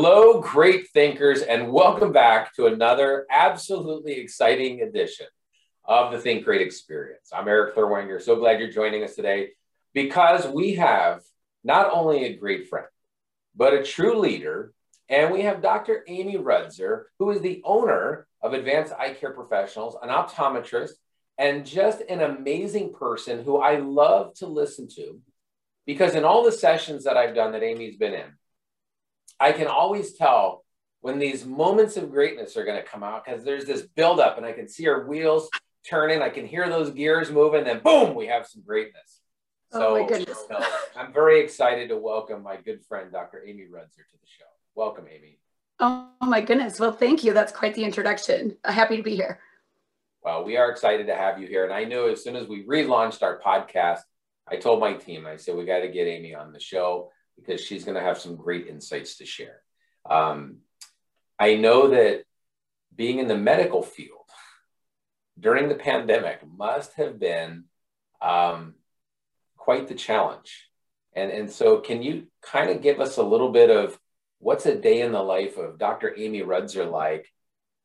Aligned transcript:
Hello, 0.00 0.40
great 0.40 0.88
thinkers, 0.90 1.42
and 1.42 1.72
welcome 1.72 2.12
back 2.12 2.54
to 2.54 2.66
another 2.66 3.26
absolutely 3.32 4.12
exciting 4.12 4.80
edition 4.80 5.26
of 5.84 6.12
the 6.12 6.20
Think 6.20 6.44
Great 6.44 6.62
Experience. 6.62 7.30
I'm 7.34 7.48
Erik 7.48 7.74
Therwanger. 7.74 8.22
So 8.22 8.36
glad 8.36 8.60
you're 8.60 8.70
joining 8.70 9.02
us 9.02 9.16
today 9.16 9.48
because 9.94 10.46
we 10.46 10.76
have 10.76 11.22
not 11.64 11.90
only 11.92 12.26
a 12.26 12.36
great 12.36 12.68
friend, 12.68 12.86
but 13.56 13.74
a 13.74 13.82
true 13.82 14.20
leader. 14.20 14.72
And 15.08 15.32
we 15.32 15.42
have 15.42 15.62
Dr. 15.62 16.04
Amy 16.06 16.36
Rudser, 16.36 17.06
who 17.18 17.32
is 17.32 17.40
the 17.40 17.60
owner 17.64 18.28
of 18.40 18.52
Advanced 18.52 18.92
Eye 18.92 19.14
Care 19.14 19.32
Professionals, 19.32 19.96
an 20.00 20.10
optometrist, 20.10 20.92
and 21.38 21.66
just 21.66 22.02
an 22.02 22.20
amazing 22.20 22.92
person 22.92 23.42
who 23.42 23.56
I 23.56 23.80
love 23.80 24.34
to 24.34 24.46
listen 24.46 24.86
to 24.90 25.20
because 25.86 26.14
in 26.14 26.24
all 26.24 26.44
the 26.44 26.52
sessions 26.52 27.02
that 27.02 27.16
I've 27.16 27.34
done 27.34 27.50
that 27.50 27.64
Amy's 27.64 27.96
been 27.96 28.14
in, 28.14 28.38
I 29.40 29.52
can 29.52 29.66
always 29.66 30.14
tell 30.14 30.64
when 31.00 31.18
these 31.18 31.44
moments 31.44 31.96
of 31.96 32.10
greatness 32.10 32.56
are 32.56 32.64
going 32.64 32.80
to 32.80 32.88
come 32.88 33.02
out 33.02 33.24
because 33.24 33.44
there's 33.44 33.64
this 33.64 33.82
buildup 33.82 34.36
and 34.36 34.44
I 34.44 34.52
can 34.52 34.68
see 34.68 34.84
her 34.84 35.06
wheels 35.06 35.48
turning. 35.88 36.22
I 36.22 36.28
can 36.28 36.46
hear 36.46 36.68
those 36.68 36.90
gears 36.90 37.30
moving. 37.30 37.64
Then 37.64 37.80
boom, 37.80 38.14
we 38.14 38.26
have 38.26 38.46
some 38.46 38.62
greatness. 38.62 39.20
Oh 39.72 39.78
so 39.78 39.96
oh 39.96 40.02
my 40.02 40.08
goodness. 40.08 40.44
I'm 40.96 41.12
very 41.12 41.40
excited 41.40 41.88
to 41.90 41.96
welcome 41.96 42.42
my 42.42 42.56
good 42.56 42.84
friend, 42.84 43.12
Dr. 43.12 43.44
Amy 43.46 43.64
Rudser, 43.64 44.04
to 44.10 44.18
the 44.20 44.26
show. 44.26 44.44
Welcome, 44.74 45.06
Amy. 45.08 45.38
Oh 45.78 46.08
my 46.20 46.40
goodness. 46.40 46.80
Well, 46.80 46.92
thank 46.92 47.22
you. 47.22 47.32
That's 47.32 47.52
quite 47.52 47.74
the 47.74 47.84
introduction. 47.84 48.56
Uh, 48.64 48.72
happy 48.72 48.96
to 48.96 49.02
be 49.02 49.14
here. 49.14 49.38
Well, 50.22 50.44
we 50.44 50.56
are 50.56 50.70
excited 50.70 51.06
to 51.06 51.14
have 51.14 51.40
you 51.40 51.46
here. 51.46 51.64
And 51.64 51.72
I 51.72 51.84
knew 51.84 52.08
as 52.08 52.24
soon 52.24 52.34
as 52.34 52.48
we 52.48 52.64
relaunched 52.64 53.22
our 53.22 53.38
podcast, 53.38 54.00
I 54.48 54.56
told 54.56 54.80
my 54.80 54.94
team, 54.94 55.26
I 55.26 55.36
said, 55.36 55.56
we 55.56 55.64
got 55.64 55.80
to 55.80 55.88
get 55.88 56.08
Amy 56.08 56.34
on 56.34 56.52
the 56.52 56.58
show 56.58 57.12
because 57.38 57.60
she's 57.60 57.84
going 57.84 57.96
to 57.96 58.02
have 58.02 58.18
some 58.18 58.36
great 58.36 58.66
insights 58.66 59.16
to 59.16 59.26
share. 59.26 59.62
Um, 60.08 60.58
I 61.38 61.54
know 61.54 61.88
that 61.88 62.24
being 62.94 63.18
in 63.18 63.28
the 63.28 63.36
medical 63.36 63.82
field 63.82 64.18
during 65.38 65.68
the 65.68 65.74
pandemic 65.74 66.40
must 66.46 66.94
have 66.94 67.18
been 67.20 67.64
um, 68.20 68.74
quite 69.56 69.88
the 69.88 69.94
challenge. 69.94 70.68
And, 71.14 71.30
and 71.30 71.50
so, 71.50 71.78
can 71.78 72.02
you 72.02 72.26
kind 72.42 72.70
of 72.70 72.82
give 72.82 73.00
us 73.00 73.16
a 73.16 73.22
little 73.22 73.50
bit 73.50 73.70
of 73.70 73.98
what's 74.38 74.66
a 74.66 74.74
day 74.74 75.00
in 75.00 75.12
the 75.12 75.22
life 75.22 75.56
of 75.56 75.78
Dr. 75.78 76.14
Amy 76.16 76.42
Rudser 76.42 76.90
like 76.90 77.26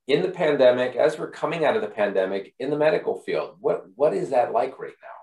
in 0.07 0.21
the 0.21 0.29
pandemic, 0.29 0.95
as 0.95 1.17
we're 1.17 1.31
coming 1.31 1.63
out 1.63 1.75
of 1.75 1.81
the 1.81 1.87
pandemic 1.87 2.53
in 2.59 2.69
the 2.69 2.77
medical 2.77 3.21
field? 3.21 3.55
What, 3.59 3.85
what 3.95 4.13
is 4.13 4.31
that 4.31 4.51
like 4.51 4.77
right 4.79 4.93
now? 5.01 5.22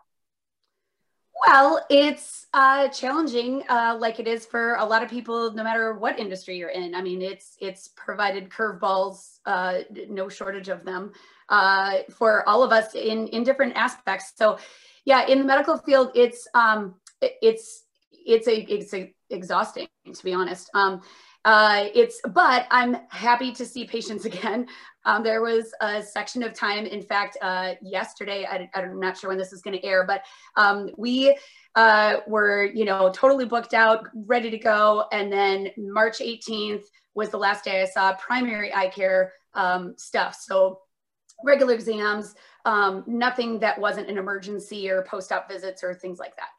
Well, 1.46 1.84
it's 1.88 2.46
uh, 2.52 2.88
challenging, 2.88 3.62
uh, 3.68 3.96
like 3.98 4.20
it 4.20 4.28
is 4.28 4.44
for 4.44 4.74
a 4.74 4.84
lot 4.84 5.02
of 5.02 5.08
people, 5.08 5.52
no 5.52 5.64
matter 5.64 5.94
what 5.94 6.18
industry 6.18 6.56
you're 6.58 6.68
in. 6.70 6.94
I 6.94 7.02
mean, 7.02 7.22
it's 7.22 7.56
it's 7.60 7.88
provided 7.88 8.50
curveballs, 8.50 9.38
uh, 9.46 9.78
no 10.08 10.28
shortage 10.28 10.68
of 10.68 10.84
them, 10.84 11.12
uh, 11.48 11.98
for 12.10 12.46
all 12.48 12.62
of 12.62 12.72
us 12.72 12.94
in 12.94 13.28
in 13.28 13.42
different 13.42 13.74
aspects. 13.76 14.32
So, 14.36 14.58
yeah, 15.04 15.26
in 15.26 15.38
the 15.38 15.44
medical 15.44 15.78
field, 15.78 16.10
it's 16.14 16.46
um, 16.54 16.96
it's 17.20 17.84
it's 18.12 18.46
a 18.46 18.60
it's 18.60 18.92
a 18.92 19.14
exhausting 19.30 19.88
to 20.12 20.24
be 20.24 20.34
honest. 20.34 20.68
Um, 20.74 21.00
uh, 21.44 21.86
it's 21.94 22.20
but 22.34 22.66
I'm 22.70 22.98
happy 23.08 23.52
to 23.52 23.64
see 23.64 23.86
patients 23.86 24.24
again. 24.32 24.66
Um, 25.04 25.22
there 25.22 25.42
was 25.42 25.72
a 25.80 26.02
section 26.02 26.42
of 26.42 26.52
time, 26.52 26.86
in 26.86 27.02
fact, 27.02 27.38
uh, 27.40 27.74
yesterday. 27.82 28.44
I, 28.44 28.68
am 28.74 29.00
not 29.00 29.16
sure 29.16 29.28
when 29.28 29.38
this 29.38 29.52
is 29.52 29.62
going 29.62 29.78
to 29.78 29.84
air, 29.84 30.04
but 30.06 30.22
um, 30.56 30.90
we 30.96 31.36
uh, 31.74 32.18
were, 32.26 32.64
you 32.64 32.84
know, 32.84 33.10
totally 33.14 33.46
booked 33.46 33.74
out, 33.74 34.08
ready 34.14 34.50
to 34.50 34.58
go, 34.58 35.04
and 35.12 35.32
then 35.32 35.70
March 35.78 36.18
18th 36.18 36.82
was 37.14 37.30
the 37.30 37.38
last 37.38 37.64
day 37.64 37.82
I 37.82 37.86
saw 37.86 38.14
primary 38.14 38.74
eye 38.74 38.88
care 38.88 39.32
um, 39.54 39.94
stuff. 39.96 40.36
So 40.40 40.80
regular 41.44 41.74
exams, 41.74 42.34
um, 42.64 43.04
nothing 43.06 43.58
that 43.60 43.80
wasn't 43.80 44.08
an 44.08 44.18
emergency 44.18 44.90
or 44.90 45.02
post-op 45.02 45.48
visits 45.48 45.82
or 45.82 45.94
things 45.94 46.18
like 46.18 46.36
that. 46.36 46.50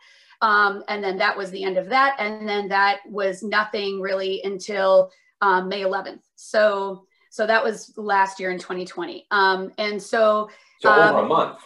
Um, 0.41 0.83
and 0.87 1.03
then 1.03 1.17
that 1.17 1.37
was 1.37 1.51
the 1.51 1.63
end 1.63 1.77
of 1.77 1.89
that. 1.89 2.15
And 2.19 2.47
then 2.47 2.67
that 2.69 2.99
was 3.07 3.43
nothing 3.43 4.01
really 4.01 4.41
until 4.43 5.11
um, 5.41 5.69
May 5.69 5.81
11th. 5.81 6.21
So, 6.35 7.05
so 7.31 7.47
that 7.47 7.63
was 7.63 7.93
last 7.95 8.41
year 8.41 8.51
in 8.51 8.59
2020. 8.59 9.25
Um, 9.31 9.71
and 9.77 10.03
so, 10.03 10.49
so 10.81 10.91
over 10.91 11.19
a 11.19 11.21
um, 11.21 11.29
month. 11.29 11.59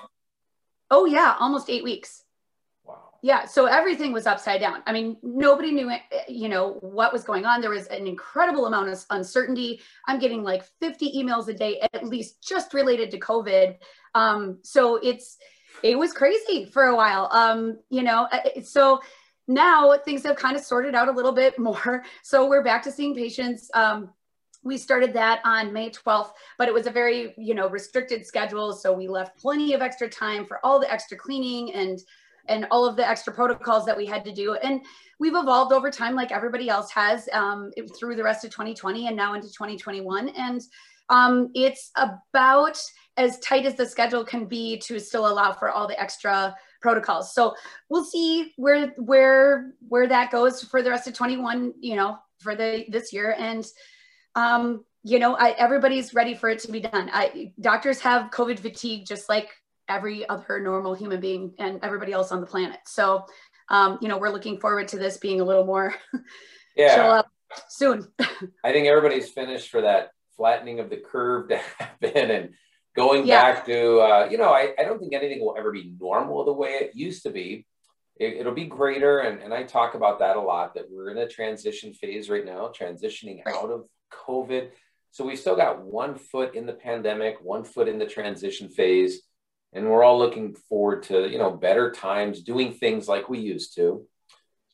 Oh 0.92 1.06
yeah, 1.06 1.36
almost 1.40 1.72
eight 1.72 1.84
weeks. 1.84 2.24
Wow. 2.84 3.10
Yeah. 3.24 3.46
So 3.46 3.66
everything 3.66 4.14
was 4.14 4.28
upside 4.28 4.62
down. 4.62 4.84
I 4.86 4.94
mean, 4.94 5.18
nobody 5.24 5.72
knew, 5.72 5.90
eh, 5.90 6.00
you 6.28 6.50
know, 6.50 6.74
what 6.82 7.12
was 7.12 7.24
going 7.24 7.46
on. 7.46 7.62
There 7.62 7.72
was 7.72 7.88
an 7.88 8.06
incredible 8.06 8.68
amount 8.68 8.90
of 8.90 9.04
uncertainty. 9.10 9.82
I'm 10.08 10.20
getting 10.20 10.44
like 10.44 10.64
50 10.82 11.12
emails 11.18 11.48
a 11.48 11.54
day, 11.54 11.80
at 11.94 12.06
least 12.06 12.48
just 12.48 12.76
related 12.76 13.10
to 13.12 13.20
COVID. 13.20 13.78
Um, 14.14 14.60
so 14.62 14.98
it's, 14.98 15.38
it 15.82 15.98
was 15.98 16.14
crazy 16.14 16.66
for 16.66 16.84
a 16.84 16.96
while. 16.96 17.28
Um, 17.32 17.80
you 17.90 18.04
know, 18.04 18.28
uh, 18.32 18.62
so 18.62 19.02
now 19.48 19.98
things 20.06 20.24
have 20.26 20.36
kind 20.36 20.56
of 20.56 20.64
sorted 20.64 20.94
out 20.94 21.08
a 21.08 21.12
little 21.12 21.32
bit 21.32 21.58
more. 21.60 22.04
So 22.22 22.48
we're 22.48 22.64
back 22.64 22.84
to 22.84 22.92
seeing 22.92 23.16
patients. 23.16 23.72
Um, 23.74 24.12
we 24.66 24.78
started 24.78 25.14
that 25.14 25.40
on 25.46 25.72
May 25.72 25.92
12th, 25.92 26.32
but 26.58 26.68
it 26.68 26.74
was 26.74 26.88
a 26.88 26.92
very, 26.92 27.34
you 27.38 27.54
know, 27.54 27.70
restricted 27.70 28.26
schedule. 28.26 28.74
So 28.74 28.92
we 28.92 29.08
left 29.08 29.38
plenty 29.38 29.74
of 29.74 29.82
extra 29.82 30.10
time 30.10 30.46
for 30.46 30.60
all 30.66 30.80
the 30.80 30.92
extra 30.92 31.16
cleaning 31.16 31.74
and 31.74 32.00
and 32.48 32.68
all 32.70 32.86
of 32.86 32.96
the 32.96 33.08
extra 33.08 33.34
protocols 33.34 33.86
that 33.86 33.98
we 33.98 34.06
had 34.06 34.24
to 34.24 34.32
do. 34.32 34.54
And 34.54 34.82
we've 35.20 35.36
evolved 35.36 35.74
over 35.74 35.90
time, 35.90 36.14
like 36.14 36.32
everybody 36.32 36.70
else 36.70 36.92
has, 36.92 37.28
um, 37.34 37.72
through 37.98 38.16
the 38.16 38.24
rest 38.24 38.46
of 38.46 38.52
2020 38.52 39.08
and 39.08 39.16
now 39.16 39.34
into 39.34 39.48
2021. 39.48 40.30
And 40.30 40.62
um, 41.10 41.50
it's 41.56 41.92
about 41.98 42.80
as 43.18 43.40
tight 43.40 43.66
as 43.66 43.74
the 43.74 43.86
schedule 43.88 44.24
can 44.24 44.46
be 44.46 44.78
to 44.82 45.00
still 45.00 45.28
allow 45.28 45.54
for 45.54 45.72
all 45.72 45.88
the 45.88 46.00
extra 46.00 46.56
protocols. 46.82 47.34
So 47.34 47.56
we'll 47.90 48.06
see 48.06 48.54
where 48.58 48.94
where 48.98 49.74
where 49.88 50.08
that 50.08 50.30
goes 50.30 50.62
for 50.64 50.84
the 50.84 50.92
rest 50.92 51.08
of 51.08 51.16
21. 51.16 51.74
You 51.80 51.96
know, 51.96 52.18
for 52.40 52.56
the 52.56 52.86
this 52.90 53.12
year 53.14 53.36
and. 53.40 53.66
Um, 54.36 54.84
you 55.04 55.20
know, 55.20 55.36
I, 55.36 55.52
everybody's 55.52 56.14
ready 56.14 56.34
for 56.34 56.50
it 56.50 56.60
to 56.60 56.72
be 56.72 56.80
done. 56.80 57.10
I, 57.14 57.54
doctors 57.62 58.00
have 58.02 58.32
COVID 58.32 58.60
fatigue 58.60 59.06
just 59.06 59.30
like 59.30 59.50
every 59.88 60.28
other 60.28 60.60
normal 60.60 60.96
human 60.96 61.20
being 61.20 61.54
and 61.60 61.80
everybody 61.84 62.12
else 62.12 62.32
on 62.32 62.42
the 62.42 62.48
planet. 62.48 62.80
So, 62.86 63.26
um, 63.70 64.00
you 64.02 64.08
know, 64.08 64.18
we're 64.18 64.32
looking 64.32 64.60
forward 64.60 64.88
to 64.90 64.98
this 64.98 65.18
being 65.18 65.42
a 65.42 65.44
little 65.44 65.66
more 65.66 65.94
yeah. 66.76 66.96
show 66.96 67.04
up 67.04 67.28
soon. 67.70 68.08
I 68.64 68.72
think 68.72 68.88
everybody's 68.88 69.30
finished 69.30 69.70
for 69.70 69.82
that 69.82 70.10
flattening 70.38 70.80
of 70.80 70.90
the 70.90 70.98
curve 70.98 71.50
to 71.50 71.58
happen 71.78 72.32
and 72.32 72.50
going 72.96 73.28
yeah. 73.28 73.54
back 73.54 73.66
to, 73.68 73.98
uh, 74.00 74.28
you 74.32 74.38
know, 74.38 74.50
I, 74.50 74.74
I 74.80 74.84
don't 74.84 75.00
think 75.00 75.14
anything 75.14 75.40
will 75.40 75.56
ever 75.58 75.72
be 75.72 75.94
normal 76.00 76.46
the 76.46 76.54
way 76.54 76.70
it 76.70 76.96
used 76.96 77.24
to 77.24 77.30
be. 77.30 77.66
It, 78.18 78.46
will 78.46 78.54
be 78.54 78.66
greater. 78.66 79.20
And, 79.20 79.42
and 79.42 79.54
I 79.54 79.64
talk 79.64 79.94
about 79.94 80.20
that 80.20 80.38
a 80.38 80.42
lot 80.42 80.74
that 80.76 80.86
we're 80.90 81.12
in 81.12 81.18
a 81.18 81.28
transition 81.28 81.94
phase 81.94 82.30
right 82.30 82.46
now, 82.46 82.72
transitioning 82.76 83.46
right. 83.46 83.56
out 83.56 83.70
of 83.70 83.84
COVID. 84.28 84.70
So 85.12 85.26
we've 85.26 85.40
still 85.40 85.56
got 85.56 85.84
one 85.84 86.16
foot 86.16 86.56
in 86.56 86.66
the 86.66 86.74
pandemic, 86.74 87.38
one 87.42 87.64
foot 87.64 87.88
in 87.88 88.00
the 88.00 88.06
transition 88.06 88.70
phase. 88.70 89.22
And 89.74 89.90
we're 89.90 90.04
all 90.04 90.18
looking 90.18 90.56
forward 90.70 91.04
to, 91.04 91.30
you 91.30 91.38
know, 91.38 91.52
better 91.52 91.92
times, 91.92 92.42
doing 92.42 92.74
things 92.74 93.08
like 93.08 93.30
we 93.30 93.40
used 93.40 93.76
to. 93.76 94.06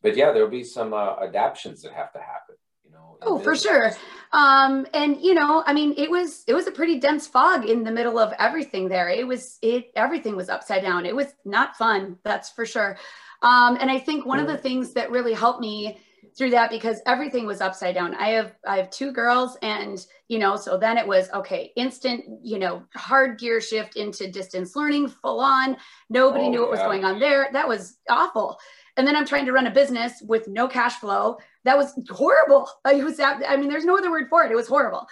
But 0.03 0.15
yeah, 0.15 0.31
there'll 0.31 0.49
be 0.49 0.63
some 0.63 0.93
uh, 0.93 1.15
adaptations 1.21 1.81
that 1.83 1.93
have 1.93 2.11
to 2.13 2.19
happen. 2.19 2.55
You 2.83 2.91
know. 2.91 3.17
Oh, 3.21 3.39
for 3.39 3.55
sure. 3.55 3.93
Um, 4.31 4.87
and 4.93 5.21
you 5.21 5.33
know, 5.33 5.63
I 5.65 5.73
mean, 5.73 5.93
it 5.97 6.09
was 6.09 6.43
it 6.47 6.53
was 6.53 6.67
a 6.67 6.71
pretty 6.71 6.99
dense 6.99 7.27
fog 7.27 7.65
in 7.65 7.83
the 7.83 7.91
middle 7.91 8.17
of 8.17 8.33
everything 8.39 8.89
there. 8.89 9.09
It 9.09 9.27
was 9.27 9.57
it 9.61 9.91
everything 9.95 10.35
was 10.35 10.49
upside 10.49 10.81
down. 10.81 11.05
It 11.05 11.15
was 11.15 11.27
not 11.45 11.75
fun, 11.75 12.17
that's 12.23 12.49
for 12.49 12.65
sure. 12.65 12.97
Um, 13.41 13.77
and 13.79 13.89
I 13.89 13.99
think 13.99 14.25
one 14.25 14.39
of 14.39 14.47
the 14.47 14.57
things 14.57 14.93
that 14.93 15.11
really 15.11 15.33
helped 15.33 15.61
me 15.61 15.99
through 16.37 16.51
that 16.51 16.69
because 16.69 17.01
everything 17.05 17.45
was 17.45 17.61
upside 17.61 17.95
down. 17.95 18.15
I 18.15 18.29
have 18.29 18.55
I 18.65 18.77
have 18.77 18.89
two 18.89 19.11
girls 19.11 19.57
and 19.61 20.05
you 20.27 20.39
know, 20.39 20.55
so 20.55 20.77
then 20.77 20.97
it 20.97 21.07
was 21.07 21.29
okay, 21.31 21.71
instant, 21.75 22.23
you 22.41 22.57
know, 22.57 22.83
hard 22.95 23.39
gear 23.39 23.59
shift 23.59 23.97
into 23.97 24.31
distance 24.31 24.75
learning, 24.75 25.09
full 25.09 25.39
on. 25.39 25.77
Nobody 26.09 26.45
oh, 26.45 26.49
knew 26.49 26.61
what 26.61 26.71
was 26.71 26.79
going 26.79 27.03
on 27.03 27.19
there. 27.19 27.49
That 27.51 27.67
was 27.67 27.97
awful. 28.09 28.57
And 28.97 29.07
then 29.07 29.15
I'm 29.15 29.25
trying 29.25 29.45
to 29.45 29.51
run 29.51 29.67
a 29.67 29.71
business 29.71 30.21
with 30.25 30.47
no 30.47 30.67
cash 30.67 30.95
flow. 30.95 31.37
That 31.63 31.77
was 31.77 31.93
horrible. 32.09 32.69
It 32.87 33.03
was, 33.03 33.19
I 33.19 33.55
mean, 33.57 33.69
there's 33.69 33.85
no 33.85 33.97
other 33.97 34.11
word 34.11 34.27
for 34.29 34.43
it. 34.43 34.51
It 34.51 34.55
was 34.55 34.67
horrible. 34.67 35.07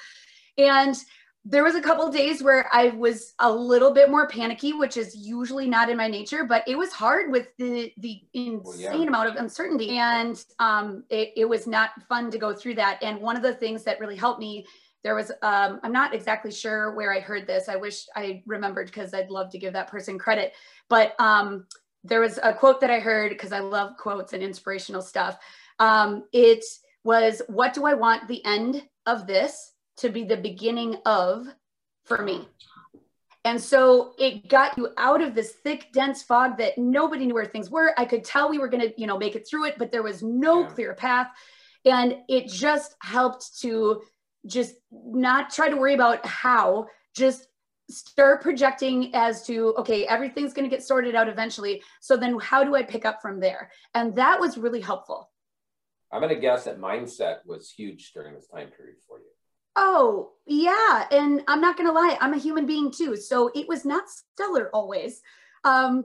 And 0.58 0.96
there 1.50 1.64
was 1.64 1.74
a 1.74 1.82
couple 1.82 2.08
days 2.12 2.44
where 2.44 2.70
I 2.72 2.90
was 2.90 3.34
a 3.40 3.52
little 3.52 3.92
bit 3.92 4.12
more 4.12 4.28
panicky, 4.28 4.74
which 4.74 4.98
is 4.98 5.16
usually 5.16 5.68
not 5.68 5.90
in 5.90 5.98
my 5.98 6.08
nature, 6.08 6.44
but 6.44 6.64
it 6.68 6.78
was 6.78 6.94
hard 6.94 7.32
with 7.32 7.48
the 7.58 7.92
the 7.98 8.22
insane 8.34 8.62
well, 8.64 8.78
yeah. 8.78 9.08
amount 9.08 9.30
of 9.30 9.36
uncertainty, 9.36 9.98
and 9.98 10.46
um, 10.60 11.04
it, 11.10 11.34
it 11.36 11.46
was 11.46 11.66
not 11.66 11.90
fun 12.08 12.30
to 12.30 12.38
go 12.38 12.54
through 12.54 12.76
that. 12.76 13.02
And 13.02 13.20
one 13.20 13.36
of 13.36 13.42
the 13.42 13.56
things 13.56 13.84
that 13.86 14.00
really 14.00 14.16
helped 14.16 14.40
me, 14.40 14.68
there 15.04 15.16
was 15.16 15.32
um, 15.42 15.80
I'm 15.82 15.92
not 15.92 16.14
exactly 16.14 16.52
sure 16.52 16.94
where 16.94 17.12
I 17.12 17.20
heard 17.20 17.48
this. 17.48 17.68
I 17.68 17.78
wish 17.78 18.06
I 18.16 18.44
remembered 18.46 18.86
because 18.86 19.12
I'd 19.16 19.32
love 19.32 19.50
to 19.50 19.58
give 19.58 19.74
that 19.74 19.88
person 19.88 20.20
credit, 20.20 20.54
but 20.88 21.20
um, 21.20 21.66
there 22.04 22.22
was 22.22 22.38
a 22.44 22.54
quote 22.54 22.80
that 22.82 22.92
I 22.92 23.00
heard 23.00 23.30
because 23.30 23.54
I 23.54 23.60
love 23.60 23.98
quotes 23.98 24.34
and 24.34 24.44
inspirational 24.44 25.02
stuff. 25.02 25.40
Um, 25.80 26.26
it 26.32 26.64
was 27.04 27.42
what 27.48 27.74
do 27.74 27.88
I 27.88 27.96
want 27.96 28.28
the 28.28 28.46
end 28.46 28.84
of 29.08 29.26
this 29.26 29.72
to 30.00 30.10
be 30.10 30.24
the 30.24 30.38
beginning 30.38 30.98
of 31.06 31.48
for 32.06 32.22
me? 32.22 32.48
And 33.46 33.62
so 33.62 34.14
it 34.18 34.50
got 34.50 34.78
you 34.78 34.90
out 34.98 35.22
of 35.22 35.34
this 35.34 35.54
thick, 35.64 35.88
dense 35.94 36.24
fog 36.24 36.58
that 36.58 36.78
nobody 36.78 37.26
knew 37.26 37.34
where 37.34 37.46
things 37.46 37.70
were. 37.70 37.94
I 37.98 38.06
could 38.06 38.24
tell 38.24 38.50
we 38.50 38.60
were 38.60 38.68
going 38.68 38.82
to, 38.82 38.94
you 39.00 39.08
know, 39.08 39.18
make 39.18 39.36
it 39.36 39.48
through 39.48 39.66
it, 39.66 39.78
but 39.78 39.92
there 39.92 40.04
was 40.04 40.22
no 40.22 40.62
yeah. 40.62 40.68
clear 40.68 40.94
path. 40.94 41.28
And 41.86 42.18
it 42.28 42.50
just 42.50 42.96
helped 43.02 43.60
to 43.62 44.02
just 44.46 44.76
not 44.92 45.52
try 45.52 45.70
to 45.70 45.78
worry 45.78 45.94
about 45.94 46.26
how, 46.26 46.88
just 47.16 47.48
start 47.90 48.42
projecting 48.42 49.16
as 49.16 49.46
to, 49.48 49.74
okay, 49.78 50.06
everything's 50.06 50.54
going 50.54 50.70
to 50.70 50.76
get 50.76 50.84
sorted 50.84 51.16
out 51.16 51.30
eventually. 51.30 51.82
So 52.02 52.18
then 52.18 52.38
how 52.40 52.64
do 52.64 52.76
I 52.76 52.84
pick 52.84 53.06
up 53.06 53.22
from 53.22 53.40
there? 53.40 53.72
And 53.96 54.16
that 54.16 54.40
was 54.40 54.58
really 54.58 54.82
helpful. 54.82 55.32
I'm 56.12 56.22
going 56.22 56.34
to 56.34 56.40
guess 56.40 56.66
that 56.66 56.80
mindset 56.80 57.38
was 57.46 57.72
huge 57.72 58.12
during 58.14 58.34
this 58.36 58.48
time 58.48 58.70
period 58.76 58.98
for 59.08 59.20
you. 59.20 59.26
Oh, 59.82 60.32
yeah. 60.46 61.08
And 61.10 61.42
I'm 61.48 61.62
not 61.62 61.78
going 61.78 61.88
to 61.88 61.94
lie, 61.94 62.18
I'm 62.20 62.34
a 62.34 62.38
human 62.38 62.66
being 62.66 62.92
too. 62.92 63.16
So 63.16 63.50
it 63.56 63.66
was 63.68 63.86
not 63.86 64.04
stellar 64.10 64.70
always. 64.74 65.22
Um, 65.64 66.04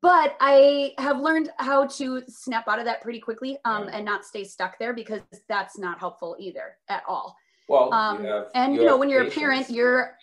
but 0.00 0.36
I 0.40 0.94
have 0.96 1.20
learned 1.20 1.50
how 1.58 1.86
to 1.86 2.22
snap 2.28 2.66
out 2.66 2.78
of 2.78 2.86
that 2.86 3.02
pretty 3.02 3.20
quickly 3.20 3.58
um, 3.66 3.88
and 3.92 4.06
not 4.06 4.24
stay 4.24 4.42
stuck 4.42 4.78
there 4.78 4.94
because 4.94 5.20
that's 5.50 5.78
not 5.78 5.98
helpful 5.98 6.34
either 6.38 6.78
at 6.88 7.02
all. 7.06 7.36
Well, 7.68 7.92
um, 7.92 8.24
you 8.24 8.30
have, 8.30 8.46
and 8.54 8.74
you, 8.74 8.80
you 8.80 8.86
know, 8.86 8.96
when 8.96 9.10
you're 9.10 9.24
patience. 9.24 9.36
a 9.36 9.40
parent, 9.40 9.70
you're 9.70 10.16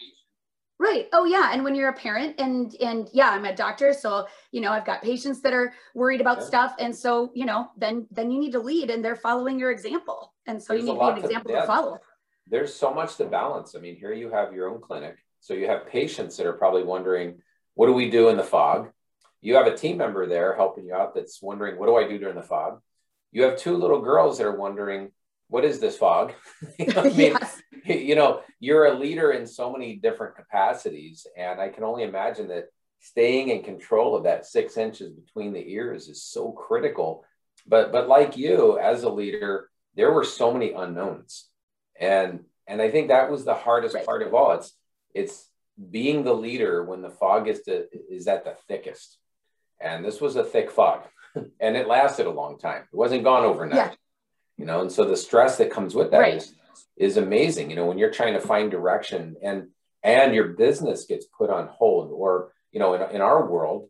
right. 0.79 1.09
Oh 1.13 1.25
yeah, 1.25 1.51
and 1.53 1.63
when 1.63 1.75
you're 1.75 1.89
a 1.89 1.93
parent, 1.93 2.39
and 2.39 2.73
and 2.81 3.09
yeah, 3.11 3.31
I'm 3.31 3.43
a 3.43 3.53
doctor, 3.53 3.93
so 3.93 4.25
you 4.51 4.61
know, 4.61 4.71
I've 4.71 4.85
got 4.85 5.01
patients 5.01 5.41
that 5.41 5.53
are 5.53 5.73
worried 5.93 6.21
about 6.21 6.37
yeah. 6.39 6.45
stuff, 6.45 6.75
and 6.79 6.95
so 6.95 7.31
you 7.35 7.45
know, 7.45 7.67
then 7.77 8.07
then 8.11 8.31
you 8.31 8.39
need 8.39 8.53
to 8.53 8.59
lead, 8.59 8.89
and 8.89 9.03
they're 9.03 9.17
following 9.17 9.59
your 9.59 9.71
example, 9.71 10.33
and 10.47 10.63
so 10.63 10.71
There's 10.71 10.85
you 10.85 10.93
need 10.93 10.99
to 10.99 11.05
be 11.05 11.19
an 11.19 11.25
example 11.25 11.51
to, 11.51 11.59
to 11.59 11.67
follow 11.67 11.99
there's 12.47 12.73
so 12.73 12.93
much 12.93 13.15
to 13.17 13.25
balance. 13.25 13.75
I 13.75 13.79
mean, 13.79 13.95
here 13.95 14.13
you 14.13 14.29
have 14.31 14.53
your 14.53 14.69
own 14.69 14.81
clinic. 14.81 15.17
So 15.39 15.53
you 15.53 15.67
have 15.67 15.87
patients 15.87 16.37
that 16.37 16.45
are 16.45 16.53
probably 16.53 16.83
wondering, 16.83 17.41
what 17.75 17.87
do 17.87 17.93
we 17.93 18.09
do 18.09 18.29
in 18.29 18.37
the 18.37 18.43
fog? 18.43 18.89
You 19.41 19.55
have 19.55 19.67
a 19.67 19.75
team 19.75 19.97
member 19.97 20.25
there 20.25 20.55
helping 20.55 20.85
you 20.85 20.93
out 20.93 21.15
that's 21.15 21.41
wondering, 21.41 21.77
what 21.77 21.87
do 21.87 21.95
I 21.95 22.07
do 22.07 22.17
during 22.17 22.35
the 22.35 22.41
fog? 22.41 22.79
You 23.31 23.43
have 23.43 23.57
two 23.57 23.75
little 23.75 24.01
girls 24.01 24.37
that 24.37 24.47
are 24.47 24.55
wondering, 24.55 25.11
what 25.49 25.65
is 25.65 25.79
this 25.79 25.97
fog? 25.97 26.33
I 26.95 27.03
mean, 27.03 27.35
yes. 27.41 27.61
you 27.85 28.15
know, 28.15 28.41
you're 28.59 28.85
a 28.85 28.97
leader 28.97 29.31
in 29.31 29.45
so 29.45 29.71
many 29.71 29.95
different 29.95 30.35
capacities. 30.35 31.27
And 31.37 31.59
I 31.59 31.69
can 31.69 31.83
only 31.83 32.03
imagine 32.03 32.47
that 32.49 32.69
staying 32.99 33.49
in 33.49 33.63
control 33.63 34.15
of 34.15 34.23
that 34.23 34.45
six 34.45 34.77
inches 34.77 35.11
between 35.11 35.51
the 35.51 35.71
ears 35.73 36.07
is 36.07 36.23
so 36.23 36.51
critical. 36.51 37.25
But 37.67 37.91
but 37.91 38.07
like 38.07 38.37
you 38.37 38.79
as 38.79 39.03
a 39.03 39.09
leader, 39.09 39.69
there 39.95 40.11
were 40.11 40.23
so 40.23 40.53
many 40.53 40.71
unknowns 40.71 41.49
and 41.99 42.41
and 42.67 42.81
i 42.81 42.89
think 42.89 43.07
that 43.07 43.31
was 43.31 43.45
the 43.45 43.53
hardest 43.53 43.95
right. 43.95 44.05
part 44.05 44.21
of 44.21 44.33
all. 44.33 44.53
It's 44.53 44.73
it's 45.13 45.49
being 45.91 46.23
the 46.23 46.33
leader 46.33 46.83
when 46.83 47.01
the 47.01 47.09
fog 47.09 47.47
is 47.47 47.61
to, 47.63 47.87
is 48.09 48.27
at 48.27 48.45
the 48.45 48.55
thickest. 48.67 49.17
And 49.79 50.05
this 50.05 50.21
was 50.21 50.35
a 50.35 50.43
thick 50.43 50.71
fog 50.71 51.01
and 51.59 51.75
it 51.75 51.87
lasted 51.87 52.25
a 52.25 52.31
long 52.31 52.57
time. 52.57 52.83
It 52.91 52.95
wasn't 52.95 53.23
gone 53.23 53.43
overnight. 53.43 53.75
Yeah. 53.75 53.91
you 54.57 54.65
know 54.65 54.81
and 54.81 54.91
so 54.91 55.05
the 55.05 55.17
stress 55.17 55.57
that 55.57 55.71
comes 55.71 55.95
with 55.95 56.11
that 56.11 56.19
right. 56.19 56.35
is 56.35 56.53
is 56.95 57.17
amazing 57.17 57.69
you 57.69 57.75
know 57.75 57.87
when 57.87 57.97
you're 57.97 58.11
trying 58.11 58.33
to 58.33 58.39
find 58.39 58.69
direction 58.69 59.35
and 59.41 59.67
and 60.03 60.33
your 60.35 60.49
business 60.49 61.05
gets 61.05 61.25
put 61.25 61.49
on 61.49 61.67
hold 61.67 62.11
or 62.11 62.53
you 62.71 62.79
know 62.79 62.93
in, 62.93 63.15
in 63.15 63.21
our 63.21 63.45
world 63.47 63.89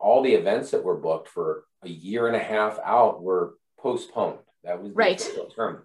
all 0.00 0.22
the 0.22 0.34
events 0.34 0.70
that 0.70 0.82
were 0.82 0.96
booked 0.96 1.28
for 1.28 1.64
a 1.82 1.88
year 1.88 2.26
and 2.26 2.36
a 2.36 2.40
half 2.40 2.78
out 2.84 3.22
were 3.22 3.54
postponed. 3.78 4.38
That 4.64 4.82
was 4.82 4.92
the 4.92 4.96
right. 4.96 5.30
term 5.54 5.84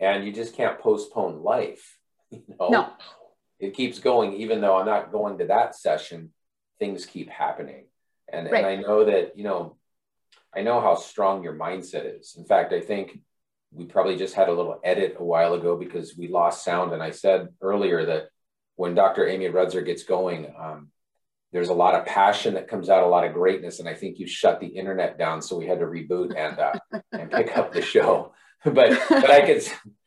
and 0.00 0.24
you 0.24 0.32
just 0.32 0.54
can't 0.54 0.78
postpone 0.78 1.42
life. 1.42 1.96
You 2.30 2.42
know? 2.60 2.68
No. 2.68 2.92
It 3.58 3.74
keeps 3.74 4.00
going, 4.00 4.34
even 4.34 4.60
though 4.60 4.76
I'm 4.76 4.84
not 4.84 5.10
going 5.10 5.38
to 5.38 5.46
that 5.46 5.74
session, 5.74 6.30
things 6.78 7.06
keep 7.06 7.30
happening. 7.30 7.86
And, 8.30 8.50
right. 8.50 8.62
and 8.62 8.66
I 8.66 8.76
know 8.76 9.06
that, 9.06 9.38
you 9.38 9.44
know, 9.44 9.78
I 10.54 10.60
know 10.60 10.80
how 10.80 10.96
strong 10.96 11.42
your 11.42 11.54
mindset 11.54 12.20
is. 12.20 12.36
In 12.36 12.44
fact, 12.44 12.74
I 12.74 12.80
think 12.80 13.18
we 13.72 13.86
probably 13.86 14.16
just 14.16 14.34
had 14.34 14.48
a 14.48 14.54
little 14.54 14.80
edit 14.84 15.16
a 15.18 15.24
while 15.24 15.54
ago 15.54 15.76
because 15.76 16.16
we 16.16 16.28
lost 16.28 16.64
sound. 16.64 16.92
And 16.92 17.02
I 17.02 17.10
said 17.10 17.48
earlier 17.60 18.04
that 18.06 18.28
when 18.76 18.94
Dr. 18.94 19.26
Amy 19.26 19.48
Rudser 19.48 19.84
gets 19.84 20.04
going, 20.04 20.52
um, 20.58 20.88
there's 21.52 21.70
a 21.70 21.74
lot 21.74 21.94
of 21.94 22.06
passion 22.06 22.54
that 22.54 22.68
comes 22.68 22.90
out, 22.90 23.02
a 23.02 23.06
lot 23.06 23.24
of 23.24 23.32
greatness. 23.32 23.80
And 23.80 23.88
I 23.88 23.94
think 23.94 24.18
you 24.18 24.26
shut 24.26 24.60
the 24.60 24.66
internet 24.66 25.18
down. 25.18 25.42
So 25.42 25.56
we 25.56 25.66
had 25.66 25.78
to 25.80 25.86
reboot 25.86 26.36
and, 26.36 26.58
uh, 26.58 26.72
and 27.12 27.30
pick 27.30 27.56
up 27.56 27.72
the 27.72 27.82
show. 27.82 28.32
but 28.64 28.98
but 29.08 29.30
I 29.30 29.40
could 29.46 29.62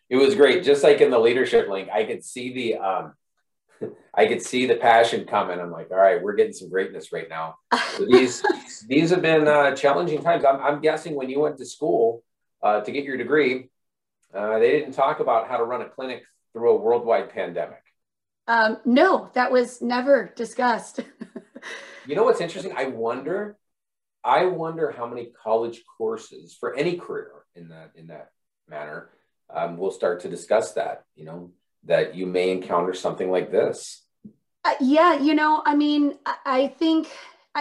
it 0.09 0.17
was 0.17 0.35
great. 0.35 0.63
Just 0.63 0.83
like 0.83 0.99
in 1.01 1.09
the 1.09 1.19
leadership 1.19 1.69
link, 1.69 1.89
I 1.89 2.03
could 2.03 2.23
see 2.23 2.53
the 2.53 2.75
um 2.77 3.13
I 4.13 4.25
could 4.25 4.41
see 4.41 4.65
the 4.65 4.75
passion 4.75 5.25
coming. 5.25 5.59
I'm 5.59 5.71
like, 5.71 5.89
all 5.91 5.97
right, 5.97 6.21
we're 6.21 6.35
getting 6.35 6.53
some 6.53 6.69
greatness 6.69 7.11
right 7.11 7.29
now. 7.29 7.55
So 7.95 8.05
these 8.05 8.43
these 8.87 9.09
have 9.09 9.21
been 9.21 9.47
uh, 9.47 9.75
challenging 9.75 10.21
times. 10.21 10.43
I'm, 10.45 10.61
I'm 10.61 10.81
guessing 10.81 11.15
when 11.15 11.29
you 11.29 11.39
went 11.39 11.57
to 11.57 11.65
school 11.65 12.23
uh, 12.61 12.81
to 12.81 12.91
get 12.91 13.05
your 13.05 13.17
degree, 13.17 13.69
uh, 14.33 14.59
they 14.59 14.71
didn't 14.71 14.93
talk 14.93 15.19
about 15.19 15.47
how 15.47 15.57
to 15.57 15.63
run 15.63 15.81
a 15.81 15.89
clinic 15.89 16.23
through 16.53 16.71
a 16.71 16.75
worldwide 16.75 17.29
pandemic. 17.29 17.81
Um, 18.47 18.77
no, 18.85 19.29
that 19.33 19.51
was 19.51 19.81
never 19.81 20.33
discussed. 20.35 20.99
you 22.05 22.15
know 22.15 22.23
what's 22.23 22.41
interesting? 22.41 22.73
I 22.75 22.85
wonder, 22.85 23.57
I 24.23 24.45
wonder 24.45 24.91
how 24.91 25.07
many 25.07 25.31
college 25.41 25.83
courses 25.97 26.55
for 26.59 26.75
any 26.75 26.97
career 26.97 27.31
in 27.55 27.69
that 27.69 27.91
in 27.95 28.07
that 28.07 28.31
manner, 28.71 29.09
um, 29.53 29.77
we'll 29.77 29.91
start 29.91 30.21
to 30.21 30.29
discuss 30.29 30.73
that, 30.73 31.03
you 31.15 31.25
know, 31.25 31.51
that 31.83 32.15
you 32.15 32.25
may 32.25 32.49
encounter 32.49 32.93
something 32.93 33.29
like 33.29 33.51
this. 33.51 34.03
Uh, 34.63 34.73
yeah, 34.79 35.19
you 35.19 35.35
know, 35.35 35.61
I 35.65 35.75
mean, 35.75 36.17
I 36.45 36.67
think 36.67 37.09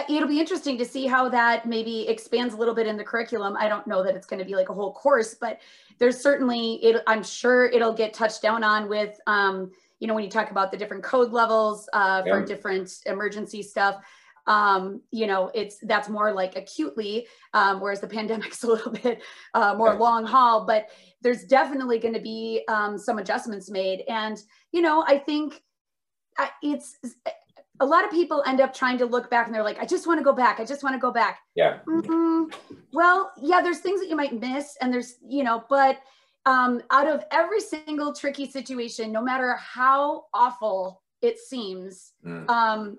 it'll 0.09 0.27
be 0.27 0.39
interesting 0.39 0.77
to 0.77 0.85
see 0.85 1.05
how 1.05 1.29
that 1.29 1.67
maybe 1.67 2.07
expands 2.07 2.53
a 2.53 2.57
little 2.57 2.73
bit 2.73 2.87
in 2.87 2.95
the 2.95 3.03
curriculum. 3.03 3.57
I 3.57 3.67
don't 3.67 3.85
know 3.87 4.03
that 4.03 4.15
it's 4.15 4.25
going 4.25 4.39
to 4.39 4.45
be 4.45 4.55
like 4.55 4.69
a 4.69 4.73
whole 4.73 4.93
course, 4.93 5.35
but 5.39 5.59
there's 5.99 6.21
certainly, 6.21 6.75
it, 6.83 7.03
I'm 7.07 7.23
sure 7.23 7.65
it'll 7.65 7.93
get 7.93 8.13
touched 8.13 8.41
down 8.41 8.63
on 8.63 8.87
with, 8.87 9.19
um, 9.27 9.71
you 9.99 10.07
know, 10.07 10.13
when 10.13 10.23
you 10.23 10.29
talk 10.29 10.49
about 10.49 10.71
the 10.71 10.77
different 10.77 11.03
code 11.03 11.31
levels 11.31 11.89
uh, 11.93 12.23
for 12.23 12.39
yeah. 12.39 12.45
different 12.45 12.91
emergency 13.05 13.61
stuff 13.61 14.03
um, 14.47 15.01
you 15.11 15.27
know, 15.27 15.51
it's 15.53 15.77
that's 15.83 16.09
more 16.09 16.33
like 16.33 16.55
acutely, 16.55 17.27
um, 17.53 17.79
whereas 17.79 18.01
the 18.01 18.07
pandemic's 18.07 18.63
a 18.63 18.67
little 18.67 18.91
bit 18.91 19.21
uh, 19.53 19.75
more 19.77 19.95
long 19.95 20.25
haul. 20.25 20.65
But 20.65 20.89
there's 21.21 21.43
definitely 21.43 21.99
going 21.99 22.13
to 22.13 22.21
be 22.21 22.63
um, 22.67 22.97
some 22.97 23.19
adjustments 23.19 23.69
made, 23.69 24.03
and 24.07 24.41
you 24.71 24.81
know, 24.81 25.03
I 25.07 25.17
think 25.17 25.61
uh, 26.39 26.47
it's 26.63 26.97
a 27.79 27.85
lot 27.85 28.05
of 28.05 28.11
people 28.11 28.43
end 28.45 28.61
up 28.61 28.73
trying 28.73 28.97
to 28.99 29.05
look 29.05 29.29
back 29.29 29.47
and 29.47 29.55
they're 29.55 29.63
like, 29.63 29.79
I 29.79 29.85
just 29.85 30.05
want 30.05 30.19
to 30.19 30.23
go 30.23 30.33
back. 30.33 30.59
I 30.59 30.65
just 30.65 30.83
want 30.83 30.93
to 30.93 30.99
go 30.99 31.11
back. 31.11 31.39
Yeah. 31.55 31.79
Mm-hmm. 31.87 32.75
Well, 32.93 33.31
yeah, 33.41 33.59
there's 33.61 33.79
things 33.79 33.99
that 34.01 34.07
you 34.07 34.15
might 34.15 34.39
miss, 34.39 34.77
and 34.81 34.93
there's 34.93 35.15
you 35.27 35.43
know, 35.43 35.63
but 35.69 35.99
um, 36.45 36.81
out 36.89 37.07
of 37.07 37.23
every 37.31 37.59
single 37.59 38.13
tricky 38.13 38.49
situation, 38.49 39.11
no 39.11 39.21
matter 39.21 39.55
how 39.55 40.25
awful 40.33 41.01
it 41.21 41.37
seems, 41.39 42.13
mm. 42.25 42.49
um, 42.49 42.97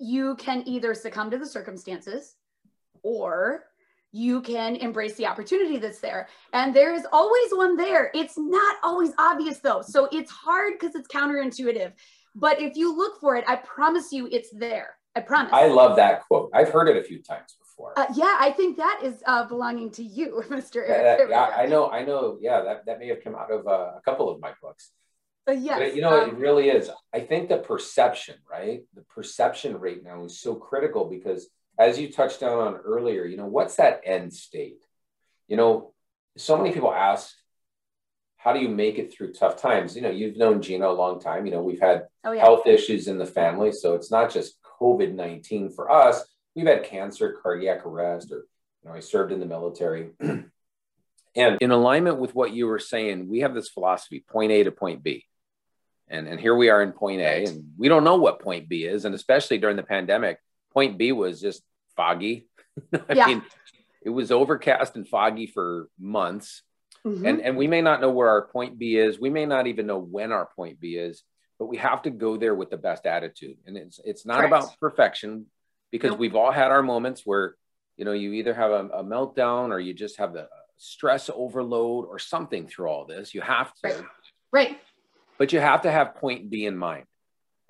you 0.00 0.34
can 0.36 0.62
either 0.66 0.94
succumb 0.94 1.30
to 1.30 1.38
the 1.38 1.46
circumstances 1.46 2.34
or 3.02 3.64
you 4.12 4.40
can 4.40 4.74
embrace 4.76 5.14
the 5.14 5.26
opportunity 5.26 5.76
that's 5.76 6.00
there. 6.00 6.28
And 6.52 6.74
there 6.74 6.92
is 6.94 7.06
always 7.12 7.50
one 7.52 7.76
there. 7.76 8.10
It's 8.14 8.36
not 8.36 8.76
always 8.82 9.12
obvious 9.18 9.58
though. 9.58 9.82
So 9.82 10.08
it's 10.10 10.30
hard 10.30 10.72
because 10.78 10.94
it's 10.94 11.06
counterintuitive. 11.06 11.92
But 12.34 12.60
if 12.60 12.76
you 12.76 12.96
look 12.96 13.20
for 13.20 13.36
it, 13.36 13.44
I 13.46 13.56
promise 13.56 14.10
you 14.10 14.28
it's 14.32 14.50
there. 14.52 14.96
I 15.14 15.20
promise. 15.20 15.52
I 15.52 15.66
love 15.66 15.96
that 15.96 16.22
quote. 16.26 16.50
I've 16.54 16.70
heard 16.70 16.88
it 16.88 16.96
a 16.96 17.02
few 17.02 17.22
times 17.22 17.56
before. 17.58 17.98
Uh, 17.98 18.06
yeah, 18.14 18.36
I 18.38 18.52
think 18.52 18.76
that 18.78 19.00
is 19.02 19.22
uh, 19.26 19.44
belonging 19.46 19.90
to 19.92 20.04
you, 20.04 20.42
Mr. 20.48 20.88
Erik. 20.88 21.28
Yeah, 21.28 21.52
I 21.56 21.66
know, 21.66 21.90
I 21.90 22.04
know. 22.04 22.38
Yeah, 22.40 22.62
that, 22.62 22.86
that 22.86 22.98
may 22.98 23.08
have 23.08 23.22
come 23.22 23.34
out 23.34 23.50
of 23.50 23.66
uh, 23.66 23.92
a 23.96 24.00
couple 24.04 24.30
of 24.30 24.40
my 24.40 24.52
books. 24.62 24.92
Uh, 25.48 25.52
yes. 25.52 25.78
But, 25.78 25.96
you 25.96 26.02
know, 26.02 26.22
um, 26.22 26.30
it 26.30 26.36
really 26.36 26.68
is. 26.68 26.90
I 27.12 27.20
think 27.20 27.48
the 27.48 27.58
perception, 27.58 28.36
right? 28.50 28.82
The 28.94 29.02
perception 29.02 29.76
right 29.76 30.02
now 30.02 30.24
is 30.24 30.40
so 30.40 30.54
critical 30.54 31.06
because, 31.06 31.48
as 31.78 31.98
you 31.98 32.12
touched 32.12 32.40
down 32.40 32.58
on 32.58 32.74
earlier, 32.76 33.24
you 33.24 33.36
know, 33.36 33.46
what's 33.46 33.76
that 33.76 34.02
end 34.04 34.32
state? 34.32 34.84
You 35.48 35.56
know, 35.56 35.92
so 36.36 36.56
many 36.56 36.72
people 36.72 36.92
ask, 36.92 37.34
how 38.36 38.52
do 38.54 38.60
you 38.60 38.68
make 38.68 38.98
it 38.98 39.12
through 39.12 39.32
tough 39.32 39.60
times? 39.60 39.94
You 39.94 40.02
know, 40.02 40.10
you've 40.10 40.36
known 40.36 40.62
Gina 40.62 40.88
a 40.88 40.92
long 40.92 41.20
time. 41.20 41.44
You 41.44 41.52
know, 41.52 41.62
we've 41.62 41.80
had 41.80 42.06
oh, 42.24 42.32
yeah. 42.32 42.40
health 42.40 42.66
issues 42.66 43.06
in 43.06 43.18
the 43.18 43.26
family. 43.26 43.70
So 43.72 43.94
it's 43.94 44.10
not 44.10 44.30
just 44.32 44.56
COVID 44.80 45.14
19 45.14 45.70
for 45.70 45.90
us. 45.90 46.24
We've 46.54 46.66
had 46.66 46.84
cancer, 46.84 47.36
cardiac 47.42 47.84
arrest, 47.84 48.32
or, 48.32 48.46
you 48.82 48.88
know, 48.88 48.92
I 48.92 49.00
served 49.00 49.32
in 49.32 49.40
the 49.40 49.46
military. 49.46 50.10
and 50.20 51.58
in 51.60 51.70
alignment 51.70 52.18
with 52.18 52.34
what 52.34 52.52
you 52.52 52.66
were 52.66 52.78
saying, 52.78 53.28
we 53.28 53.40
have 53.40 53.54
this 53.54 53.68
philosophy 53.68 54.24
point 54.26 54.52
A 54.52 54.64
to 54.64 54.72
point 54.72 55.02
B. 55.02 55.26
And, 56.10 56.26
and 56.26 56.40
here 56.40 56.54
we 56.54 56.68
are 56.68 56.82
in 56.82 56.92
point 56.92 57.20
A, 57.20 57.44
and 57.44 57.70
we 57.78 57.88
don't 57.88 58.04
know 58.04 58.16
what 58.16 58.40
point 58.40 58.68
B 58.68 58.84
is. 58.84 59.04
And 59.04 59.14
especially 59.14 59.58
during 59.58 59.76
the 59.76 59.84
pandemic, 59.84 60.38
point 60.72 60.98
B 60.98 61.12
was 61.12 61.40
just 61.40 61.62
foggy. 61.96 62.48
I 63.08 63.14
yeah. 63.14 63.26
mean, 63.26 63.42
it 64.02 64.10
was 64.10 64.32
overcast 64.32 64.96
and 64.96 65.06
foggy 65.06 65.46
for 65.46 65.88
months. 65.98 66.62
Mm-hmm. 67.06 67.26
And, 67.26 67.40
and 67.40 67.56
we 67.56 67.66
may 67.66 67.80
not 67.80 68.00
know 68.00 68.10
where 68.10 68.28
our 68.28 68.46
point 68.48 68.78
B 68.78 68.96
is. 68.96 69.20
We 69.20 69.30
may 69.30 69.46
not 69.46 69.68
even 69.68 69.86
know 69.86 69.98
when 69.98 70.32
our 70.32 70.48
point 70.56 70.80
B 70.80 70.96
is, 70.96 71.22
but 71.58 71.66
we 71.66 71.76
have 71.76 72.02
to 72.02 72.10
go 72.10 72.36
there 72.36 72.54
with 72.54 72.70
the 72.70 72.76
best 72.76 73.06
attitude. 73.06 73.56
And 73.66 73.76
it's, 73.76 74.00
it's 74.04 74.26
not 74.26 74.38
Correct. 74.38 74.52
about 74.52 74.80
perfection 74.80 75.46
because 75.90 76.10
nope. 76.10 76.18
we've 76.18 76.36
all 76.36 76.50
had 76.50 76.70
our 76.70 76.82
moments 76.82 77.22
where, 77.24 77.54
you 77.96 78.04
know, 78.04 78.12
you 78.12 78.32
either 78.32 78.54
have 78.54 78.70
a, 78.70 78.88
a, 78.88 79.04
meltdown 79.04 79.70
or 79.70 79.78
you 79.78 79.92
just 79.92 80.18
have 80.18 80.32
the 80.32 80.48
stress 80.76 81.30
overload 81.32 82.06
or 82.06 82.18
something 82.18 82.66
through 82.66 82.88
all 82.88 83.04
this. 83.04 83.34
You 83.34 83.42
have 83.42 83.72
to. 83.74 83.88
Right. 83.88 84.04
right. 84.52 84.78
But 85.40 85.54
you 85.54 85.58
have 85.58 85.82
to 85.82 85.90
have 85.90 86.16
point 86.16 86.50
B 86.50 86.66
in 86.66 86.76
mind. 86.76 87.06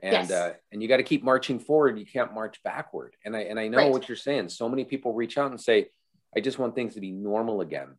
And 0.03 0.29
yes. 0.29 0.31
uh, 0.33 0.55
and 0.73 0.83
you 0.83 0.89
got 0.89 0.97
to 0.97 1.05
keep 1.05 1.23
marching 1.23 1.61
forward. 1.61 2.01
You 2.01 2.05
can't 2.05 2.35
march 2.35 2.61
backward. 2.65 3.15
And 3.25 3.37
i 3.37 3.43
and 3.43 3.61
i 3.61 3.69
know 3.69 3.79
right. 3.79 3.91
what 3.93 4.09
you're 4.09 4.17
saying. 4.17 4.49
So 4.49 4.69
many 4.69 4.85
people 4.85 5.15
reach 5.15 5.39
out 5.39 5.53
and 5.53 5.61
say 5.61 5.89
i 6.37 6.41
just 6.41 6.59
want 6.59 6.75
things 6.75 6.95
to 6.95 7.01
be 7.01 7.13
normal 7.13 7.61
again. 7.61 7.97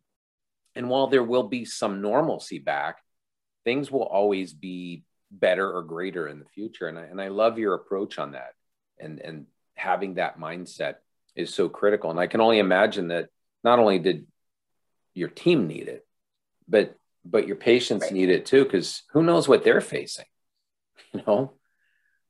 And 0.74 0.90
while 0.90 1.06
there 1.06 1.22
will 1.22 1.44
be 1.44 1.64
some 1.64 2.02
normalcy 2.02 2.58
back 2.58 2.98
things 3.64 3.90
will 3.90 4.02
always 4.02 4.52
be 4.52 5.04
better 5.30 5.72
or 5.72 5.82
greater 5.82 6.28
in 6.28 6.40
the 6.40 6.44
future. 6.44 6.88
And 6.88 6.98
I, 6.98 7.02
and 7.02 7.22
I 7.22 7.28
love 7.28 7.58
your 7.58 7.74
approach 7.74 8.18
on 8.18 8.32
that. 8.32 8.52
And 9.00 9.20
and 9.20 9.46
having 9.74 10.14
that 10.14 10.38
mindset 10.38 10.96
is 11.34 11.54
so 11.54 11.70
critical. 11.70 12.10
And 12.10 12.20
i 12.20 12.26
can 12.26 12.42
only 12.42 12.58
imagine 12.58 13.08
that 13.08 13.30
not 13.64 13.78
only 13.78 13.98
did 13.98 14.26
your 15.14 15.30
team 15.30 15.66
need 15.66 15.88
it 15.88 16.06
but 16.68 16.96
but 17.24 17.46
your 17.46 17.56
patients 17.56 18.02
right. 18.02 18.12
need 18.12 18.28
it 18.28 18.46
too 18.46 18.64
because 18.64 19.02
who 19.12 19.22
knows 19.22 19.48
what 19.48 19.64
they're 19.64 19.80
facing 19.80 20.26
you 21.12 21.22
know 21.26 21.52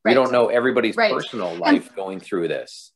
Right. 0.05 0.11
We 0.11 0.15
don't 0.15 0.33
know 0.33 0.49
everybody's 0.49 0.97
right. 0.97 1.13
personal 1.13 1.55
life 1.55 1.89
and, 1.89 1.97
going 1.97 2.21
through 2.21 2.49
this. 2.49 2.93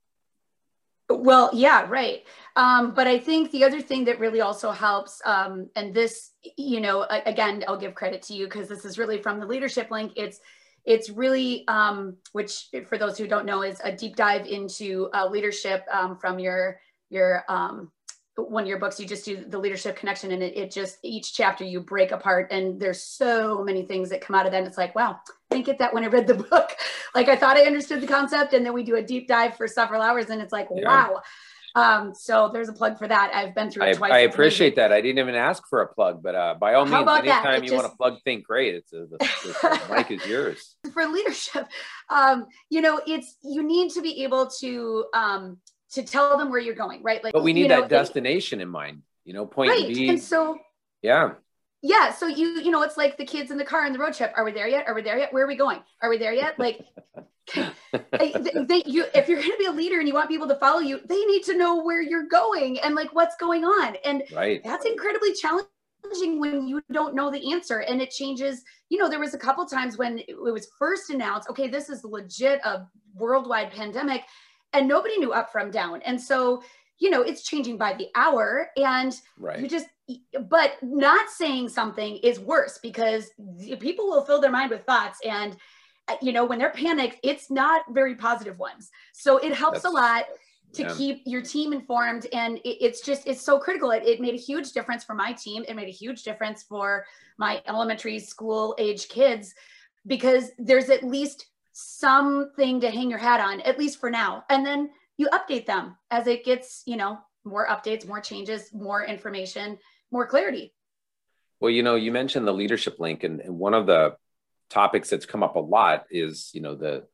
Well, 1.08 1.50
yeah, 1.52 1.86
right. 1.88 2.24
Um, 2.56 2.94
but 2.94 3.06
I 3.06 3.18
think 3.18 3.52
the 3.52 3.62
other 3.62 3.80
thing 3.80 4.06
that 4.06 4.18
really 4.18 4.40
also 4.40 4.72
helps, 4.72 5.22
um, 5.24 5.70
and 5.76 5.94
this, 5.94 6.32
you 6.56 6.80
know, 6.80 7.06
again, 7.08 7.62
I'll 7.68 7.76
give 7.76 7.94
credit 7.94 8.22
to 8.22 8.34
you 8.34 8.46
because 8.46 8.68
this 8.68 8.84
is 8.84 8.98
really 8.98 9.22
from 9.22 9.38
the 9.38 9.46
leadership 9.46 9.90
link. 9.90 10.12
It's 10.16 10.40
it's 10.84 11.10
really, 11.10 11.66
um, 11.66 12.16
which 12.32 12.68
for 12.88 12.96
those 12.96 13.18
who 13.18 13.26
don't 13.26 13.46
know, 13.46 13.62
is 13.62 13.80
a 13.82 13.90
deep 13.92 14.16
dive 14.16 14.46
into 14.46 15.08
uh, 15.14 15.28
leadership 15.28 15.84
um, 15.92 16.16
from 16.16 16.40
your 16.40 16.80
your 17.08 17.44
um, 17.48 17.92
one 18.36 18.64
of 18.64 18.68
your 18.68 18.78
books 18.78 19.00
you 19.00 19.06
just 19.06 19.24
do 19.24 19.36
the 19.36 19.58
leadership 19.58 19.96
connection 19.96 20.30
and 20.30 20.42
it, 20.42 20.56
it 20.56 20.70
just 20.70 20.98
each 21.02 21.34
chapter 21.34 21.64
you 21.64 21.80
break 21.80 22.12
apart 22.12 22.48
and 22.50 22.78
there's 22.78 23.02
so 23.02 23.64
many 23.64 23.82
things 23.82 24.10
that 24.10 24.20
come 24.20 24.36
out 24.36 24.44
of 24.44 24.52
that 24.52 24.58
and 24.58 24.66
it's 24.66 24.76
like 24.76 24.94
wow 24.94 25.18
I 25.50 25.54
didn't 25.54 25.66
get 25.66 25.78
that 25.78 25.94
when 25.94 26.04
I 26.04 26.08
read 26.08 26.26
the 26.26 26.34
book 26.50 26.72
like 27.14 27.28
I 27.28 27.36
thought 27.36 27.56
I 27.56 27.62
understood 27.62 28.00
the 28.00 28.06
concept 28.06 28.52
and 28.52 28.64
then 28.64 28.74
we 28.74 28.82
do 28.82 28.96
a 28.96 29.02
deep 29.02 29.26
dive 29.26 29.56
for 29.56 29.66
several 29.66 30.02
hours 30.02 30.28
and 30.30 30.42
it's 30.42 30.52
like 30.52 30.68
yeah. 30.74 30.86
wow 30.86 31.22
um, 31.76 32.14
so 32.14 32.48
there's 32.50 32.70
a 32.70 32.72
plug 32.72 32.98
for 32.98 33.06
that. 33.06 33.32
I've 33.34 33.54
been 33.54 33.70
through 33.70 33.84
it 33.84 33.88
I, 33.88 33.92
twice. 33.92 34.12
I 34.12 34.18
appreciate 34.20 34.76
that. 34.76 34.92
I 34.92 35.02
didn't 35.02 35.18
even 35.18 35.34
ask 35.34 35.62
for 35.68 35.82
a 35.82 35.86
plug, 35.86 36.22
but 36.22 36.34
uh, 36.34 36.54
by 36.58 36.72
all 36.72 36.86
means, 36.86 37.06
anytime 37.06 37.62
you 37.62 37.68
just, 37.68 37.82
want 37.82 37.92
to 37.92 37.96
plug 37.98 38.16
Think 38.24 38.46
Great, 38.46 38.74
it's 38.74 38.94
a, 38.94 39.04
the, 39.04 39.18
the 39.18 39.94
mic 39.94 40.10
is 40.10 40.26
yours. 40.26 40.76
For 40.94 41.06
leadership, 41.06 41.68
um, 42.08 42.46
you 42.70 42.80
know, 42.80 42.98
it's 43.06 43.36
you 43.44 43.62
need 43.62 43.90
to 43.90 44.00
be 44.00 44.24
able 44.24 44.46
to 44.60 45.04
um, 45.12 45.58
to 45.92 46.02
tell 46.02 46.36
them 46.38 46.50
where 46.50 46.60
you're 46.60 46.74
going, 46.74 47.02
right? 47.02 47.22
Like, 47.22 47.32
but 47.32 47.42
we 47.42 47.52
need 47.52 47.70
that 47.70 47.82
know, 47.82 47.88
destination 47.88 48.60
in 48.60 48.68
mind, 48.68 49.02
you 49.24 49.32
know, 49.32 49.46
point 49.46 49.70
right. 49.70 49.86
B. 49.86 50.08
And 50.08 50.20
so, 50.20 50.58
yeah. 51.02 51.32
Yeah. 51.82 52.12
So 52.12 52.26
you, 52.26 52.60
you 52.60 52.70
know, 52.70 52.82
it's 52.82 52.96
like 52.96 53.16
the 53.16 53.24
kids 53.24 53.50
in 53.50 53.58
the 53.58 53.64
car 53.64 53.86
in 53.86 53.92
the 53.92 53.98
road 53.98 54.14
trip. 54.14 54.32
Are 54.36 54.44
we 54.44 54.52
there 54.52 54.68
yet? 54.68 54.88
Are 54.88 54.94
we 54.94 55.02
there 55.02 55.18
yet? 55.18 55.32
Where 55.32 55.44
are 55.44 55.48
we 55.48 55.56
going? 55.56 55.80
Are 56.02 56.10
we 56.10 56.18
there 56.18 56.32
yet? 56.32 56.58
Like, 56.58 56.80
they, 57.54 58.34
they, 58.68 58.82
you, 58.86 59.04
if 59.14 59.28
you're 59.28 59.38
going 59.38 59.52
to 59.52 59.58
be 59.58 59.66
a 59.66 59.72
leader 59.72 59.98
and 59.98 60.08
you 60.08 60.14
want 60.14 60.28
people 60.28 60.48
to 60.48 60.56
follow 60.56 60.80
you, 60.80 61.00
they 61.06 61.24
need 61.26 61.44
to 61.44 61.56
know 61.56 61.82
where 61.82 62.02
you're 62.02 62.26
going 62.26 62.80
and 62.80 62.94
like 62.94 63.14
what's 63.14 63.36
going 63.36 63.64
on. 63.64 63.96
And 64.04 64.24
right. 64.34 64.62
that's 64.64 64.84
incredibly 64.84 65.32
challenging 65.34 65.68
when 66.38 66.66
you 66.66 66.82
don't 66.92 67.14
know 67.14 67.30
the 67.30 67.52
answer 67.52 67.80
and 67.80 68.00
it 68.00 68.10
changes 68.10 68.62
you 68.90 68.98
know 68.98 69.08
there 69.08 69.18
was 69.18 69.34
a 69.34 69.38
couple 69.38 69.66
times 69.66 69.98
when 69.98 70.20
it 70.20 70.36
was 70.38 70.68
first 70.78 71.10
announced 71.10 71.48
okay 71.50 71.66
this 71.66 71.88
is 71.88 72.04
legit 72.04 72.60
a 72.64 72.86
worldwide 73.14 73.72
pandemic 73.72 74.22
and 74.72 74.88
nobody 74.88 75.16
knew 75.18 75.32
up 75.32 75.52
from 75.52 75.70
down. 75.70 76.02
And 76.02 76.20
so, 76.20 76.62
you 76.98 77.10
know, 77.10 77.22
it's 77.22 77.42
changing 77.42 77.76
by 77.76 77.94
the 77.94 78.08
hour 78.14 78.70
and 78.76 79.18
right. 79.38 79.60
you 79.60 79.68
just, 79.68 79.86
but 80.48 80.74
not 80.82 81.30
saying 81.30 81.68
something 81.68 82.16
is 82.18 82.38
worse 82.40 82.78
because 82.82 83.30
people 83.80 84.06
will 84.06 84.24
fill 84.24 84.40
their 84.40 84.50
mind 84.50 84.70
with 84.70 84.84
thoughts 84.84 85.18
and, 85.24 85.56
uh, 86.08 86.16
you 86.22 86.32
know, 86.32 86.44
when 86.44 86.58
they're 86.58 86.70
panicked, 86.70 87.18
it's 87.22 87.50
not 87.50 87.82
very 87.90 88.14
positive 88.14 88.58
ones. 88.58 88.90
So 89.12 89.38
it 89.38 89.52
helps 89.54 89.82
That's, 89.82 89.92
a 89.92 89.96
lot 89.96 90.24
to 90.76 90.82
yeah. 90.82 90.94
keep 90.94 91.22
your 91.26 91.42
team 91.42 91.72
informed 91.72 92.26
and 92.32 92.58
it, 92.58 92.84
it's 92.84 93.00
just 93.00 93.26
it's 93.26 93.40
so 93.40 93.58
critical 93.58 93.90
it, 93.90 94.02
it, 94.04 94.20
made 94.20 94.34
a 94.34 94.38
huge 94.38 94.72
difference 94.72 95.04
for 95.04 95.14
my 95.14 95.32
team 95.32 95.64
it 95.68 95.74
made 95.74 95.88
a 95.88 95.92
huge 95.92 96.22
difference 96.22 96.62
for 96.62 97.06
my 97.38 97.62
elementary 97.66 98.18
school 98.18 98.74
age 98.78 99.08
kids 99.08 99.54
because 100.06 100.50
there's 100.58 100.90
at 100.90 101.02
least 101.02 101.46
something 101.78 102.80
to 102.80 102.90
hang 102.90 103.10
your 103.10 103.18
hat 103.18 103.38
on, 103.38 103.60
at 103.60 103.78
least 103.78 104.00
for 104.00 104.10
now. 104.10 104.44
And 104.48 104.64
then 104.64 104.88
you 105.18 105.28
update 105.28 105.66
them 105.66 105.96
as 106.10 106.26
it 106.26 106.42
gets, 106.42 106.82
you 106.86 106.96
know, 106.96 107.18
more 107.44 107.66
updates, 107.68 108.08
more 108.08 108.20
changes, 108.20 108.72
more 108.72 109.04
information, 109.04 109.78
more 110.10 110.26
clarity. 110.26 110.72
Well, 111.60 111.70
you 111.70 111.82
know, 111.82 111.94
you 111.94 112.12
mentioned 112.12 112.46
the 112.46 112.52
leadership 112.52 112.98
link, 112.98 113.24
and, 113.24 113.40
and 113.40 113.58
one 113.58 113.74
of 113.74 113.86
the 113.86 114.16
topics 114.70 115.10
that's 115.10 115.26
come 115.26 115.42
up 115.42 115.56
a 115.56 115.60
lot 115.60 116.06
is, 116.10 116.50
you 116.54 116.62
know, 116.62 116.74
the 116.74 117.04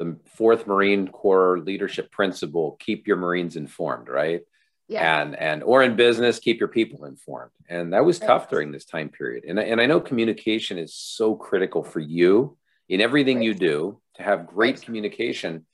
the 0.00 0.16
fourth 0.34 0.66
Marine 0.66 1.06
Corps 1.08 1.60
leadership 1.60 2.10
principle: 2.10 2.76
keep 2.80 3.06
your 3.06 3.16
Marines 3.16 3.54
informed, 3.54 4.08
right? 4.08 4.42
Yeah. 4.88 5.22
And 5.22 5.36
and 5.36 5.62
or 5.62 5.84
in 5.84 5.94
business, 5.94 6.40
keep 6.40 6.58
your 6.58 6.68
people 6.68 7.04
informed. 7.04 7.52
And 7.68 7.92
that 7.92 8.04
was 8.04 8.18
tough 8.18 8.50
during 8.50 8.72
this 8.72 8.84
time 8.84 9.08
period. 9.08 9.44
And 9.46 9.58
and 9.58 9.80
I 9.80 9.86
know 9.86 10.00
communication 10.00 10.78
is 10.78 10.94
so 10.94 11.36
critical 11.36 11.84
for 11.84 12.00
you 12.00 12.56
in 12.90 13.00
everything 13.00 13.38
right. 13.38 13.46
you 13.46 13.54
do 13.54 14.00
to 14.16 14.22
have 14.22 14.46
great 14.46 14.74
right. 14.74 14.84
communication. 14.84 15.64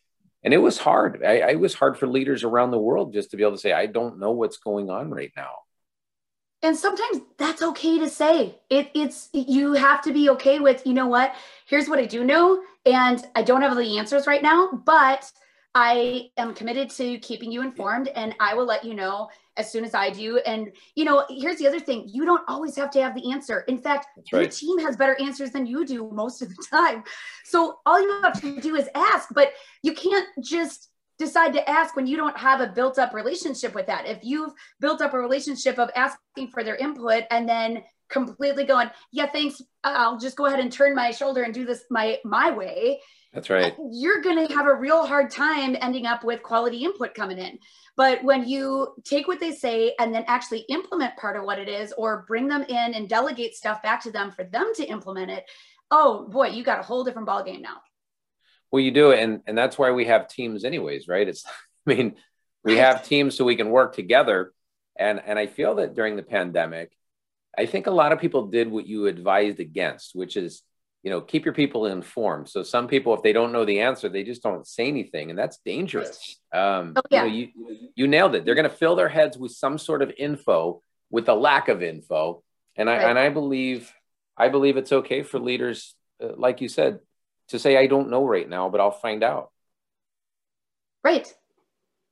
And 0.45 0.55
it 0.55 0.59
was 0.59 0.79
hard. 0.79 1.25
I, 1.25 1.41
I, 1.41 1.51
it 1.53 1.61
was 1.61 1.75
hard 1.75 1.99
for 1.99 2.07
leaders 2.07 2.45
around 2.45 2.71
the 2.71 2.79
world 2.79 3.13
just 3.13 3.31
to 3.33 3.37
be 3.37 3.43
able 3.43 3.57
to 3.57 3.59
say, 3.59 3.73
I 3.73 3.87
don't 3.87 4.21
know 4.21 4.31
what's 4.31 4.59
going 4.59 4.91
on 4.91 5.11
right 5.11 5.33
now. 5.37 5.51
And 6.63 6.77
sometimes 6.77 7.23
that's 7.39 7.63
okay 7.63 7.99
to 7.99 8.09
say. 8.09 8.59
It, 8.71 8.91
it's 8.95 9.29
you 9.33 9.73
have 9.73 10.03
to 10.03 10.13
be 10.13 10.31
okay 10.31 10.61
with, 10.61 10.87
you 10.87 10.95
know 10.95 11.07
what? 11.07 11.35
Here's 11.67 11.89
what 11.89 11.99
I 11.99 12.07
do 12.07 12.23
know, 12.23 12.63
and 12.85 13.25
I 13.35 13.43
don't 13.43 13.63
have 13.63 13.77
the 13.77 13.99
answers 13.99 14.27
right 14.27 14.43
now, 14.43 14.71
but 14.85 15.31
I 15.75 16.31
am 16.37 16.55
committed 16.55 16.91
to 16.91 17.19
keeping 17.19 17.53
you 17.53 17.63
informed, 17.63 18.09
and 18.09 18.35
I 18.41 18.55
will 18.55 18.67
let 18.67 18.85
you 18.85 18.95
know 18.95 19.29
as 19.57 19.71
soon 19.71 19.85
as 19.85 19.95
I 19.95 20.11
do. 20.11 20.39
And 20.39 20.73
you 20.95 21.05
know, 21.05 21.25
here's 21.29 21.57
the 21.57 21.67
other 21.67 21.81
thing: 21.81 22.09
you 22.09 22.25
don't 22.25 22.43
always 22.49 22.77
have 22.77 22.91
to 22.93 23.03
have 23.03 23.15
the 23.15 23.33
answer. 23.33 23.61
In 23.69 23.79
fact, 23.79 24.07
your 24.33 24.47
team 24.47 24.79
has 24.81 24.97
better 24.97 25.17
answers 25.21 25.51
than 25.51 25.67
you 25.67 25.85
do 25.85 26.11
most 26.13 26.43
of 26.43 26.49
the 26.49 26.67
time. 26.71 27.03
So 27.45 27.79
all 27.87 28.01
you 28.01 28.21
have 28.23 28.41
to 28.41 28.61
do 28.61 28.77
is 28.77 28.89
ask, 28.95 29.29
but 29.35 29.53
you 29.83 29.93
can't 29.93 30.27
just 30.43 30.91
decide 31.19 31.53
to 31.55 31.69
ask 31.69 31.97
when 31.97 32.07
you 32.07 32.17
don't 32.17 32.37
have 32.37 32.61
a 32.61 32.67
built 32.67 32.99
up 32.99 33.15
relationship 33.15 33.75
with 33.75 33.87
that. 33.87 34.07
If 34.07 34.19
you've 34.23 34.53
built 34.81 35.01
up 35.01 35.15
a 35.15 35.19
relationship 35.19 35.79
of 35.79 35.91
asking 35.97 36.49
for 36.49 36.63
their 36.63 36.77
input 36.77 37.25
and 37.31 37.49
then 37.49 37.83
completely 38.09 38.65
going, 38.65 38.91
yeah, 39.13 39.27
thanks, 39.27 39.61
I'll 39.83 40.19
just 40.19 40.37
go 40.37 40.47
ahead 40.47 40.61
and 40.61 40.71
turn 40.71 40.95
my 40.95 41.11
shoulder 41.11 41.43
and 41.43 41.55
do 41.55 41.65
this 41.65 41.85
my 41.91 42.19
my 42.25 42.51
way. 42.51 43.01
That's 43.37 43.51
right. 43.51 43.77
You're 43.93 44.23
going 44.23 44.49
to 44.49 44.55
have 44.55 44.65
a 44.65 44.75
real 44.75 45.07
hard 45.07 45.31
time 45.31 45.77
ending 45.83 46.07
up 46.07 46.25
with 46.25 46.43
quality 46.43 46.87
input 46.87 47.13
coming 47.15 47.37
in. 47.37 47.59
But 47.95 48.25
when 48.25 48.49
you 48.49 48.95
take 49.05 49.29
what 49.29 49.41
they 49.41 49.53
say 49.53 49.93
and 50.01 50.15
then 50.15 50.25
actually 50.27 50.61
implement 50.71 51.19
part 51.19 51.37
of 51.37 51.45
what 51.45 51.59
it 51.59 51.69
is, 51.69 51.93
or 51.99 52.25
bring 52.27 52.49
them 52.49 52.63
in 52.63 52.95
and 52.95 53.11
delegate 53.11 53.55
stuff 53.55 53.83
back 53.83 54.03
to 54.05 54.11
them 54.11 54.31
for 54.31 54.45
them 54.45 54.73
to 54.77 54.87
implement 54.87 55.31
it, 55.31 55.45
oh 55.91 56.27
boy, 56.27 56.47
you 56.47 56.65
got 56.65 56.81
a 56.81 56.83
whole 56.83 57.05
different 57.05 57.27
ball 57.27 57.45
game 57.45 57.61
now. 57.61 57.77
Well, 58.73 58.83
you 58.83 58.91
do, 58.91 59.13
and 59.13 59.43
and 59.47 59.57
that's 59.57 59.77
why 59.77 59.91
we 59.91 60.07
have 60.07 60.29
teams, 60.29 60.65
anyways, 60.65 61.07
right? 61.07 61.29
It's, 61.29 61.45
I 61.87 61.95
mean, 61.95 62.17
we 62.65 62.79
have 62.79 63.07
teams 63.07 63.37
so 63.37 63.45
we 63.45 63.57
can 63.57 63.69
work 63.69 63.95
together, 63.95 64.55
and 64.99 65.21
and 65.23 65.39
I 65.39 65.47
feel 65.47 65.75
that 65.75 65.95
during 65.95 66.17
the 66.17 66.23
pandemic, 66.23 66.91
I 67.57 67.67
think 67.67 67.87
a 67.87 67.91
lot 67.91 68.13
of 68.13 68.19
people 68.19 68.47
did 68.47 68.71
what 68.71 68.87
you 68.87 69.09
advised 69.09 69.61
against, 69.61 70.15
which 70.15 70.39
is 70.39 70.63
you 71.07 71.13
know 71.13 71.21
keep 71.21 71.45
your 71.45 71.55
people 71.55 71.87
informed. 71.87 72.49
So 72.49 72.65
some 72.65 72.89
people 72.89 73.15
if 73.15 73.23
they 73.23 73.33
don't 73.33 73.53
know 73.53 73.65
the 73.65 73.79
answer 73.79 74.09
they 74.09 74.25
just 74.25 74.43
don't 74.43 74.67
say 74.67 74.89
anything 74.89 75.31
and 75.31 75.39
that's 75.39 75.59
dangerous. 75.59 76.41
Um, 76.53 76.95
oh, 76.97 77.03
yeah. 77.11 77.25
you, 77.27 77.47
know, 77.57 77.71
you, 77.71 77.91
you 77.95 78.09
nailed 78.09 78.35
it. 78.35 78.45
They're 78.45 78.57
going 78.57 78.69
to 78.69 78.77
fill 78.77 78.97
their 78.97 79.09
heads 79.09 79.39
with 79.39 79.53
some 79.53 79.79
sort 79.79 80.03
of 80.03 80.11
info 80.19 80.83
with 81.09 81.29
a 81.29 81.35
lack 81.35 81.69
of 81.69 81.81
info. 81.81 82.43
And 82.75 82.91
i 82.91 82.97
right. 82.97 83.09
and 83.09 83.21
i 83.21 83.29
believe 83.29 83.93
i 84.37 84.49
believe 84.49 84.77
it's 84.77 84.91
okay 84.91 85.23
for 85.23 85.39
leaders 85.39 85.95
uh, 86.21 86.33
like 86.37 86.61
you 86.61 86.69
said 86.69 86.99
to 87.51 87.59
say 87.61 87.77
i 87.77 87.87
don't 87.87 88.11
know 88.11 88.27
right 88.27 88.49
now 88.49 88.69
but 88.69 88.81
i'll 88.81 88.91
find 88.91 89.23
out. 89.23 89.53
Right. 91.05 91.33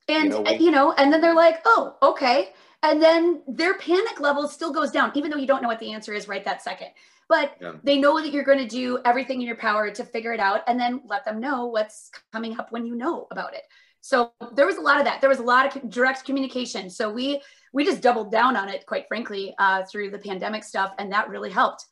And 0.07 0.25
you 0.25 0.31
know, 0.31 0.43
we, 0.43 0.57
you 0.67 0.71
know 0.71 0.93
and 0.93 1.13
then 1.13 1.21
they're 1.21 1.35
like 1.35 1.59
oh 1.67 1.97
okay. 2.01 2.51
And 2.85 3.03
then 3.03 3.43
their 3.49 3.75
panic 3.75 4.21
level 4.21 4.47
still 4.47 4.73
goes 4.73 4.93
down 4.93 5.11
even 5.17 5.33
though 5.33 5.39
you 5.39 5.49
don't 5.49 5.63
know 5.63 5.69
what 5.69 5.81
the 5.81 5.93
answer 5.93 6.15
is 6.15 6.29
right 6.29 6.45
that 6.45 6.63
second 6.63 6.91
but 7.29 7.57
yeah. 7.61 7.73
they 7.83 7.99
know 7.99 8.21
that 8.21 8.33
you're 8.33 8.45
going 8.45 8.59
to 8.59 8.67
do 8.67 8.99
everything 9.05 9.41
in 9.41 9.47
your 9.47 9.57
power 9.57 9.91
to 9.91 10.05
figure 10.05 10.33
it 10.33 10.41
out 10.41 10.63
and 10.67 10.79
then 10.79 11.01
let 11.07 11.25
them 11.25 11.41
know 11.41 11.67
what's 11.67 12.11
coming 12.33 12.59
up 12.59 12.73
when 12.73 12.87
you 12.87 12.95
know 12.95 13.27
about 13.31 13.55
it 13.55 13.63
So 14.01 14.33
there 14.53 14.67
was 14.67 14.77
a 14.77 14.83
lot 14.83 14.99
of 14.99 15.07
that. 15.07 15.23
There 15.23 15.31
was 15.31 15.39
a 15.39 15.43
lot 15.43 15.75
of 15.75 15.89
direct 15.89 16.27
communication. 16.27 16.91
So 16.91 17.11
we 17.11 17.41
we 17.73 17.87
just 17.87 18.03
doubled 18.03 18.31
down 18.31 18.55
on 18.55 18.69
it, 18.69 18.85
quite 18.85 19.09
frankly, 19.09 19.55
uh, 19.59 19.85
through 19.91 20.11
the 20.11 20.19
pandemic 20.19 20.63
stuff, 20.63 20.93
and 20.99 21.13
that 21.13 21.31
really 21.31 21.51
helped. 21.51 21.87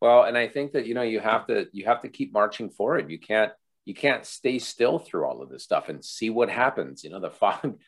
Well, 0.00 0.22
and 0.22 0.38
I 0.38 0.46
think 0.46 0.72
that 0.72 0.86
you 0.86 0.94
know 0.94 1.02
you 1.02 1.18
have 1.18 1.48
to 1.48 1.66
you 1.72 1.86
have 1.86 2.02
to 2.02 2.08
keep 2.08 2.32
marching 2.32 2.70
forward. 2.70 3.10
You 3.10 3.18
can't 3.18 3.52
you 3.84 3.94
can't 3.94 4.24
stay 4.24 4.60
still 4.60 5.00
through 5.00 5.26
all 5.26 5.42
of 5.42 5.48
this 5.48 5.64
stuff 5.64 5.88
and 5.88 6.04
see 6.04 6.30
what 6.30 6.48
happens. 6.48 7.02
You 7.02 7.10
know, 7.10 7.20
the 7.20 7.30
fog 7.30 7.78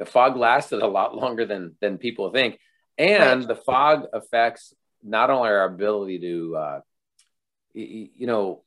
the 0.00 0.04
fog 0.04 0.36
lasted 0.36 0.82
a 0.82 0.88
lot 0.88 1.14
longer 1.14 1.46
than 1.46 1.76
than 1.80 1.98
people 1.98 2.32
think, 2.32 2.58
and 2.98 3.40
right. 3.40 3.48
the 3.48 3.54
fog 3.54 4.06
affects 4.12 4.74
not 5.02 5.30
only 5.30 5.48
our 5.48 5.64
ability 5.64 6.18
to 6.20 6.56
uh, 6.56 6.80
you 7.74 8.26
know 8.26 8.62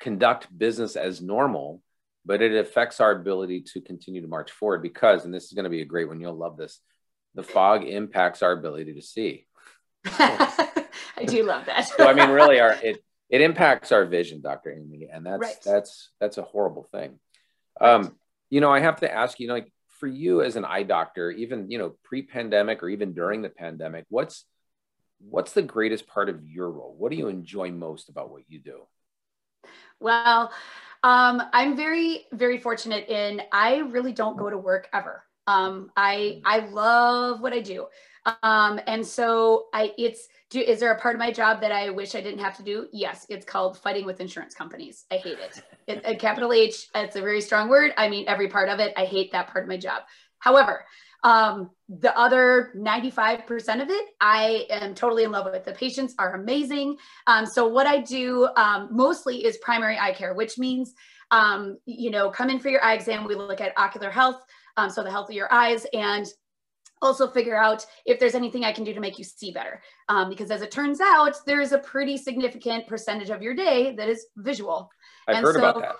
conduct 0.00 0.46
business 0.56 0.96
as 0.96 1.20
normal, 1.20 1.82
but 2.24 2.42
it 2.42 2.54
affects 2.54 3.00
our 3.00 3.12
ability 3.12 3.62
to 3.72 3.80
continue 3.80 4.20
to 4.20 4.28
march 4.28 4.50
forward 4.50 4.82
because, 4.82 5.24
and 5.24 5.32
this 5.32 5.44
is 5.44 5.52
going 5.52 5.64
to 5.64 5.70
be 5.70 5.82
a 5.82 5.86
great 5.86 6.08
one. 6.08 6.20
You'll 6.20 6.36
love 6.36 6.56
this. 6.56 6.80
The 7.34 7.42
fog 7.42 7.84
impacts 7.84 8.42
our 8.42 8.52
ability 8.52 8.94
to 8.94 9.02
see. 9.02 9.46
I 10.04 11.24
do 11.26 11.44
love 11.44 11.66
that. 11.66 11.88
so 11.88 12.06
I 12.06 12.12
mean, 12.12 12.30
really, 12.30 12.60
our 12.60 12.72
it 12.82 13.02
it 13.30 13.40
impacts 13.40 13.92
our 13.92 14.04
vision, 14.04 14.42
Dr. 14.42 14.72
Amy, 14.72 15.08
and 15.10 15.24
that's 15.24 15.40
right. 15.40 15.56
that's 15.64 16.10
that's 16.20 16.38
a 16.38 16.42
horrible 16.42 16.86
thing. 16.92 17.18
Um, 17.80 18.16
you 18.50 18.60
know, 18.60 18.70
I 18.70 18.80
have 18.80 19.00
to 19.00 19.12
ask 19.12 19.40
you, 19.40 19.48
know, 19.48 19.54
like 19.54 19.72
for 19.98 20.06
you 20.06 20.42
as 20.42 20.56
an 20.56 20.64
eye 20.64 20.82
doctor, 20.82 21.30
even 21.30 21.70
you 21.70 21.78
know, 21.78 21.94
pre-pandemic 22.04 22.82
or 22.82 22.90
even 22.90 23.14
during 23.14 23.40
the 23.40 23.48
pandemic, 23.48 24.04
what's 24.10 24.44
what's 25.28 25.52
the 25.52 25.62
greatest 25.62 26.06
part 26.06 26.28
of 26.28 26.44
your 26.44 26.70
role? 26.70 26.94
What 26.96 27.10
do 27.10 27.16
you 27.16 27.28
enjoy 27.28 27.70
most 27.70 28.08
about 28.08 28.30
what 28.30 28.42
you 28.48 28.58
do? 28.58 28.82
Well, 30.00 30.52
um, 31.02 31.42
I'm 31.52 31.76
very, 31.76 32.26
very 32.32 32.58
fortunate 32.58 33.08
in 33.08 33.42
I 33.52 33.78
really 33.78 34.12
don't 34.12 34.36
go 34.36 34.50
to 34.50 34.58
work 34.58 34.88
ever. 34.92 35.24
Um, 35.46 35.90
I 35.96 36.40
I 36.44 36.60
love 36.60 37.40
what 37.40 37.52
I 37.52 37.60
do. 37.60 37.86
Um, 38.44 38.80
and 38.86 39.04
so 39.04 39.66
I 39.74 39.92
it's 39.98 40.28
do 40.50 40.60
is 40.60 40.78
there 40.78 40.92
a 40.92 41.00
part 41.00 41.16
of 41.16 41.18
my 41.18 41.32
job 41.32 41.60
that 41.60 41.72
I 41.72 41.90
wish 41.90 42.14
I 42.14 42.20
didn't 42.20 42.38
have 42.38 42.56
to 42.58 42.62
do? 42.62 42.86
Yes, 42.92 43.26
it's 43.28 43.44
called 43.44 43.78
fighting 43.78 44.06
with 44.06 44.20
insurance 44.20 44.54
companies. 44.54 45.04
I 45.10 45.16
hate 45.16 45.38
it. 45.40 45.62
it 45.88 46.02
a 46.04 46.14
capital 46.14 46.52
H, 46.52 46.88
it's 46.94 47.16
a 47.16 47.20
very 47.20 47.40
strong 47.40 47.68
word. 47.68 47.92
I 47.96 48.08
mean 48.08 48.26
every 48.28 48.48
part 48.48 48.68
of 48.68 48.78
it. 48.78 48.92
I 48.96 49.04
hate 49.04 49.32
that 49.32 49.48
part 49.48 49.64
of 49.64 49.68
my 49.68 49.76
job. 49.76 50.02
However, 50.38 50.84
um, 51.24 51.70
the 51.88 52.16
other 52.18 52.72
95% 52.76 53.82
of 53.82 53.90
it, 53.90 54.06
I 54.20 54.66
am 54.70 54.94
totally 54.94 55.24
in 55.24 55.30
love 55.30 55.46
with. 55.50 55.64
The 55.64 55.72
patients 55.72 56.14
are 56.18 56.34
amazing. 56.34 56.96
Um, 57.26 57.46
so 57.46 57.66
what 57.66 57.86
I 57.86 58.00
do 58.00 58.48
um, 58.56 58.88
mostly 58.90 59.44
is 59.44 59.58
primary 59.58 59.98
eye 59.98 60.12
care, 60.12 60.34
which 60.34 60.58
means, 60.58 60.94
um, 61.30 61.78
you 61.86 62.10
know, 62.10 62.30
come 62.30 62.50
in 62.50 62.58
for 62.58 62.68
your 62.68 62.82
eye 62.82 62.94
exam. 62.94 63.24
We 63.24 63.34
look 63.34 63.60
at 63.60 63.72
ocular 63.76 64.10
health, 64.10 64.42
um, 64.76 64.90
so 64.90 65.02
the 65.02 65.10
health 65.10 65.28
of 65.28 65.36
your 65.36 65.52
eyes, 65.52 65.86
and 65.92 66.26
also 67.02 67.26
figure 67.28 67.56
out 67.56 67.84
if 68.06 68.18
there's 68.18 68.34
anything 68.34 68.64
I 68.64 68.72
can 68.72 68.84
do 68.84 68.94
to 68.94 69.00
make 69.00 69.18
you 69.18 69.24
see 69.24 69.50
better. 69.50 69.82
Um, 70.08 70.28
because 70.30 70.50
as 70.50 70.62
it 70.62 70.70
turns 70.70 71.00
out, 71.00 71.34
there 71.46 71.60
is 71.60 71.72
a 71.72 71.78
pretty 71.78 72.16
significant 72.16 72.86
percentage 72.86 73.30
of 73.30 73.42
your 73.42 73.54
day 73.54 73.94
that 73.96 74.08
is 74.08 74.26
visual. 74.36 74.90
I've 75.28 75.36
and 75.36 75.44
heard 75.44 75.56
so, 75.56 75.60
about 75.60 75.80
that. 75.80 75.96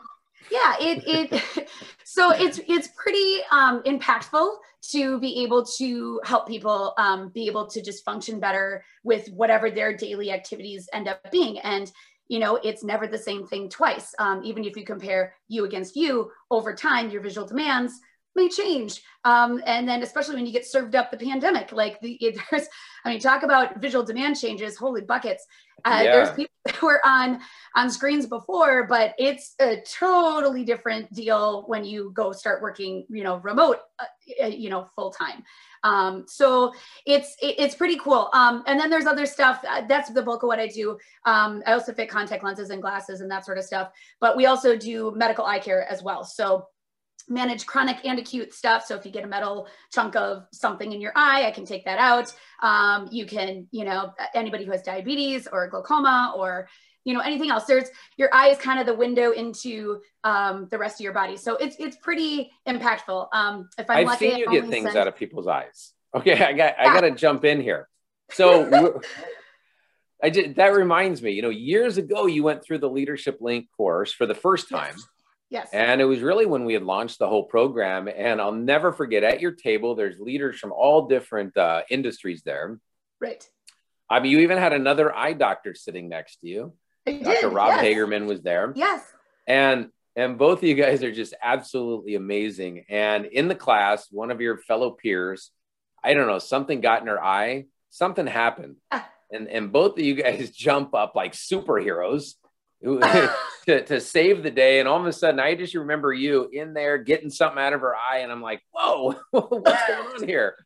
Yeah, 0.50 0.74
it 0.80 1.04
it 1.06 1.68
so 2.04 2.30
it's 2.30 2.60
it's 2.68 2.88
pretty 2.96 3.40
um, 3.50 3.82
impactful 3.82 4.56
to 4.90 5.20
be 5.20 5.42
able 5.42 5.64
to 5.64 6.20
help 6.24 6.48
people 6.48 6.94
um, 6.98 7.28
be 7.28 7.46
able 7.46 7.66
to 7.68 7.80
just 7.80 8.04
function 8.04 8.40
better 8.40 8.84
with 9.04 9.28
whatever 9.28 9.70
their 9.70 9.96
daily 9.96 10.32
activities 10.32 10.88
end 10.92 11.08
up 11.08 11.30
being. 11.30 11.58
And 11.60 11.90
you 12.28 12.38
know, 12.38 12.56
it's 12.56 12.82
never 12.82 13.06
the 13.06 13.18
same 13.18 13.46
thing 13.46 13.68
twice. 13.68 14.14
Um, 14.18 14.42
even 14.44 14.64
if 14.64 14.76
you 14.76 14.84
compare 14.84 15.34
you 15.48 15.64
against 15.64 15.96
you 15.96 16.30
over 16.50 16.74
time, 16.74 17.10
your 17.10 17.20
visual 17.20 17.46
demands 17.46 18.00
may 18.34 18.48
change. 18.48 19.02
Um, 19.24 19.62
and 19.66 19.88
then 19.88 20.02
especially 20.02 20.34
when 20.36 20.46
you 20.46 20.52
get 20.52 20.66
served 20.66 20.94
up 20.94 21.10
the 21.10 21.16
pandemic, 21.16 21.72
like 21.72 22.00
the, 22.00 22.18
there's, 22.50 22.66
I 23.04 23.10
mean, 23.10 23.20
talk 23.20 23.42
about 23.42 23.80
visual 23.80 24.04
demand 24.04 24.38
changes, 24.38 24.76
holy 24.76 25.02
buckets. 25.02 25.46
Uh, 25.84 26.00
yeah. 26.04 26.12
There's 26.12 26.30
people 26.30 26.52
who 26.76 26.86
were 26.86 27.04
on, 27.04 27.40
on 27.74 27.90
screens 27.90 28.26
before, 28.26 28.86
but 28.86 29.14
it's 29.18 29.54
a 29.60 29.82
totally 29.82 30.64
different 30.64 31.12
deal 31.12 31.64
when 31.66 31.84
you 31.84 32.12
go 32.14 32.32
start 32.32 32.62
working, 32.62 33.04
you 33.08 33.24
know, 33.24 33.38
remote, 33.38 33.78
uh, 33.98 34.46
you 34.46 34.70
know, 34.70 34.86
full 34.94 35.10
time. 35.10 35.42
Um, 35.84 36.24
so 36.28 36.72
it's 37.06 37.36
it, 37.42 37.56
it's 37.58 37.74
pretty 37.74 37.96
cool. 37.96 38.30
Um, 38.32 38.62
and 38.66 38.78
then 38.78 38.88
there's 38.88 39.06
other 39.06 39.26
stuff. 39.26 39.64
Uh, 39.68 39.82
that's 39.88 40.10
the 40.10 40.22
bulk 40.22 40.42
of 40.42 40.46
what 40.46 40.60
I 40.60 40.68
do. 40.68 40.98
Um, 41.26 41.62
I 41.66 41.72
also 41.72 41.92
fit 41.92 42.08
contact 42.08 42.44
lenses 42.44 42.70
and 42.70 42.80
glasses 42.80 43.20
and 43.20 43.30
that 43.30 43.44
sort 43.44 43.58
of 43.58 43.64
stuff. 43.64 43.90
But 44.20 44.36
we 44.36 44.46
also 44.46 44.76
do 44.76 45.12
medical 45.16 45.44
eye 45.44 45.58
care 45.58 45.84
as 45.90 46.02
well. 46.02 46.24
So 46.24 46.66
manage 47.28 47.66
chronic 47.66 47.98
and 48.04 48.18
acute 48.18 48.52
stuff. 48.52 48.84
So 48.84 48.94
if 48.94 49.04
you 49.04 49.12
get 49.12 49.24
a 49.24 49.26
metal 49.26 49.68
chunk 49.92 50.16
of 50.16 50.46
something 50.52 50.92
in 50.92 51.00
your 51.00 51.12
eye, 51.14 51.46
I 51.46 51.50
can 51.50 51.64
take 51.64 51.84
that 51.84 51.98
out. 51.98 52.34
Um, 52.62 53.08
you 53.10 53.26
can, 53.26 53.66
you 53.70 53.84
know, 53.84 54.12
anybody 54.34 54.64
who 54.64 54.72
has 54.72 54.82
diabetes 54.82 55.46
or 55.50 55.68
glaucoma 55.68 56.34
or, 56.36 56.68
you 57.04 57.14
know, 57.14 57.20
anything 57.20 57.50
else. 57.50 57.64
There's 57.64 57.88
your 58.16 58.28
eye 58.32 58.48
is 58.48 58.58
kind 58.58 58.78
of 58.78 58.86
the 58.86 58.94
window 58.94 59.32
into 59.32 60.00
um, 60.24 60.68
the 60.70 60.78
rest 60.78 61.00
of 61.00 61.04
your 61.04 61.12
body. 61.12 61.36
So 61.36 61.56
it's 61.56 61.76
it's 61.78 61.96
pretty 61.96 62.52
impactful. 62.68 63.28
Um, 63.32 63.68
if 63.78 63.88
I'm 63.90 63.98
I've 63.98 64.06
lucky, 64.06 64.30
seen 64.30 64.38
you 64.38 64.50
get 64.50 64.68
things 64.68 64.86
send... 64.86 64.96
out 64.96 65.08
of 65.08 65.16
people's 65.16 65.46
eyes. 65.46 65.92
Okay, 66.14 66.42
I 66.44 66.52
got 66.52 66.74
I 66.78 66.84
got 66.84 67.00
to 67.00 67.10
jump 67.12 67.44
in 67.44 67.60
here. 67.60 67.88
So. 68.32 69.00
I 70.24 70.30
did, 70.30 70.54
that 70.54 70.68
reminds 70.68 71.20
me, 71.20 71.32
you 71.32 71.42
know, 71.42 71.48
years 71.48 71.98
ago 71.98 72.26
you 72.26 72.44
went 72.44 72.62
through 72.62 72.78
the 72.78 72.88
Leadership 72.88 73.38
Link 73.40 73.66
course 73.76 74.12
for 74.12 74.24
the 74.24 74.36
first 74.36 74.68
time. 74.68 74.94
Yes 74.96 75.06
Yes. 75.52 75.68
And 75.70 76.00
it 76.00 76.06
was 76.06 76.20
really 76.20 76.46
when 76.46 76.64
we 76.64 76.72
had 76.72 76.82
launched 76.82 77.18
the 77.18 77.28
whole 77.28 77.44
program. 77.44 78.08
And 78.08 78.40
I'll 78.40 78.52
never 78.52 78.90
forget 78.90 79.22
at 79.22 79.42
your 79.42 79.52
table, 79.52 79.94
there's 79.94 80.18
leaders 80.18 80.58
from 80.58 80.72
all 80.72 81.08
different 81.08 81.54
uh, 81.58 81.82
industries 81.90 82.42
there. 82.42 82.80
Right. 83.20 83.46
I 84.08 84.20
mean, 84.20 84.32
you 84.32 84.38
even 84.40 84.56
had 84.56 84.72
another 84.72 85.14
eye 85.14 85.34
doctor 85.34 85.74
sitting 85.74 86.08
next 86.08 86.38
to 86.38 86.48
you. 86.48 86.72
I 87.06 87.18
Dr. 87.18 87.40
Did, 87.42 87.52
Rob 87.52 87.68
yes. 87.68 87.84
Hagerman 87.84 88.26
was 88.26 88.40
there. 88.40 88.72
Yes. 88.74 89.04
And 89.46 89.90
and 90.16 90.38
both 90.38 90.58
of 90.58 90.64
you 90.64 90.74
guys 90.74 91.02
are 91.02 91.12
just 91.12 91.34
absolutely 91.42 92.14
amazing. 92.14 92.86
And 92.88 93.26
in 93.26 93.48
the 93.48 93.54
class, 93.54 94.08
one 94.10 94.30
of 94.30 94.40
your 94.40 94.56
fellow 94.56 94.90
peers, 94.90 95.50
I 96.02 96.14
don't 96.14 96.28
know, 96.28 96.38
something 96.38 96.80
got 96.80 97.02
in 97.02 97.08
her 97.08 97.22
eye, 97.22 97.66
something 97.90 98.26
happened. 98.26 98.76
Ah. 98.90 99.06
And 99.30 99.48
and 99.48 99.70
both 99.70 99.98
of 99.98 100.04
you 100.04 100.14
guys 100.14 100.50
jump 100.56 100.94
up 100.94 101.14
like 101.14 101.34
superheroes 101.34 102.36
to, 103.66 103.84
to 103.84 104.00
save 104.00 104.42
the 104.42 104.50
day. 104.50 104.80
And 104.80 104.88
all 104.88 105.00
of 105.00 105.06
a 105.06 105.12
sudden, 105.12 105.40
I 105.40 105.54
just 105.54 105.74
remember 105.74 106.12
you 106.12 106.48
in 106.52 106.74
there 106.74 106.98
getting 106.98 107.30
something 107.30 107.62
out 107.62 107.72
of 107.72 107.80
her 107.80 107.94
eye. 107.94 108.18
And 108.18 108.32
I'm 108.32 108.42
like, 108.42 108.62
whoa, 108.72 109.14
what's 109.30 109.86
going 109.86 110.06
on 110.22 110.26
here? 110.26 110.56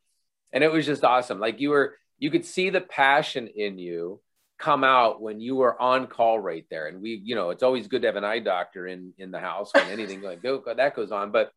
And 0.53 0.65
it 0.65 0.73
was 0.73 0.87
just 0.87 1.05
awesome. 1.05 1.39
Like 1.39 1.61
you 1.61 1.71
were, 1.71 1.97
you 2.19 2.31
could 2.31 2.47
see 2.47 2.71
the 2.71 2.81
passion 2.81 3.49
in 3.49 3.79
you 3.79 4.21
come 4.59 4.85
out 4.85 5.21
when 5.21 5.41
you 5.41 5.57
were 5.57 5.81
on 5.81 6.07
call 6.07 6.39
right 6.39 6.65
there. 6.71 6.87
And 6.87 7.03
we, 7.03 7.21
you 7.23 7.35
know, 7.35 7.51
it's 7.51 7.63
always 7.63 7.89
good 7.89 8.03
to 8.03 8.09
have 8.09 8.17
an 8.17 8.25
eye 8.25 8.39
doctor 8.39 8.87
in 8.87 9.13
in 9.19 9.31
the 9.31 9.39
house 9.39 9.71
when 9.75 9.91
anything 9.91 10.23
like 10.23 10.43
that 10.43 10.97
goes 10.97 11.13
on. 11.13 11.31
But 11.31 11.51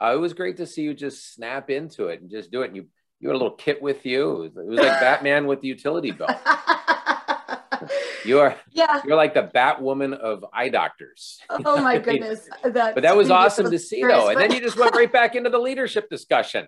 uh, 0.00 0.12
it 0.14 0.18
was 0.20 0.34
great 0.34 0.58
to 0.58 0.66
see 0.66 0.82
you 0.82 0.94
just 0.94 1.34
snap 1.34 1.70
into 1.70 2.06
it 2.06 2.20
and 2.20 2.30
just 2.30 2.52
do 2.52 2.62
it. 2.62 2.68
And 2.68 2.76
you 2.76 2.86
you 3.20 3.28
had 3.28 3.34
a 3.34 3.38
little 3.38 3.56
kit 3.56 3.80
with 3.80 4.04
you. 4.06 4.30
It 4.30 4.38
was, 4.38 4.56
it 4.56 4.66
was 4.66 4.78
like 4.78 5.00
Batman 5.00 5.46
with 5.46 5.60
the 5.60 5.68
utility 5.68 6.10
belt. 6.10 6.36
you 8.24 8.40
are 8.40 8.56
yeah. 8.70 9.02
You're 9.04 9.16
like 9.16 9.34
the 9.34 9.42
Batwoman 9.42 10.14
of 10.14 10.44
eye 10.52 10.68
doctors. 10.68 11.40
Oh, 11.50 11.60
oh 11.64 11.82
my 11.82 11.98
goodness. 12.06 12.48
That 12.62 12.94
but 12.94 13.02
that 13.02 13.16
was 13.16 13.30
awesome 13.30 13.70
to 13.70 13.78
see 13.78 14.02
though. 14.02 14.28
And 14.28 14.40
then 14.40 14.52
you 14.52 14.60
just 14.60 14.76
went 14.76 14.94
right 14.94 15.12
back 15.12 15.34
into 15.34 15.50
the 15.50 15.58
leadership 15.58 16.08
discussion. 16.08 16.66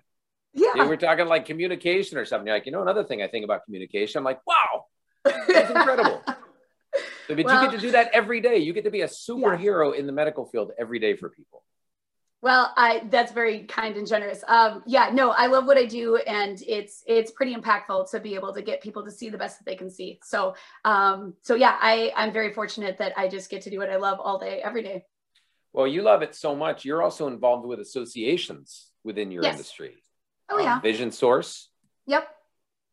Yeah. 0.53 0.71
You 0.75 0.85
were 0.85 0.97
talking 0.97 1.27
like 1.27 1.45
communication 1.45 2.17
or 2.17 2.25
something. 2.25 2.47
You're 2.47 2.55
like, 2.55 2.65
you 2.65 2.71
know, 2.71 2.81
another 2.81 3.03
thing 3.03 3.21
I 3.21 3.27
think 3.27 3.45
about 3.45 3.65
communication. 3.65 4.19
I'm 4.19 4.23
like, 4.23 4.39
wow, 4.47 4.85
that's 5.23 5.69
incredible. 5.69 6.23
but 6.25 7.43
well, 7.43 7.63
you 7.63 7.69
get 7.69 7.75
to 7.75 7.81
do 7.81 7.91
that 7.91 8.09
every 8.13 8.41
day. 8.41 8.57
You 8.57 8.73
get 8.73 8.85
to 8.85 8.91
be 8.91 9.01
a 9.01 9.07
superhero 9.07 9.93
yeah. 9.93 9.99
in 9.99 10.07
the 10.07 10.13
medical 10.13 10.45
field 10.45 10.71
every 10.79 10.99
day 10.99 11.15
for 11.15 11.29
people. 11.29 11.63
Well, 12.41 12.71
I 12.77 13.03
that's 13.09 13.31
very 13.31 13.63
kind 13.63 13.97
and 13.97 14.05
generous. 14.05 14.43
Um, 14.47 14.83
yeah, 14.85 15.09
no, 15.11 15.31
I 15.31 15.47
love 15.47 15.65
what 15.65 15.77
I 15.77 15.85
do, 15.85 16.17
and 16.17 16.61
it's 16.67 17.03
it's 17.07 17.31
pretty 17.31 17.55
impactful 17.55 18.11
to 18.11 18.19
be 18.19 18.35
able 18.35 18.53
to 18.53 18.61
get 18.61 18.81
people 18.81 19.03
to 19.05 19.11
see 19.11 19.29
the 19.29 19.39
best 19.39 19.57
that 19.57 19.65
they 19.65 19.75
can 19.75 19.89
see. 19.89 20.19
So, 20.23 20.55
um, 20.85 21.33
so 21.41 21.55
yeah, 21.55 21.77
I 21.81 22.11
I'm 22.15 22.31
very 22.31 22.53
fortunate 22.53 22.99
that 22.99 23.13
I 23.17 23.27
just 23.27 23.49
get 23.49 23.63
to 23.63 23.71
do 23.71 23.79
what 23.79 23.89
I 23.89 23.95
love 23.95 24.19
all 24.19 24.37
day, 24.37 24.61
every 24.63 24.83
day. 24.83 25.05
Well, 25.73 25.87
you 25.87 26.03
love 26.03 26.21
it 26.21 26.35
so 26.35 26.55
much. 26.55 26.85
You're 26.85 27.01
also 27.01 27.27
involved 27.27 27.65
with 27.65 27.79
associations 27.79 28.91
within 29.03 29.31
your 29.31 29.41
yes. 29.41 29.53
industry. 29.53 29.95
Oh 30.49 30.59
yeah, 30.59 30.75
um, 30.75 30.81
Vision 30.81 31.11
Source. 31.11 31.69
Yep. 32.05 32.27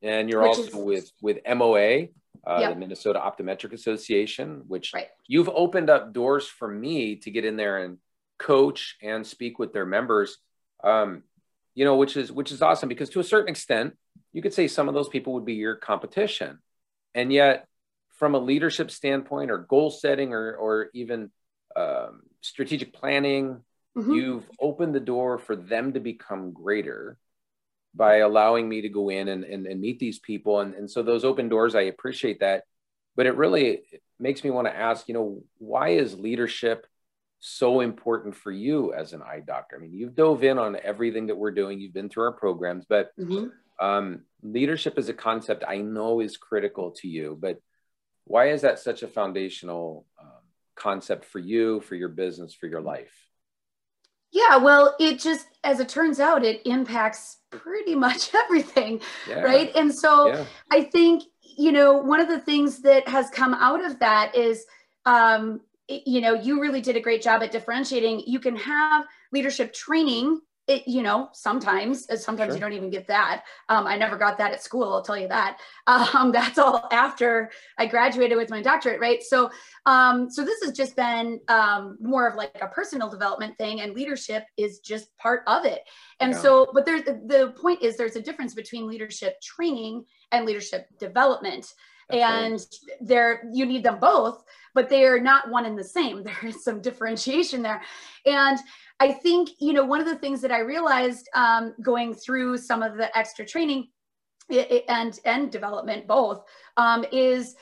And 0.00 0.30
you're 0.30 0.42
which 0.42 0.56
also 0.56 0.62
is... 0.62 0.74
with 0.74 1.12
with 1.20 1.38
MOA, 1.46 2.08
uh, 2.46 2.58
yep. 2.60 2.72
the 2.72 2.76
Minnesota 2.76 3.20
Optometric 3.20 3.74
Association, 3.74 4.62
which 4.68 4.92
right. 4.94 5.08
you've 5.26 5.50
opened 5.50 5.90
up 5.90 6.14
doors 6.14 6.46
for 6.46 6.66
me 6.66 7.16
to 7.16 7.30
get 7.30 7.44
in 7.44 7.56
there 7.56 7.84
and 7.84 7.98
coach 8.38 8.96
and 9.02 9.26
speak 9.26 9.58
with 9.58 9.72
their 9.72 9.86
members 9.86 10.38
um, 10.82 11.22
you 11.74 11.84
know 11.84 11.96
which 11.96 12.16
is 12.16 12.30
which 12.30 12.52
is 12.52 12.62
awesome 12.62 12.88
because 12.88 13.10
to 13.10 13.20
a 13.20 13.24
certain 13.24 13.48
extent 13.48 13.96
you 14.32 14.42
could 14.42 14.54
say 14.54 14.68
some 14.68 14.88
of 14.88 14.94
those 14.94 15.08
people 15.08 15.34
would 15.34 15.44
be 15.44 15.54
your 15.54 15.76
competition 15.76 16.58
and 17.14 17.32
yet 17.32 17.66
from 18.16 18.34
a 18.34 18.38
leadership 18.38 18.90
standpoint 18.90 19.50
or 19.50 19.58
goal 19.58 19.90
setting 19.90 20.32
or 20.32 20.54
or 20.54 20.90
even 20.94 21.30
um, 21.76 22.22
strategic 22.40 22.92
planning 22.92 23.60
mm-hmm. 23.96 24.12
you've 24.12 24.48
opened 24.60 24.94
the 24.94 25.00
door 25.00 25.38
for 25.38 25.56
them 25.56 25.92
to 25.92 26.00
become 26.00 26.52
greater 26.52 27.18
by 27.94 28.16
allowing 28.16 28.68
me 28.68 28.80
to 28.82 28.88
go 28.88 29.08
in 29.08 29.28
and, 29.28 29.44
and, 29.44 29.66
and 29.66 29.80
meet 29.80 29.98
these 29.98 30.18
people. 30.18 30.60
And, 30.60 30.74
and 30.74 30.90
so 30.90 31.02
those 31.02 31.24
open 31.24 31.48
doors, 31.48 31.74
I 31.74 31.82
appreciate 31.82 32.40
that. 32.40 32.64
But 33.16 33.26
it 33.26 33.36
really 33.36 33.82
makes 34.18 34.42
me 34.42 34.50
want 34.50 34.66
to 34.66 34.76
ask, 34.76 35.06
you 35.06 35.14
know, 35.14 35.42
why 35.58 35.90
is 35.90 36.18
leadership 36.18 36.86
so 37.46 37.80
important 37.80 38.34
for 38.34 38.50
you 38.50 38.94
as 38.94 39.12
an 39.12 39.20
eye 39.20 39.42
doctor? 39.46 39.76
I 39.76 39.78
mean, 39.78 39.92
you've 39.92 40.14
dove 40.14 40.42
in 40.44 40.58
on 40.58 40.78
everything 40.82 41.26
that 41.26 41.36
we're 41.36 41.50
doing, 41.50 41.78
you've 41.78 41.92
been 41.92 42.08
through 42.08 42.24
our 42.24 42.32
programs, 42.32 42.86
but 42.88 43.10
mm-hmm. 43.18 43.48
um, 43.84 44.22
leadership 44.42 44.94
as 44.96 45.10
a 45.10 45.14
concept 45.14 45.62
I 45.66 45.78
know 45.78 46.20
is 46.20 46.38
critical 46.38 46.92
to 47.02 47.08
you. 47.08 47.36
But 47.38 47.60
why 48.24 48.48
is 48.48 48.62
that 48.62 48.78
such 48.78 49.02
a 49.02 49.08
foundational 49.08 50.06
um, 50.18 50.28
concept 50.74 51.26
for 51.26 51.38
you, 51.38 51.82
for 51.82 51.94
your 51.96 52.08
business, 52.08 52.54
for 52.54 52.66
your 52.66 52.80
life? 52.80 53.12
Yeah, 54.32 54.56
well, 54.56 54.96
it 54.98 55.20
just, 55.20 55.46
as 55.62 55.80
it 55.80 55.90
turns 55.90 56.20
out, 56.20 56.44
it 56.44 56.62
impacts 56.64 57.36
pretty 57.50 57.94
much 57.94 58.34
everything, 58.44 59.02
yeah. 59.28 59.40
right? 59.40 59.70
And 59.76 59.94
so 59.94 60.28
yeah. 60.28 60.44
I 60.70 60.82
think, 60.82 61.24
you 61.42 61.72
know, 61.72 61.98
one 61.98 62.20
of 62.20 62.28
the 62.28 62.40
things 62.40 62.80
that 62.82 63.06
has 63.06 63.28
come 63.28 63.52
out 63.52 63.84
of 63.84 63.98
that 63.98 64.34
is, 64.34 64.64
um, 65.04 65.60
you 65.88 66.20
know, 66.20 66.34
you 66.34 66.60
really 66.60 66.80
did 66.80 66.96
a 66.96 67.00
great 67.00 67.22
job 67.22 67.42
at 67.42 67.52
differentiating. 67.52 68.24
You 68.26 68.40
can 68.40 68.56
have 68.56 69.04
leadership 69.32 69.72
training 69.72 70.40
it, 70.66 70.88
you 70.88 71.02
know, 71.02 71.28
sometimes, 71.32 72.08
uh, 72.08 72.16
sometimes 72.16 72.48
sure. 72.48 72.54
you 72.54 72.60
don't 72.60 72.72
even 72.72 72.88
get 72.88 73.06
that. 73.08 73.44
Um, 73.68 73.86
I 73.86 73.98
never 73.98 74.16
got 74.16 74.38
that 74.38 74.52
at 74.52 74.62
school. 74.62 74.92
I'll 74.92 75.02
tell 75.02 75.18
you 75.18 75.28
that. 75.28 75.58
Um, 75.86 76.32
that's 76.32 76.58
all 76.58 76.86
after 76.92 77.50
I 77.78 77.86
graduated 77.86 78.38
with 78.38 78.48
my 78.48 78.62
doctorate, 78.62 79.00
right? 79.00 79.22
So, 79.22 79.50
um, 79.84 80.30
so 80.30 80.44
this 80.44 80.62
has 80.62 80.72
just 80.72 80.96
been 80.96 81.40
um, 81.48 81.98
more 82.00 82.26
of 82.26 82.36
like 82.36 82.56
a 82.62 82.68
personal 82.68 83.10
development 83.10 83.58
thing, 83.58 83.80
and 83.80 83.94
leadership 83.94 84.44
is 84.56 84.78
just 84.78 85.14
part 85.18 85.42
of 85.46 85.66
it. 85.66 85.80
And 86.20 86.32
yeah. 86.32 86.38
so, 86.38 86.70
but 86.72 86.86
there's 86.86 87.02
the 87.04 87.54
point 87.60 87.82
is 87.82 87.96
there's 87.96 88.16
a 88.16 88.22
difference 88.22 88.54
between 88.54 88.86
leadership 88.86 89.40
training 89.42 90.04
and 90.32 90.46
leadership 90.46 90.86
development. 90.98 91.66
That's 92.10 92.22
and 92.22 92.52
right. 92.52 92.98
there 93.00 93.48
you 93.52 93.66
need 93.66 93.84
them 93.84 93.98
both, 94.00 94.44
but 94.74 94.88
they 94.88 95.04
are 95.04 95.20
not 95.20 95.50
one 95.50 95.66
and 95.66 95.78
the 95.78 95.84
same. 95.84 96.22
There 96.24 96.50
is 96.50 96.64
some 96.64 96.80
differentiation 96.80 97.62
there, 97.62 97.82
and 98.26 98.58
I 99.00 99.12
think, 99.12 99.50
you 99.58 99.72
know, 99.72 99.84
one 99.84 100.00
of 100.00 100.06
the 100.06 100.16
things 100.16 100.40
that 100.42 100.52
I 100.52 100.60
realized 100.60 101.28
um, 101.34 101.74
going 101.82 102.14
through 102.14 102.58
some 102.58 102.82
of 102.82 102.96
the 102.96 103.16
extra 103.16 103.44
training 103.44 103.88
and, 104.88 105.18
and 105.24 105.50
development 105.50 106.06
both 106.06 106.44
um, 106.76 107.04
is, 107.12 107.56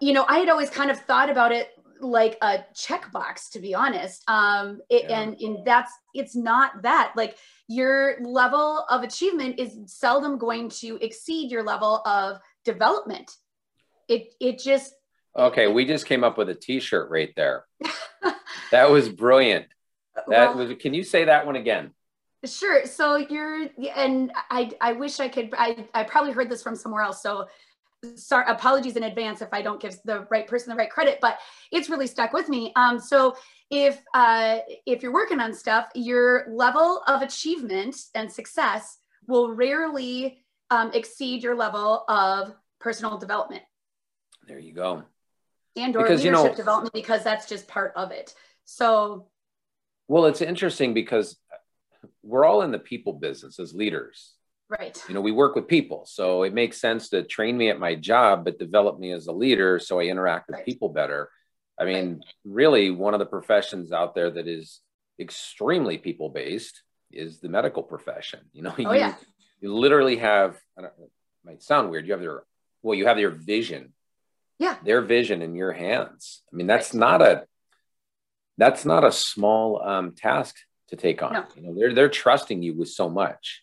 you 0.00 0.12
know, 0.12 0.24
I 0.28 0.38
had 0.38 0.48
always 0.48 0.70
kind 0.70 0.90
of 0.90 0.98
thought 1.00 1.30
about 1.30 1.52
it 1.52 1.70
like 2.00 2.38
a 2.42 2.64
checkbox, 2.74 3.50
to 3.50 3.60
be 3.60 3.74
honest. 3.74 4.22
Um, 4.28 4.80
it, 4.88 5.04
yeah. 5.08 5.20
and, 5.20 5.40
and 5.40 5.64
that's, 5.64 5.92
it's 6.14 6.36
not 6.36 6.82
that 6.82 7.12
like 7.16 7.36
your 7.66 8.16
level 8.22 8.84
of 8.88 9.02
achievement 9.02 9.58
is 9.58 9.76
seldom 9.86 10.38
going 10.38 10.70
to 10.70 10.96
exceed 11.04 11.50
your 11.50 11.62
level 11.62 12.00
of 12.06 12.38
development. 12.64 13.30
It, 14.08 14.34
it 14.40 14.58
just, 14.58 14.94
Okay, 15.38 15.68
we 15.68 15.84
just 15.84 16.06
came 16.06 16.24
up 16.24 16.36
with 16.36 16.48
a 16.48 16.54
t-shirt 16.54 17.10
right 17.10 17.32
there. 17.36 17.64
that 18.72 18.90
was 18.90 19.08
brilliant. 19.08 19.66
That 20.16 20.26
well, 20.26 20.56
was. 20.56 20.76
Can 20.80 20.94
you 20.94 21.04
say 21.04 21.24
that 21.24 21.46
one 21.46 21.54
again? 21.54 21.92
Sure. 22.44 22.84
So 22.86 23.16
you're, 23.16 23.68
and 23.94 24.32
I, 24.50 24.70
I 24.80 24.92
wish 24.92 25.20
I 25.20 25.28
could. 25.28 25.50
I, 25.56 25.86
I 25.94 26.02
probably 26.02 26.32
heard 26.32 26.50
this 26.50 26.62
from 26.62 26.74
somewhere 26.74 27.02
else. 27.02 27.22
So, 27.22 27.46
sorry, 28.16 28.46
apologies 28.48 28.96
in 28.96 29.04
advance 29.04 29.40
if 29.40 29.48
I 29.52 29.62
don't 29.62 29.80
give 29.80 29.96
the 30.04 30.26
right 30.30 30.46
person 30.46 30.70
the 30.70 30.76
right 30.76 30.90
credit. 30.90 31.18
But 31.20 31.38
it's 31.70 31.88
really 31.88 32.08
stuck 32.08 32.32
with 32.32 32.48
me. 32.48 32.72
Um, 32.74 32.98
so 32.98 33.36
if 33.70 34.02
uh, 34.14 34.58
if 34.86 35.04
you're 35.04 35.12
working 35.12 35.38
on 35.38 35.54
stuff, 35.54 35.86
your 35.94 36.46
level 36.50 37.02
of 37.06 37.22
achievement 37.22 37.96
and 38.14 38.30
success 38.30 38.98
will 39.28 39.54
rarely 39.54 40.44
um, 40.70 40.90
exceed 40.94 41.44
your 41.44 41.54
level 41.54 42.04
of 42.08 42.54
personal 42.80 43.18
development. 43.18 43.62
There 44.48 44.58
you 44.58 44.72
go. 44.72 45.04
And 45.76 45.94
or 45.94 46.02
because, 46.02 46.24
leadership 46.24 46.42
you 46.42 46.50
know, 46.50 46.56
development 46.56 46.92
because 46.92 47.22
that's 47.22 47.46
just 47.46 47.68
part 47.68 47.92
of 47.94 48.10
it. 48.10 48.34
So 48.64 49.28
well, 50.08 50.24
it's 50.24 50.40
interesting 50.40 50.94
because 50.94 51.36
we're 52.22 52.44
all 52.44 52.62
in 52.62 52.72
the 52.72 52.78
people 52.78 53.12
business 53.12 53.60
as 53.60 53.74
leaders. 53.74 54.34
Right. 54.68 55.02
You 55.08 55.14
know, 55.14 55.20
we 55.20 55.32
work 55.32 55.54
with 55.54 55.68
people. 55.68 56.04
So 56.06 56.42
it 56.42 56.52
makes 56.52 56.80
sense 56.80 57.10
to 57.10 57.22
train 57.22 57.56
me 57.56 57.70
at 57.70 57.78
my 57.78 57.94
job, 57.94 58.44
but 58.44 58.58
develop 58.58 58.98
me 58.98 59.12
as 59.12 59.26
a 59.26 59.32
leader 59.32 59.78
so 59.78 60.00
I 60.00 60.04
interact 60.04 60.48
with 60.48 60.56
right. 60.56 60.64
people 60.64 60.88
better. 60.90 61.30
I 61.78 61.84
mean, 61.84 62.14
right. 62.14 62.24
really, 62.44 62.90
one 62.90 63.14
of 63.14 63.20
the 63.20 63.26
professions 63.26 63.92
out 63.92 64.14
there 64.14 64.30
that 64.30 64.48
is 64.48 64.80
extremely 65.18 65.96
people 65.96 66.28
based 66.28 66.82
is 67.12 67.40
the 67.40 67.48
medical 67.48 67.82
profession. 67.82 68.40
You 68.52 68.62
know, 68.62 68.74
oh, 68.78 68.92
you, 68.92 68.98
yeah. 68.98 69.14
you 69.60 69.74
literally 69.74 70.16
have, 70.16 70.58
I 70.76 70.82
don't, 70.82 70.92
it 70.98 71.10
might 71.44 71.62
sound 71.62 71.90
weird, 71.90 72.06
you 72.06 72.12
have 72.12 72.20
their, 72.20 72.42
well, 72.82 72.96
you 72.96 73.06
have 73.06 73.16
their 73.16 73.30
vision. 73.30 73.92
Yeah. 74.58 74.76
Their 74.84 75.00
vision 75.02 75.42
in 75.42 75.54
your 75.54 75.72
hands. 75.72 76.42
I 76.52 76.56
mean, 76.56 76.66
that's 76.66 76.94
right. 76.94 77.00
not 77.00 77.22
a, 77.22 77.46
that's 78.56 78.84
not 78.84 79.04
a 79.04 79.12
small 79.12 79.82
um, 79.82 80.12
task 80.12 80.56
to 80.88 80.96
take 80.96 81.22
on. 81.22 81.32
No. 81.32 81.44
You 81.56 81.62
know, 81.62 81.74
they're 81.74 81.94
they're 81.94 82.08
trusting 82.08 82.62
you 82.62 82.74
with 82.74 82.88
so 82.88 83.08
much. 83.08 83.62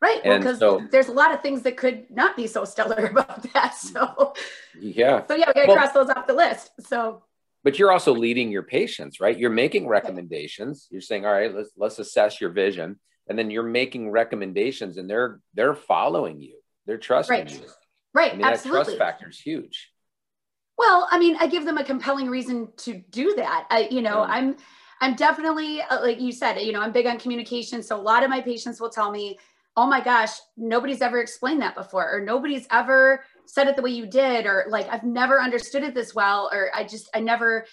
Right. 0.00 0.20
Well, 0.24 0.38
because 0.38 0.58
so, 0.58 0.86
there's 0.90 1.08
a 1.08 1.12
lot 1.12 1.34
of 1.34 1.42
things 1.42 1.62
that 1.62 1.76
could 1.76 2.10
not 2.10 2.36
be 2.36 2.46
so 2.46 2.64
stellar 2.64 3.06
about 3.10 3.42
that. 3.52 3.74
So 3.74 4.34
yeah. 4.78 5.26
So 5.26 5.34
yeah, 5.34 5.46
we 5.48 5.54
gotta 5.54 5.68
well, 5.68 5.76
cross 5.76 5.92
those 5.92 6.10
off 6.10 6.26
the 6.26 6.34
list. 6.34 6.70
So 6.80 7.22
but 7.62 7.78
you're 7.78 7.92
also 7.92 8.14
leading 8.14 8.50
your 8.50 8.62
patients, 8.62 9.20
right? 9.20 9.38
You're 9.38 9.50
making 9.50 9.86
recommendations. 9.86 10.86
You're 10.90 11.02
saying, 11.02 11.26
all 11.26 11.32
right, 11.32 11.54
let's 11.54 11.70
let's 11.76 11.98
assess 11.98 12.40
your 12.40 12.50
vision. 12.50 12.98
And 13.28 13.38
then 13.38 13.50
you're 13.50 13.62
making 13.62 14.10
recommendations 14.10 14.96
and 14.96 15.08
they're 15.08 15.40
they're 15.54 15.74
following 15.74 16.40
you. 16.40 16.58
They're 16.86 16.98
trusting 16.98 17.36
right. 17.36 17.52
you. 17.52 17.66
Right. 18.14 18.32
I 18.32 18.36
mean, 18.36 18.44
Absolutely. 18.44 18.78
that 18.78 18.84
trust 18.84 18.98
factor 18.98 19.28
is 19.28 19.38
huge. 19.38 19.89
Well, 20.80 21.06
I 21.10 21.18
mean, 21.18 21.36
I 21.38 21.46
give 21.46 21.66
them 21.66 21.76
a 21.76 21.84
compelling 21.84 22.28
reason 22.28 22.68
to 22.78 22.94
do 23.10 23.34
that. 23.36 23.66
I, 23.68 23.86
you 23.90 24.00
know. 24.00 24.22
I'm, 24.22 24.56
I'm 25.02 25.14
definitely 25.14 25.82
uh, 25.82 26.00
like 26.00 26.18
you 26.20 26.32
said, 26.32 26.58
you 26.60 26.72
know, 26.72 26.80
I'm 26.80 26.90
big 26.92 27.06
on 27.06 27.18
communication. 27.18 27.82
So 27.82 27.98
a 27.98 28.00
lot 28.00 28.22
of 28.22 28.30
my 28.30 28.40
patients 28.40 28.80
will 28.80 28.88
tell 28.88 29.10
me, 29.10 29.38
"Oh 29.76 29.86
my 29.86 30.00
gosh, 30.00 30.30
nobody's 30.56 31.02
ever 31.02 31.20
explained 31.20 31.60
that 31.60 31.74
before, 31.74 32.10
or 32.10 32.20
nobody's 32.20 32.66
ever 32.70 33.24
said 33.44 33.68
it 33.68 33.76
the 33.76 33.82
way 33.82 33.90
you 33.90 34.06
did, 34.06 34.46
or 34.46 34.66
like 34.70 34.88
I've 34.90 35.04
never 35.04 35.38
understood 35.38 35.82
it 35.82 35.94
this 35.94 36.14
well, 36.14 36.48
or 36.50 36.70
I 36.74 36.84
just 36.84 37.10
I 37.14 37.20
never." 37.20 37.66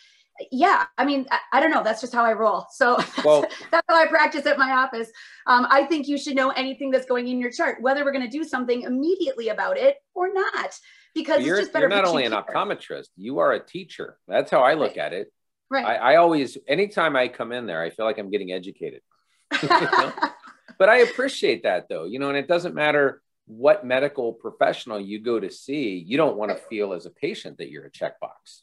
Yeah, 0.51 0.85
I 0.99 1.03
mean, 1.05 1.25
I, 1.31 1.39
I 1.53 1.59
don't 1.61 1.71
know. 1.71 1.81
That's 1.81 1.99
just 1.99 2.13
how 2.13 2.23
I 2.23 2.33
roll. 2.33 2.67
So 2.71 2.97
well, 3.23 3.41
that's 3.71 3.85
how 3.89 3.95
I 3.95 4.05
practice 4.05 4.45
at 4.45 4.59
my 4.59 4.71
office. 4.71 5.09
Um, 5.47 5.65
I 5.69 5.85
think 5.85 6.09
you 6.09 6.17
should 6.17 6.35
know 6.35 6.51
anything 6.51 6.91
that's 6.91 7.07
going 7.07 7.27
in 7.29 7.39
your 7.39 7.51
chart, 7.51 7.81
whether 7.81 8.03
we're 8.05 8.11
going 8.11 8.29
to 8.29 8.37
do 8.37 8.43
something 8.43 8.83
immediately 8.83 9.49
about 9.49 9.77
it 9.77 9.97
or 10.13 10.31
not 10.31 10.77
because 11.17 11.45
you're, 11.45 11.55
it's 11.55 11.65
just 11.65 11.73
better. 11.73 11.89
You're 11.89 11.95
not 11.95 12.05
only 12.05 12.25
an 12.25 12.31
optometrist, 12.31 13.07
you 13.15 13.39
are 13.39 13.51
a 13.51 13.59
teacher. 13.59 14.17
That's 14.27 14.51
how 14.51 14.61
I 14.61 14.73
look 14.75 14.91
right. 14.91 14.97
at 14.97 15.13
it. 15.13 15.33
Right. 15.69 15.85
I, 15.85 15.95
I, 15.95 16.15
always, 16.17 16.57
anytime 16.67 17.15
I 17.15 17.27
come 17.27 17.51
in 17.51 17.65
there, 17.65 17.81
I 17.81 17.89
feel 17.89 18.05
like 18.05 18.17
I'm 18.17 18.29
getting 18.29 18.51
educated. 18.51 19.01
but 19.61 20.89
I 20.89 20.99
appreciate 20.99 21.63
that 21.63 21.89
though, 21.89 22.05
you 22.05 22.19
know, 22.19 22.29
and 22.29 22.37
it 22.37 22.47
doesn't 22.47 22.75
matter 22.75 23.21
what 23.47 23.85
medical 23.85 24.33
professional 24.33 24.99
you 24.99 25.19
go 25.19 25.39
to 25.39 25.49
see, 25.49 26.03
you 26.05 26.17
don't 26.17 26.37
want 26.37 26.51
to 26.51 26.57
feel 26.57 26.93
as 26.93 27.05
a 27.05 27.09
patient 27.09 27.57
that 27.57 27.69
you're 27.69 27.85
a 27.85 27.91
checkbox. 27.91 28.61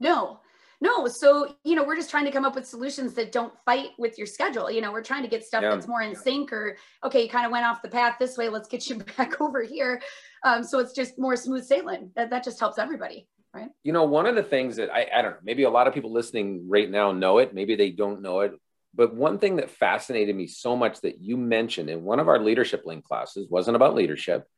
No, 0.00 0.40
no. 0.82 1.06
So, 1.06 1.54
you 1.62 1.76
know, 1.76 1.84
we're 1.84 1.94
just 1.94 2.10
trying 2.10 2.24
to 2.24 2.32
come 2.32 2.44
up 2.44 2.56
with 2.56 2.66
solutions 2.66 3.14
that 3.14 3.30
don't 3.30 3.52
fight 3.64 3.90
with 3.98 4.18
your 4.18 4.26
schedule. 4.26 4.68
You 4.68 4.80
know, 4.80 4.90
we're 4.90 5.04
trying 5.04 5.22
to 5.22 5.28
get 5.28 5.44
stuff 5.44 5.62
yeah. 5.62 5.70
that's 5.70 5.86
more 5.86 6.02
in 6.02 6.16
sync 6.16 6.52
or, 6.52 6.76
okay, 7.04 7.22
you 7.22 7.28
kind 7.28 7.46
of 7.46 7.52
went 7.52 7.64
off 7.64 7.82
the 7.82 7.88
path 7.88 8.16
this 8.18 8.36
way. 8.36 8.48
Let's 8.48 8.68
get 8.68 8.90
you 8.90 8.96
back 9.16 9.40
over 9.40 9.62
here. 9.62 10.02
Um, 10.44 10.64
so 10.64 10.80
it's 10.80 10.92
just 10.92 11.20
more 11.20 11.36
smooth 11.36 11.64
sailing. 11.64 12.10
That, 12.16 12.30
that 12.30 12.42
just 12.42 12.58
helps 12.58 12.80
everybody. 12.80 13.28
Right. 13.54 13.68
You 13.84 13.92
know, 13.92 14.04
one 14.04 14.26
of 14.26 14.34
the 14.34 14.42
things 14.42 14.76
that 14.76 14.92
I, 14.92 15.06
I 15.14 15.22
don't 15.22 15.32
know, 15.32 15.38
maybe 15.44 15.62
a 15.62 15.70
lot 15.70 15.86
of 15.86 15.94
people 15.94 16.12
listening 16.12 16.68
right 16.68 16.90
now 16.90 17.12
know 17.12 17.38
it, 17.38 17.54
maybe 17.54 17.76
they 17.76 17.90
don't 17.90 18.20
know 18.20 18.40
it. 18.40 18.52
But 18.92 19.14
one 19.14 19.38
thing 19.38 19.56
that 19.56 19.70
fascinated 19.70 20.34
me 20.34 20.48
so 20.48 20.76
much 20.76 21.00
that 21.02 21.20
you 21.20 21.36
mentioned 21.36 21.90
in 21.90 22.02
one 22.02 22.18
of 22.18 22.28
our 22.28 22.40
leadership 22.40 22.82
link 22.84 23.04
classes 23.04 23.46
wasn't 23.48 23.76
about 23.76 23.94
leadership, 23.94 24.48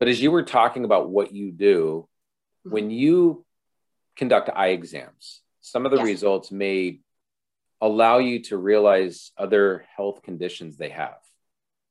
but 0.00 0.08
as 0.08 0.20
you 0.20 0.32
were 0.32 0.42
talking 0.42 0.84
about 0.84 1.08
what 1.08 1.32
you 1.32 1.52
do, 1.52 2.08
mm-hmm. 2.66 2.74
when 2.74 2.90
you 2.90 3.45
conduct 4.16 4.50
eye 4.54 4.68
exams, 4.68 5.42
some 5.60 5.84
of 5.84 5.92
the 5.92 5.98
yes. 5.98 6.06
results 6.06 6.50
may 6.50 7.00
allow 7.80 8.18
you 8.18 8.42
to 8.44 8.56
realize 8.56 9.32
other 9.36 9.84
health 9.96 10.22
conditions 10.22 10.76
they 10.76 10.90
have. 10.90 11.18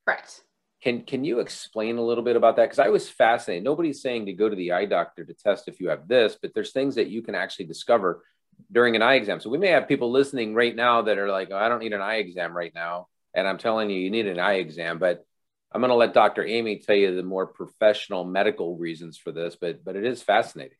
Correct. 0.04 0.42
Can 0.82 1.02
can 1.02 1.24
you 1.24 1.40
explain 1.40 1.98
a 1.98 2.02
little 2.04 2.24
bit 2.24 2.36
about 2.36 2.56
that? 2.56 2.64
Because 2.64 2.78
I 2.78 2.88
was 2.88 3.08
fascinated. 3.08 3.64
Nobody's 3.64 4.02
saying 4.02 4.26
to 4.26 4.32
go 4.32 4.48
to 4.48 4.56
the 4.56 4.72
eye 4.72 4.84
doctor 4.84 5.24
to 5.24 5.34
test 5.34 5.68
if 5.68 5.80
you 5.80 5.88
have 5.88 6.06
this, 6.06 6.36
but 6.40 6.52
there's 6.54 6.72
things 6.72 6.96
that 6.96 7.08
you 7.08 7.22
can 7.22 7.34
actually 7.34 7.66
discover 7.66 8.22
during 8.70 8.96
an 8.96 9.02
eye 9.02 9.14
exam. 9.14 9.40
So 9.40 9.50
we 9.50 9.58
may 9.58 9.68
have 9.68 9.88
people 9.88 10.10
listening 10.10 10.54
right 10.54 10.74
now 10.74 11.02
that 11.02 11.18
are 11.18 11.30
like, 11.30 11.48
oh, 11.50 11.56
I 11.56 11.68
don't 11.68 11.80
need 11.80 11.92
an 11.92 12.00
eye 12.00 12.16
exam 12.16 12.56
right 12.56 12.74
now. 12.74 13.08
And 13.34 13.46
I'm 13.46 13.58
telling 13.58 13.90
you, 13.90 13.98
you 13.98 14.10
need 14.10 14.26
an 14.26 14.38
eye 14.38 14.54
exam. 14.54 14.98
But 14.98 15.24
I'm 15.72 15.80
going 15.80 15.90
to 15.90 15.96
let 15.96 16.14
Dr. 16.14 16.44
Amy 16.44 16.78
tell 16.78 16.96
you 16.96 17.14
the 17.14 17.22
more 17.22 17.46
professional 17.46 18.24
medical 18.24 18.76
reasons 18.76 19.18
for 19.18 19.32
this. 19.32 19.56
But 19.56 19.84
but 19.84 19.96
it 19.96 20.04
is 20.04 20.22
fascinating. 20.22 20.78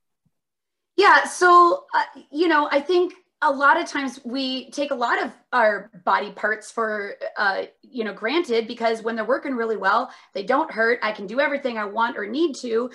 Yeah. 0.96 1.24
So 1.24 1.84
uh, 1.94 2.20
you 2.30 2.48
know, 2.48 2.68
I 2.70 2.80
think 2.80 3.14
a 3.42 3.50
lot 3.50 3.78
of 3.80 3.86
times 3.86 4.18
we 4.24 4.70
take 4.70 4.90
a 4.90 4.94
lot 4.94 5.22
of 5.22 5.30
our 5.52 5.90
body 6.04 6.32
parts 6.32 6.70
for 6.70 7.14
uh, 7.36 7.64
you 7.82 8.02
know 8.02 8.12
granted 8.12 8.66
because 8.66 9.02
when 9.02 9.14
they're 9.14 9.24
working 9.24 9.54
really 9.54 9.76
well 9.76 10.10
they 10.34 10.42
don't 10.42 10.70
hurt 10.70 10.98
i 11.02 11.12
can 11.12 11.26
do 11.26 11.38
everything 11.38 11.78
i 11.78 11.84
want 11.84 12.16
or 12.16 12.26
need 12.26 12.54
to 12.54 12.90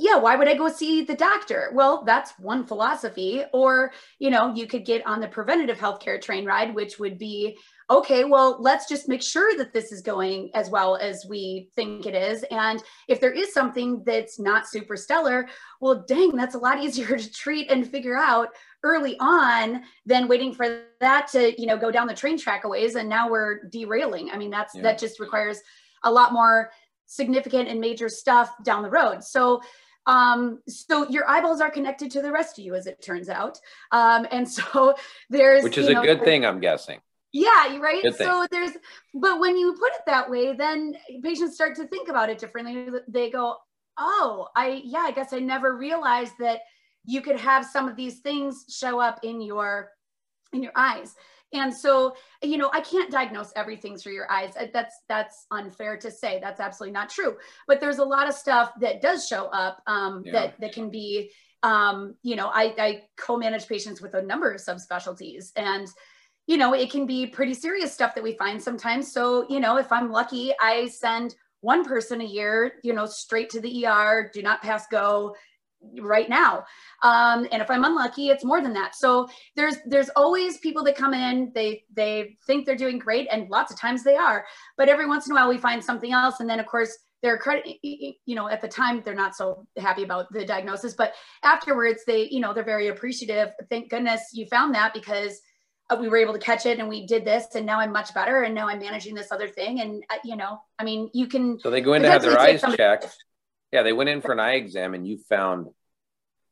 yeah 0.00 0.16
why 0.16 0.34
would 0.34 0.48
i 0.48 0.54
go 0.54 0.68
see 0.68 1.02
the 1.02 1.14
doctor 1.14 1.70
well 1.74 2.02
that's 2.04 2.32
one 2.38 2.66
philosophy 2.66 3.44
or 3.52 3.92
you 4.18 4.30
know 4.30 4.54
you 4.54 4.66
could 4.66 4.84
get 4.84 5.06
on 5.06 5.20
the 5.20 5.28
preventative 5.28 5.78
healthcare 5.78 6.20
train 6.20 6.44
ride 6.44 6.74
which 6.74 6.98
would 6.98 7.18
be 7.18 7.56
okay, 7.90 8.22
well, 8.22 8.56
let's 8.60 8.88
just 8.88 9.08
make 9.08 9.22
sure 9.22 9.56
that 9.56 9.72
this 9.72 9.90
is 9.90 10.00
going 10.00 10.50
as 10.54 10.70
well 10.70 10.96
as 10.96 11.26
we 11.28 11.68
think 11.74 12.06
it 12.06 12.14
is. 12.14 12.44
And 12.50 12.82
if 13.08 13.20
there 13.20 13.32
is 13.32 13.52
something 13.52 14.04
that's 14.06 14.38
not 14.38 14.68
super 14.68 14.96
stellar, 14.96 15.48
well, 15.80 16.04
dang, 16.06 16.36
that's 16.36 16.54
a 16.54 16.58
lot 16.58 16.80
easier 16.80 17.16
to 17.18 17.32
treat 17.32 17.68
and 17.68 17.90
figure 17.90 18.16
out 18.16 18.50
early 18.84 19.16
on 19.18 19.82
than 20.06 20.28
waiting 20.28 20.54
for 20.54 20.84
that 21.00 21.26
to, 21.32 21.60
you 21.60 21.66
know, 21.66 21.76
go 21.76 21.90
down 21.90 22.06
the 22.06 22.14
train 22.14 22.38
track 22.38 22.62
a 22.64 22.68
ways. 22.68 22.94
And 22.94 23.08
now 23.08 23.28
we're 23.28 23.64
derailing. 23.64 24.30
I 24.30 24.38
mean, 24.38 24.50
that's, 24.50 24.74
yeah. 24.74 24.82
that 24.82 24.98
just 24.98 25.18
requires 25.18 25.58
a 26.04 26.12
lot 26.12 26.32
more 26.32 26.70
significant 27.06 27.68
and 27.68 27.80
major 27.80 28.08
stuff 28.08 28.52
down 28.62 28.84
the 28.84 28.90
road. 28.90 29.24
So, 29.24 29.60
um, 30.06 30.60
so 30.66 31.08
your 31.08 31.28
eyeballs 31.28 31.60
are 31.60 31.70
connected 31.70 32.10
to 32.12 32.22
the 32.22 32.32
rest 32.32 32.58
of 32.58 32.64
you, 32.64 32.74
as 32.74 32.86
it 32.86 33.02
turns 33.02 33.28
out. 33.28 33.58
Um, 33.92 34.26
and 34.30 34.48
so 34.48 34.94
there's, 35.30 35.62
which 35.62 35.78
is 35.78 35.88
a 35.88 35.94
know, 35.94 36.02
good 36.02 36.24
thing, 36.24 36.44
I'm 36.44 36.60
guessing. 36.60 37.00
Yeah, 37.32 37.76
right. 37.78 38.02
So 38.16 38.46
there's, 38.50 38.72
but 39.14 39.38
when 39.38 39.56
you 39.56 39.74
put 39.74 39.92
it 39.92 40.02
that 40.06 40.28
way, 40.28 40.52
then 40.52 40.96
patients 41.22 41.54
start 41.54 41.76
to 41.76 41.86
think 41.86 42.08
about 42.08 42.28
it 42.28 42.38
differently. 42.38 42.88
They 43.06 43.30
go, 43.30 43.56
oh, 43.98 44.48
I, 44.56 44.82
yeah, 44.84 45.00
I 45.00 45.12
guess 45.12 45.32
I 45.32 45.38
never 45.38 45.76
realized 45.76 46.32
that 46.40 46.60
you 47.04 47.20
could 47.20 47.38
have 47.38 47.64
some 47.64 47.88
of 47.88 47.94
these 47.94 48.18
things 48.18 48.64
show 48.68 48.98
up 48.98 49.20
in 49.22 49.40
your, 49.40 49.90
in 50.52 50.62
your 50.62 50.72
eyes. 50.74 51.14
And 51.52 51.74
so, 51.74 52.14
you 52.42 52.56
know, 52.58 52.70
I 52.72 52.80
can't 52.80 53.10
diagnose 53.10 53.52
everything 53.56 53.96
through 53.96 54.12
your 54.12 54.30
eyes. 54.30 54.54
That's 54.72 54.94
that's 55.08 55.46
unfair 55.50 55.96
to 55.98 56.10
say. 56.10 56.38
That's 56.40 56.60
absolutely 56.60 56.92
not 56.92 57.10
true. 57.10 57.36
But 57.66 57.80
there's 57.80 57.98
a 57.98 58.04
lot 58.04 58.28
of 58.28 58.34
stuff 58.34 58.72
that 58.80 59.00
does 59.00 59.26
show 59.26 59.46
up 59.46 59.82
um, 59.86 60.22
yeah. 60.24 60.32
that 60.32 60.60
that 60.60 60.72
can 60.72 60.90
be, 60.90 61.32
um, 61.62 62.14
you 62.22 62.36
know, 62.36 62.48
I, 62.48 62.74
I 62.78 63.02
co-manage 63.16 63.66
patients 63.66 64.00
with 64.00 64.14
a 64.14 64.22
number 64.22 64.50
of 64.52 64.60
subspecialties, 64.60 65.50
and 65.56 65.88
you 66.46 66.56
know, 66.56 66.72
it 66.74 66.90
can 66.90 67.06
be 67.06 67.26
pretty 67.26 67.54
serious 67.54 67.92
stuff 67.92 68.14
that 68.14 68.24
we 68.24 68.36
find 68.36 68.60
sometimes. 68.60 69.12
So, 69.12 69.46
you 69.48 69.60
know, 69.60 69.76
if 69.76 69.92
I'm 69.92 70.10
lucky, 70.10 70.52
I 70.60 70.88
send 70.88 71.34
one 71.60 71.84
person 71.84 72.20
a 72.20 72.24
year, 72.24 72.74
you 72.82 72.92
know, 72.92 73.06
straight 73.06 73.50
to 73.50 73.60
the 73.60 73.86
ER, 73.86 74.30
do 74.32 74.42
not 74.42 74.62
pass 74.62 74.86
go 74.90 75.36
right 76.00 76.28
now. 76.28 76.64
Um, 77.02 77.46
and 77.52 77.62
if 77.62 77.70
I'm 77.70 77.84
unlucky, 77.84 78.28
it's 78.28 78.44
more 78.44 78.60
than 78.60 78.72
that. 78.74 78.94
So 78.94 79.28
there's 79.56 79.76
there's 79.86 80.10
always 80.10 80.58
people 80.58 80.84
that 80.84 80.96
come 80.96 81.14
in, 81.14 81.52
they 81.54 81.84
they 81.94 82.36
think 82.46 82.66
they're 82.66 82.76
doing 82.76 82.98
great, 82.98 83.28
and 83.30 83.48
lots 83.50 83.72
of 83.72 83.78
times 83.78 84.04
they 84.04 84.16
are. 84.16 84.44
But 84.76 84.88
every 84.88 85.06
once 85.06 85.26
in 85.26 85.32
a 85.32 85.34
while 85.34 85.48
we 85.48 85.58
find 85.58 85.82
something 85.82 86.12
else. 86.12 86.40
And 86.40 86.48
then 86.48 86.60
of 86.60 86.66
course 86.66 86.96
they're 87.22 87.38
credit 87.38 87.76
you 87.82 88.34
know 88.34 88.48
at 88.48 88.60
the 88.60 88.68
time 88.68 89.02
they're 89.04 89.14
not 89.14 89.34
so 89.34 89.66
happy 89.76 90.02
about 90.02 90.32
the 90.32 90.44
diagnosis 90.44 90.94
but 90.94 91.14
afterwards 91.42 92.02
they 92.06 92.28
you 92.30 92.40
know 92.40 92.54
they're 92.54 92.64
very 92.64 92.88
appreciative 92.88 93.50
thank 93.68 93.90
goodness 93.90 94.30
you 94.32 94.46
found 94.46 94.74
that 94.74 94.94
because 94.94 95.40
uh, 95.90 95.96
we 96.00 96.08
were 96.08 96.16
able 96.16 96.32
to 96.32 96.38
catch 96.38 96.66
it 96.66 96.78
and 96.78 96.88
we 96.88 97.06
did 97.06 97.24
this 97.24 97.54
and 97.54 97.66
now 97.66 97.78
i'm 97.78 97.92
much 97.92 98.14
better 98.14 98.42
and 98.42 98.54
now 98.54 98.68
i'm 98.68 98.78
managing 98.78 99.14
this 99.14 99.30
other 99.32 99.48
thing 99.48 99.80
and 99.80 100.02
uh, 100.10 100.16
you 100.24 100.36
know 100.36 100.58
i 100.78 100.84
mean 100.84 101.10
you 101.12 101.26
can 101.26 101.58
so 101.58 101.70
they 101.70 101.80
go 101.80 101.92
in 101.94 102.02
to 102.02 102.10
have 102.10 102.22
their 102.22 102.38
eyes 102.38 102.62
checked 102.76 103.16
yeah 103.72 103.82
they 103.82 103.92
went 103.92 104.08
in 104.08 104.20
for 104.20 104.32
an 104.32 104.40
eye 104.40 104.54
exam 104.54 104.94
and 104.94 105.06
you 105.06 105.18
found 105.28 105.68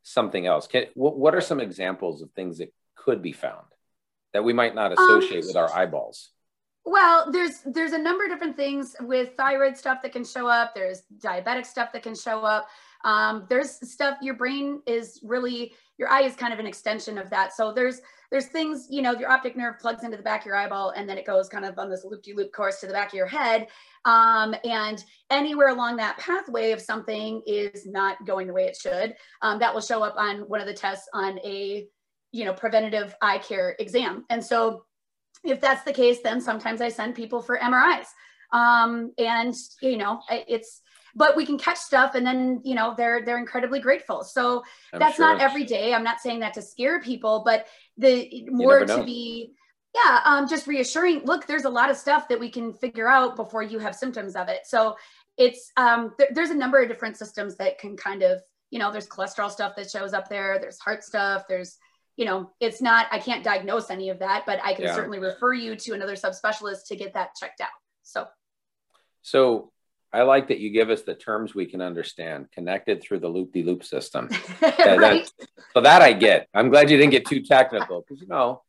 something 0.03 0.45
else. 0.45 0.67
Can, 0.67 0.85
what, 0.95 1.17
what 1.17 1.35
are 1.35 1.41
some 1.41 1.59
examples 1.59 2.21
of 2.21 2.31
things 2.31 2.57
that 2.59 2.73
could 2.95 3.21
be 3.21 3.31
found 3.31 3.65
that 4.33 4.43
we 4.43 4.53
might 4.53 4.75
not 4.75 4.91
associate 4.91 5.43
um, 5.43 5.47
with 5.47 5.55
our 5.55 5.73
eyeballs? 5.73 6.31
Well 6.85 7.31
there's 7.31 7.59
there's 7.65 7.91
a 7.91 7.97
number 7.97 8.23
of 8.23 8.31
different 8.31 8.55
things 8.55 8.95
with 9.01 9.31
thyroid 9.37 9.77
stuff 9.77 10.01
that 10.01 10.11
can 10.11 10.23
show 10.23 10.47
up. 10.47 10.73
There's 10.73 11.03
diabetic 11.17 11.65
stuff 11.65 11.91
that 11.93 12.03
can 12.03 12.15
show 12.15 12.41
up. 12.43 12.67
Um, 13.03 13.45
there's 13.49 13.71
stuff 13.89 14.17
your 14.21 14.35
brain 14.35 14.81
is 14.87 15.19
really 15.23 15.73
your 15.99 16.09
eye 16.09 16.23
is 16.23 16.35
kind 16.35 16.53
of 16.53 16.59
an 16.59 16.65
extension 16.65 17.19
of 17.19 17.29
that 17.29 17.53
so 17.53 17.71
there's 17.71 18.01
there's 18.31 18.45
things, 18.45 18.87
you 18.89 19.01
know, 19.01 19.13
your 19.13 19.31
optic 19.31 19.57
nerve 19.57 19.79
plugs 19.79 20.03
into 20.03 20.17
the 20.17 20.23
back 20.23 20.41
of 20.41 20.45
your 20.45 20.55
eyeball 20.55 20.91
and 20.91 21.09
then 21.09 21.17
it 21.17 21.25
goes 21.25 21.49
kind 21.49 21.65
of 21.65 21.77
on 21.79 21.89
this 21.89 22.05
loop 22.05 22.21
de 22.21 22.33
loop 22.33 22.51
course 22.51 22.79
to 22.79 22.87
the 22.87 22.93
back 22.93 23.07
of 23.07 23.13
your 23.15 23.25
head. 23.25 23.67
Um, 24.05 24.55
and 24.63 25.03
anywhere 25.29 25.69
along 25.69 25.97
that 25.97 26.17
pathway 26.17 26.71
if 26.71 26.79
something 26.79 27.41
is 27.47 27.87
not 27.87 28.23
going 28.25 28.47
the 28.47 28.53
way 28.53 28.65
it 28.65 28.77
should, 28.79 29.15
um, 29.41 29.59
that 29.59 29.73
will 29.73 29.81
show 29.81 30.03
up 30.03 30.15
on 30.15 30.41
one 30.41 30.61
of 30.61 30.67
the 30.67 30.73
tests 30.73 31.07
on 31.13 31.39
a, 31.39 31.87
you 32.31 32.45
know, 32.45 32.53
preventative 32.53 33.15
eye 33.21 33.39
care 33.39 33.75
exam. 33.79 34.25
And 34.29 34.43
so 34.43 34.85
if 35.43 35.59
that's 35.59 35.83
the 35.83 35.93
case, 35.93 36.19
then 36.23 36.39
sometimes 36.39 36.81
I 36.81 36.89
send 36.89 37.15
people 37.15 37.41
for 37.41 37.57
MRIs. 37.57 38.07
Um, 38.51 39.11
and, 39.17 39.55
you 39.81 39.97
know, 39.97 40.21
it's, 40.29 40.81
but 41.15 41.35
we 41.35 41.45
can 41.45 41.57
catch 41.57 41.77
stuff 41.77 42.15
and 42.15 42.25
then 42.25 42.61
you 42.63 42.75
know 42.75 42.93
they're 42.97 43.23
they're 43.23 43.37
incredibly 43.37 43.79
grateful. 43.79 44.23
So 44.23 44.63
I'm 44.93 44.99
that's 44.99 45.15
sure. 45.15 45.25
not 45.25 45.41
every 45.41 45.63
day. 45.63 45.93
I'm 45.93 46.03
not 46.03 46.19
saying 46.19 46.39
that 46.41 46.53
to 46.55 46.61
scare 46.61 47.01
people 47.01 47.43
but 47.45 47.67
the 47.97 48.47
more 48.49 48.85
to 48.85 49.03
be 49.03 49.53
yeah 49.95 50.21
um 50.25 50.47
just 50.47 50.67
reassuring 50.67 51.25
look 51.25 51.47
there's 51.47 51.65
a 51.65 51.69
lot 51.69 51.89
of 51.89 51.97
stuff 51.97 52.27
that 52.27 52.39
we 52.39 52.49
can 52.49 52.73
figure 52.73 53.07
out 53.07 53.35
before 53.35 53.63
you 53.63 53.79
have 53.79 53.95
symptoms 53.95 54.35
of 54.35 54.47
it. 54.49 54.61
So 54.65 54.95
it's 55.37 55.71
um 55.77 56.13
th- 56.17 56.31
there's 56.33 56.49
a 56.49 56.55
number 56.55 56.81
of 56.81 56.87
different 56.87 57.17
systems 57.17 57.55
that 57.57 57.79
can 57.79 57.95
kind 57.97 58.23
of 58.23 58.41
you 58.71 58.79
know 58.79 58.91
there's 58.91 59.07
cholesterol 59.07 59.49
stuff 59.49 59.75
that 59.75 59.89
shows 59.89 60.13
up 60.13 60.29
there 60.29 60.59
there's 60.59 60.79
heart 60.79 61.03
stuff 61.03 61.43
there's 61.47 61.77
you 62.17 62.25
know 62.25 62.51
it's 62.59 62.81
not 62.81 63.07
i 63.11 63.17
can't 63.17 63.43
diagnose 63.43 63.89
any 63.89 64.09
of 64.09 64.19
that 64.19 64.43
but 64.45 64.59
i 64.63 64.73
can 64.73 64.85
yeah. 64.85 64.93
certainly 64.93 65.19
refer 65.19 65.53
you 65.53 65.75
to 65.75 65.93
another 65.93 66.15
subspecialist 66.15 66.85
to 66.87 66.95
get 66.95 67.13
that 67.13 67.29
checked 67.39 67.61
out. 67.61 67.69
So 68.03 68.27
so 69.21 69.71
I 70.11 70.23
like 70.23 70.47
that 70.47 70.59
you 70.59 70.71
give 70.71 70.89
us 70.89 71.03
the 71.03 71.13
terms 71.13 71.53
we 71.53 71.65
can 71.65 71.81
understand, 71.81 72.51
connected 72.51 73.01
through 73.01 73.19
the 73.19 73.27
loop 73.27 73.53
de 73.53 73.63
loop 73.63 73.83
system. 73.83 74.29
right? 74.61 75.29
so 75.73 75.81
that 75.81 76.01
I 76.01 76.13
get. 76.13 76.47
I'm 76.53 76.69
glad 76.69 76.89
you 76.89 76.97
didn't 76.97 77.11
get 77.11 77.25
too 77.25 77.41
technical 77.41 78.01
because 78.01 78.21
you 78.21 78.27
know 78.27 78.63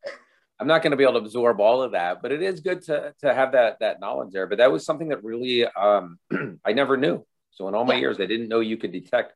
I'm 0.59 0.67
not 0.67 0.83
going 0.83 0.91
to 0.91 0.97
be 0.97 1.05
able 1.05 1.15
to 1.15 1.21
absorb 1.21 1.59
all 1.59 1.83
of 1.83 1.93
that, 1.93 2.21
but 2.21 2.31
it 2.31 2.43
is 2.43 2.61
good 2.61 2.83
to 2.83 3.15
to 3.21 3.35
have 3.35 3.53
that 3.53 3.79
that 3.81 4.01
knowledge 4.01 4.33
there. 4.33 4.47
But 4.47 4.59
that 4.59 4.71
was 4.71 4.85
something 4.85 5.09
that 5.09 5.25
really 5.25 5.67
um, 5.67 6.19
I 6.65 6.73
never 6.73 6.97
knew. 6.97 7.25
So 7.53 7.69
in 7.69 7.75
all 7.75 7.85
my 7.85 7.95
yeah. 7.95 8.01
years, 8.01 8.21
I 8.21 8.27
didn't 8.27 8.49
know 8.49 8.61
you 8.61 8.77
could 8.77 8.93
detect 8.93 9.33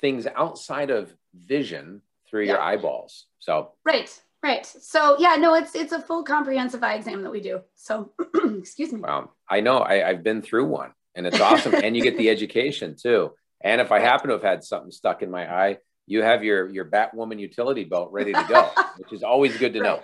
things 0.00 0.26
outside 0.26 0.90
of 0.90 1.12
vision 1.34 2.02
through 2.28 2.42
yeah. 2.42 2.52
your 2.52 2.60
eyeballs. 2.60 3.26
So 3.38 3.72
right, 3.86 4.10
right. 4.42 4.66
So 4.66 5.16
yeah, 5.18 5.36
no, 5.36 5.54
it's 5.54 5.74
it's 5.74 5.92
a 5.92 6.00
full 6.00 6.24
comprehensive 6.24 6.82
eye 6.82 6.94
exam 6.94 7.22
that 7.22 7.30
we 7.30 7.40
do. 7.40 7.62
So 7.74 8.12
excuse 8.58 8.92
me. 8.92 9.00
Wow, 9.00 9.30
I 9.48 9.60
know. 9.60 9.78
I, 9.78 10.06
I've 10.06 10.22
been 10.22 10.42
through 10.42 10.66
one 10.66 10.92
and 11.18 11.26
it's 11.26 11.40
awesome. 11.40 11.74
and 11.74 11.94
you 11.94 12.02
get 12.02 12.16
the 12.16 12.30
education 12.30 12.96
too. 12.96 13.32
And 13.60 13.80
if 13.80 13.92
I 13.92 13.98
happen 13.98 14.28
to 14.28 14.34
have 14.34 14.42
had 14.42 14.64
something 14.64 14.92
stuck 14.92 15.20
in 15.20 15.30
my 15.30 15.52
eye, 15.52 15.78
you 16.06 16.22
have 16.22 16.42
your 16.42 16.70
your 16.70 16.86
Batwoman 16.86 17.38
utility 17.38 17.84
belt 17.84 18.10
ready 18.12 18.32
to 18.32 18.46
go, 18.48 18.70
which 18.96 19.12
is 19.12 19.22
always 19.22 19.56
good 19.58 19.74
to 19.74 19.80
know. 19.80 20.00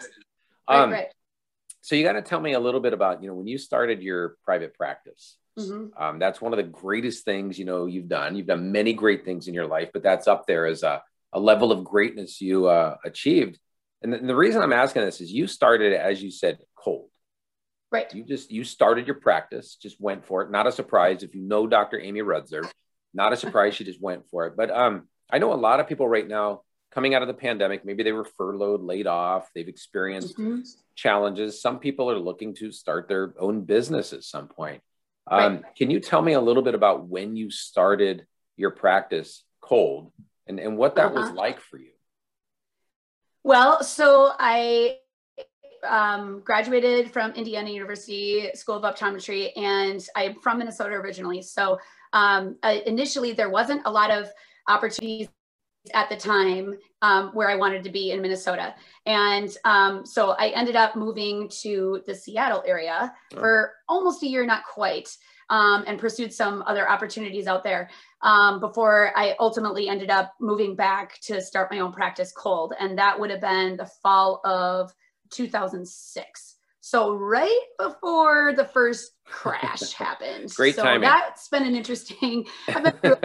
Right. 0.69 0.81
Um, 0.83 0.93
right, 0.93 1.09
So 1.81 1.95
you 1.95 2.05
got 2.05 2.13
to 2.15 2.23
tell 2.23 2.41
me 2.41 2.53
a 2.53 2.61
little 2.61 2.81
bit 2.81 2.93
about 2.93 3.23
you 3.23 3.29
know 3.29 3.35
when 3.35 3.47
you 3.47 3.57
started 3.57 4.03
your 4.03 4.37
private 4.45 4.75
practice. 4.75 5.37
Mm-hmm. 5.59 6.03
Um, 6.03 6.19
that's 6.19 6.41
one 6.41 6.53
of 6.53 6.57
the 6.57 6.65
greatest 6.65 7.25
things 7.25 7.59
you 7.59 7.65
know 7.65 7.87
you've 7.87 8.09
done. 8.09 8.35
You've 8.35 8.49
done 8.49 8.73
many 8.73 8.93
great 8.93 9.25
things 9.25 9.47
in 9.47 9.55
your 9.55 9.69
life, 9.69 9.91
but 9.93 10.03
that's 10.03 10.27
up 10.27 10.47
there 10.49 10.67
as 10.67 10.83
a, 10.83 11.01
a 11.33 11.39
level 11.39 11.71
of 11.71 11.85
greatness 11.85 12.41
you 12.41 12.67
uh, 12.67 12.97
achieved. 13.05 13.61
And 14.03 14.13
the, 14.13 14.19
and 14.19 14.29
the 14.29 14.35
reason 14.35 14.63
I'm 14.63 14.73
asking 14.73 15.05
this 15.05 15.21
is 15.21 15.31
you 15.31 15.47
started, 15.47 15.93
as 15.93 16.21
you 16.21 16.33
said, 16.33 16.59
cold. 16.75 17.09
Right. 17.95 18.13
You 18.13 18.25
just 18.25 18.51
you 18.51 18.65
started 18.65 19.07
your 19.07 19.15
practice, 19.15 19.77
just 19.77 20.01
went 20.01 20.27
for 20.27 20.43
it. 20.43 20.51
Not 20.51 20.67
a 20.67 20.73
surprise 20.73 21.23
if 21.23 21.33
you 21.33 21.43
know 21.43 21.69
Dr. 21.69 22.01
Amy 22.01 22.23
Rudser. 22.23 22.69
Not 23.15 23.33
a 23.33 23.37
surprise 23.37 23.77
she 23.77 23.85
just 23.85 24.03
went 24.03 24.29
for 24.31 24.49
it. 24.49 24.57
But 24.57 24.73
um, 24.73 25.07
I 25.31 25.39
know 25.39 25.53
a 25.53 25.55
lot 25.55 25.79
of 25.79 25.87
people 25.87 26.09
right 26.09 26.27
now 26.27 26.63
coming 26.91 27.15
out 27.15 27.23
of 27.23 27.29
the 27.29 27.35
pandemic. 27.35 27.85
Maybe 27.85 28.03
they 28.03 28.11
were 28.11 28.25
furloughed, 28.25 28.81
laid 28.81 29.07
off. 29.07 29.49
They've 29.55 29.69
experienced 29.69 30.37
mm-hmm. 30.37 30.63
challenges. 30.97 31.63
Some 31.63 31.79
people 31.79 32.11
are 32.11 32.19
looking 32.19 32.53
to 32.57 32.73
start 32.73 33.07
their 33.07 33.33
own 33.39 33.61
business 33.61 34.13
at 34.13 34.25
some 34.25 34.49
point. 34.49 34.83
Um, 35.29 35.55
right. 35.55 35.77
Can 35.77 35.93
you 35.93 36.01
tell 36.01 36.21
me 36.21 36.33
a 36.33 36.41
little 36.41 36.65
bit 36.65 36.75
about 36.75 37.07
when 37.07 37.37
you 37.37 37.49
started 37.49 38.27
your 38.57 38.73
practice 38.73 39.45
cold 39.61 40.11
and, 40.49 40.59
and 40.59 40.77
what 40.77 40.97
that 40.97 41.13
uh-huh. 41.13 41.21
was 41.21 41.31
like 41.31 41.61
for 41.61 41.79
you? 41.79 41.93
Well, 43.45 43.85
so 43.85 44.33
I 44.37 44.97
um, 45.89 46.41
graduated 46.45 47.13
from 47.13 47.33
Indiana 47.33 47.71
University 47.71 48.51
School 48.55 48.77
of 48.77 48.83
Optometry, 48.83 49.51
and 49.57 50.05
I'm 50.17 50.41
from 50.41 50.59
Minnesota 50.59 50.95
originally. 50.95 51.43
So 51.43 51.79
um, 52.13 52.57
uh, 52.63 52.79
initially, 52.87 53.33
there 53.33 53.51
wasn't 53.51 53.83
a 53.85 53.91
lot 53.91 54.11
of 54.11 54.29
opportunities 54.69 55.29
at 55.93 56.09
the 56.09 56.17
time 56.17 56.75
um, 57.03 57.31
where 57.35 57.51
I 57.51 57.57
wanted 57.57 57.85
to 57.85 57.91
be 57.91 58.13
in 58.13 58.23
Minnesota. 58.23 58.75
And 59.05 59.55
um, 59.65 60.07
so 60.07 60.31
I 60.39 60.49
ended 60.49 60.77
up 60.77 60.97
moving 60.97 61.49
to 61.63 62.03
the 62.07 62.15
Seattle 62.15 62.63
area 62.67 63.13
oh. 63.35 63.39
for 63.39 63.73
almost 63.89 64.23
a 64.23 64.27
year, 64.27 64.47
not 64.47 64.65
quite. 64.65 65.11
um, 65.51 65.85
and 65.87 65.99
pursued 65.99 66.33
some 66.33 66.63
other 66.67 66.89
opportunities 66.89 67.47
out 67.47 67.65
there 67.65 67.91
um, 68.23 68.61
before 68.61 69.13
I 69.17 69.35
ultimately 69.39 69.89
ended 69.89 70.11
up 70.11 70.35
moving 70.41 70.75
back 70.75 71.21
to 71.23 71.41
start 71.41 71.71
my 71.71 71.81
own 71.81 71.93
practice 71.93 72.33
cold. 72.33 72.75
And 72.79 72.99
that 72.99 73.19
would 73.19 73.31
have 73.31 73.41
been 73.41 73.77
the 73.77 73.91
fall 74.03 74.41
of 74.45 74.93
2006. 75.35 76.57
So 76.81 77.15
right 77.15 77.61
before 77.79 78.53
the 78.55 78.67
first 78.67 79.13
crash 79.25 79.93
happened. 79.95 80.53
Great 80.55 80.77
so 80.77 80.83
timing. 80.83 81.09
That's 81.09 81.49
been 81.49 81.67
an 81.67 81.75
interesting. 81.75 82.47
Been 82.67 82.93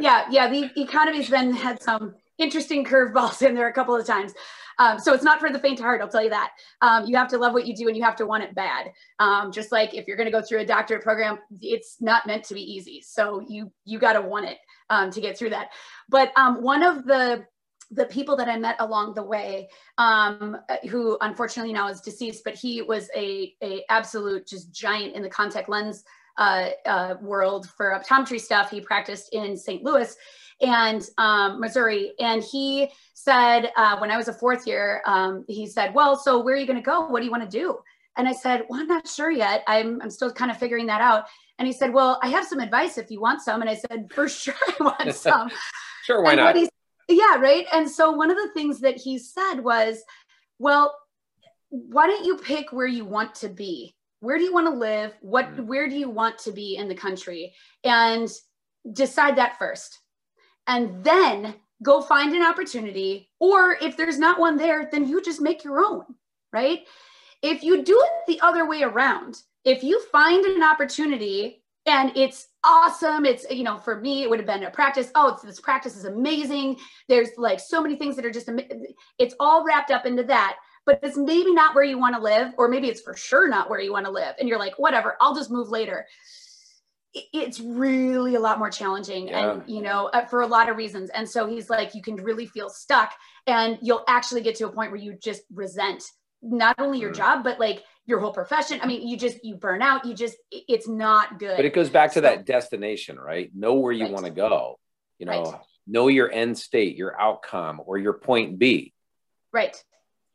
yeah, 0.00 0.26
yeah. 0.30 0.48
The 0.48 0.70
economy's 0.76 1.28
been 1.28 1.52
had 1.52 1.82
some 1.82 2.14
interesting 2.38 2.84
curveballs 2.84 3.46
in 3.46 3.54
there 3.54 3.68
a 3.68 3.72
couple 3.72 3.94
of 3.96 4.06
times. 4.06 4.32
Um, 4.78 4.98
so 4.98 5.12
it's 5.12 5.24
not 5.24 5.40
for 5.40 5.50
the 5.50 5.58
faint 5.58 5.78
of 5.78 5.84
heart, 5.84 6.00
I'll 6.00 6.08
tell 6.08 6.24
you 6.24 6.30
that. 6.30 6.52
Um, 6.80 7.04
you 7.04 7.14
have 7.16 7.28
to 7.28 7.38
love 7.38 7.52
what 7.52 7.66
you 7.66 7.76
do 7.76 7.88
and 7.88 7.96
you 7.96 8.02
have 8.02 8.16
to 8.16 8.26
want 8.26 8.44
it 8.44 8.54
bad. 8.54 8.90
Um, 9.18 9.52
just 9.52 9.72
like 9.72 9.92
if 9.92 10.06
you're 10.06 10.16
going 10.16 10.30
to 10.30 10.32
go 10.32 10.40
through 10.40 10.60
a 10.60 10.64
doctorate 10.64 11.02
program, 11.02 11.38
it's 11.60 11.98
not 12.00 12.26
meant 12.26 12.44
to 12.44 12.54
be 12.54 12.62
easy. 12.62 13.02
So 13.02 13.44
you 13.46 13.70
you 13.84 13.98
got 13.98 14.14
to 14.14 14.22
want 14.22 14.46
it 14.46 14.56
um, 14.88 15.10
to 15.10 15.20
get 15.20 15.36
through 15.36 15.50
that. 15.50 15.68
But 16.08 16.32
um, 16.36 16.62
one 16.62 16.82
of 16.82 17.04
the 17.04 17.44
the 17.90 18.06
people 18.06 18.36
that 18.36 18.48
I 18.48 18.56
met 18.56 18.76
along 18.78 19.14
the 19.14 19.22
way, 19.22 19.68
um, 19.98 20.56
who 20.88 21.18
unfortunately 21.20 21.72
now 21.72 21.88
is 21.88 22.00
deceased, 22.00 22.44
but 22.44 22.54
he 22.54 22.82
was 22.82 23.10
a, 23.16 23.54
a 23.62 23.84
absolute 23.88 24.46
just 24.46 24.72
giant 24.72 25.14
in 25.14 25.22
the 25.22 25.28
contact 25.28 25.68
lens 25.68 26.04
uh, 26.38 26.70
uh, 26.86 27.14
world 27.20 27.68
for 27.76 28.00
optometry 28.00 28.40
stuff. 28.40 28.70
He 28.70 28.80
practiced 28.80 29.32
in 29.32 29.56
St. 29.56 29.82
Louis 29.82 30.16
and 30.60 31.06
um, 31.18 31.60
Missouri. 31.60 32.12
And 32.20 32.42
he 32.42 32.90
said, 33.14 33.70
uh, 33.76 33.98
when 33.98 34.10
I 34.10 34.16
was 34.16 34.28
a 34.28 34.32
fourth 34.32 34.66
year, 34.66 35.02
um, 35.06 35.44
he 35.48 35.66
said, 35.66 35.94
well, 35.94 36.16
so 36.16 36.40
where 36.40 36.54
are 36.54 36.58
you 36.58 36.66
going 36.66 36.78
to 36.78 36.82
go? 36.82 37.06
What 37.08 37.20
do 37.20 37.24
you 37.24 37.30
want 37.30 37.48
to 37.50 37.58
do? 37.58 37.78
And 38.16 38.28
I 38.28 38.32
said, 38.32 38.64
well, 38.68 38.80
I'm 38.80 38.86
not 38.86 39.08
sure 39.08 39.30
yet. 39.30 39.62
I'm, 39.66 40.00
I'm 40.02 40.10
still 40.10 40.32
kind 40.32 40.50
of 40.50 40.58
figuring 40.58 40.86
that 40.86 41.00
out. 41.00 41.24
And 41.58 41.66
he 41.66 41.72
said, 41.72 41.92
well, 41.92 42.18
I 42.22 42.28
have 42.28 42.46
some 42.46 42.58
advice 42.58 42.98
if 42.98 43.10
you 43.10 43.20
want 43.20 43.40
some. 43.40 43.60
And 43.60 43.70
I 43.70 43.74
said, 43.74 44.10
for 44.12 44.28
sure, 44.28 44.54
I 44.80 44.82
want 44.82 45.14
some. 45.14 45.50
sure, 46.04 46.22
why 46.22 46.32
and 46.32 46.40
not? 46.40 46.70
Yeah, 47.10 47.36
right. 47.36 47.66
And 47.72 47.90
so 47.90 48.10
one 48.12 48.30
of 48.30 48.36
the 48.36 48.50
things 48.54 48.80
that 48.80 48.96
he 48.96 49.18
said 49.18 49.60
was, 49.60 50.02
well, 50.58 50.96
why 51.68 52.06
don't 52.06 52.24
you 52.24 52.36
pick 52.36 52.72
where 52.72 52.86
you 52.86 53.04
want 53.04 53.34
to 53.36 53.48
be? 53.48 53.94
Where 54.20 54.38
do 54.38 54.44
you 54.44 54.52
want 54.52 54.66
to 54.66 54.78
live? 54.78 55.14
What, 55.20 55.56
mm. 55.56 55.66
where 55.66 55.88
do 55.88 55.96
you 55.96 56.10
want 56.10 56.38
to 56.40 56.52
be 56.52 56.76
in 56.76 56.88
the 56.88 56.94
country? 56.94 57.54
And 57.84 58.28
decide 58.92 59.36
that 59.36 59.58
first 59.58 59.98
and 60.66 61.02
then 61.04 61.54
go 61.82 62.00
find 62.00 62.34
an 62.34 62.42
opportunity. 62.42 63.28
Or 63.38 63.76
if 63.80 63.96
there's 63.96 64.18
not 64.18 64.38
one 64.38 64.56
there, 64.56 64.88
then 64.90 65.08
you 65.08 65.22
just 65.22 65.40
make 65.40 65.64
your 65.64 65.84
own, 65.84 66.04
right? 66.52 66.80
If 67.42 67.62
you 67.62 67.82
do 67.82 68.00
it 68.04 68.12
the 68.26 68.40
other 68.40 68.66
way 68.68 68.82
around, 68.82 69.36
if 69.64 69.82
you 69.82 70.00
find 70.12 70.44
an 70.44 70.62
opportunity 70.62 71.59
and 71.86 72.12
it's 72.16 72.48
awesome, 72.64 73.24
it's, 73.24 73.46
you 73.50 73.64
know, 73.64 73.78
for 73.78 74.00
me, 74.00 74.22
it 74.22 74.30
would 74.30 74.38
have 74.38 74.46
been 74.46 74.64
a 74.64 74.70
practice. 74.70 75.10
Oh, 75.14 75.32
it's 75.32 75.42
this 75.42 75.60
practice 75.60 75.96
is 75.96 76.04
amazing. 76.04 76.76
There's 77.08 77.30
like 77.36 77.58
so 77.58 77.82
many 77.82 77.96
things 77.96 78.16
that 78.16 78.26
are 78.26 78.30
just, 78.30 78.50
it's 79.18 79.34
all 79.40 79.64
wrapped 79.64 79.90
up 79.90 80.06
into 80.06 80.22
that 80.24 80.56
but 80.86 80.98
it's 81.02 81.18
maybe 81.18 81.52
not 81.52 81.74
where 81.74 81.84
you 81.84 81.98
want 81.98 82.16
to 82.16 82.20
live, 82.20 82.52
or 82.56 82.66
maybe 82.66 82.88
it's 82.88 83.02
for 83.02 83.14
sure 83.14 83.46
not 83.46 83.68
where 83.68 83.80
you 83.80 83.92
want 83.92 84.06
to 84.06 84.10
live. 84.10 84.34
And 84.40 84.48
you're 84.48 84.58
like, 84.58 84.78
whatever, 84.78 85.14
I'll 85.20 85.34
just 85.34 85.50
move 85.50 85.68
later 85.68 86.06
it's 87.14 87.58
really 87.60 88.36
a 88.36 88.40
lot 88.40 88.58
more 88.58 88.70
challenging 88.70 89.28
yeah. 89.28 89.52
and 89.52 89.62
you 89.66 89.82
know 89.82 90.06
uh, 90.12 90.24
for 90.26 90.42
a 90.42 90.46
lot 90.46 90.68
of 90.68 90.76
reasons 90.76 91.10
and 91.10 91.28
so 91.28 91.46
he's 91.46 91.68
like 91.68 91.94
you 91.94 92.02
can 92.02 92.14
really 92.16 92.46
feel 92.46 92.68
stuck 92.68 93.12
and 93.46 93.78
you'll 93.82 94.04
actually 94.06 94.40
get 94.40 94.54
to 94.54 94.66
a 94.66 94.72
point 94.72 94.92
where 94.92 95.00
you 95.00 95.16
just 95.20 95.42
resent 95.52 96.04
not 96.42 96.74
only 96.78 96.98
your 96.98 97.10
mm. 97.10 97.16
job 97.16 97.44
but 97.44 97.60
like 97.60 97.82
your 98.06 98.18
whole 98.18 98.32
profession 98.32 98.80
i 98.82 98.86
mean 98.86 99.06
you 99.06 99.16
just 99.16 99.44
you 99.44 99.54
burn 99.54 99.82
out 99.82 100.04
you 100.04 100.14
just 100.14 100.36
it's 100.50 100.88
not 100.88 101.38
good 101.38 101.56
but 101.56 101.64
it 101.64 101.74
goes 101.74 101.90
back 101.90 102.10
to 102.10 102.14
so, 102.14 102.20
that 102.22 102.46
destination 102.46 103.18
right 103.18 103.50
know 103.54 103.74
where 103.74 103.92
you 103.92 104.04
right. 104.04 104.12
want 104.12 104.24
to 104.24 104.32
go 104.32 104.78
you 105.18 105.26
know 105.26 105.44
right. 105.44 105.60
know 105.86 106.08
your 106.08 106.30
end 106.30 106.56
state 106.56 106.96
your 106.96 107.18
outcome 107.20 107.80
or 107.84 107.98
your 107.98 108.14
point 108.14 108.58
b 108.58 108.92
right 109.52 109.82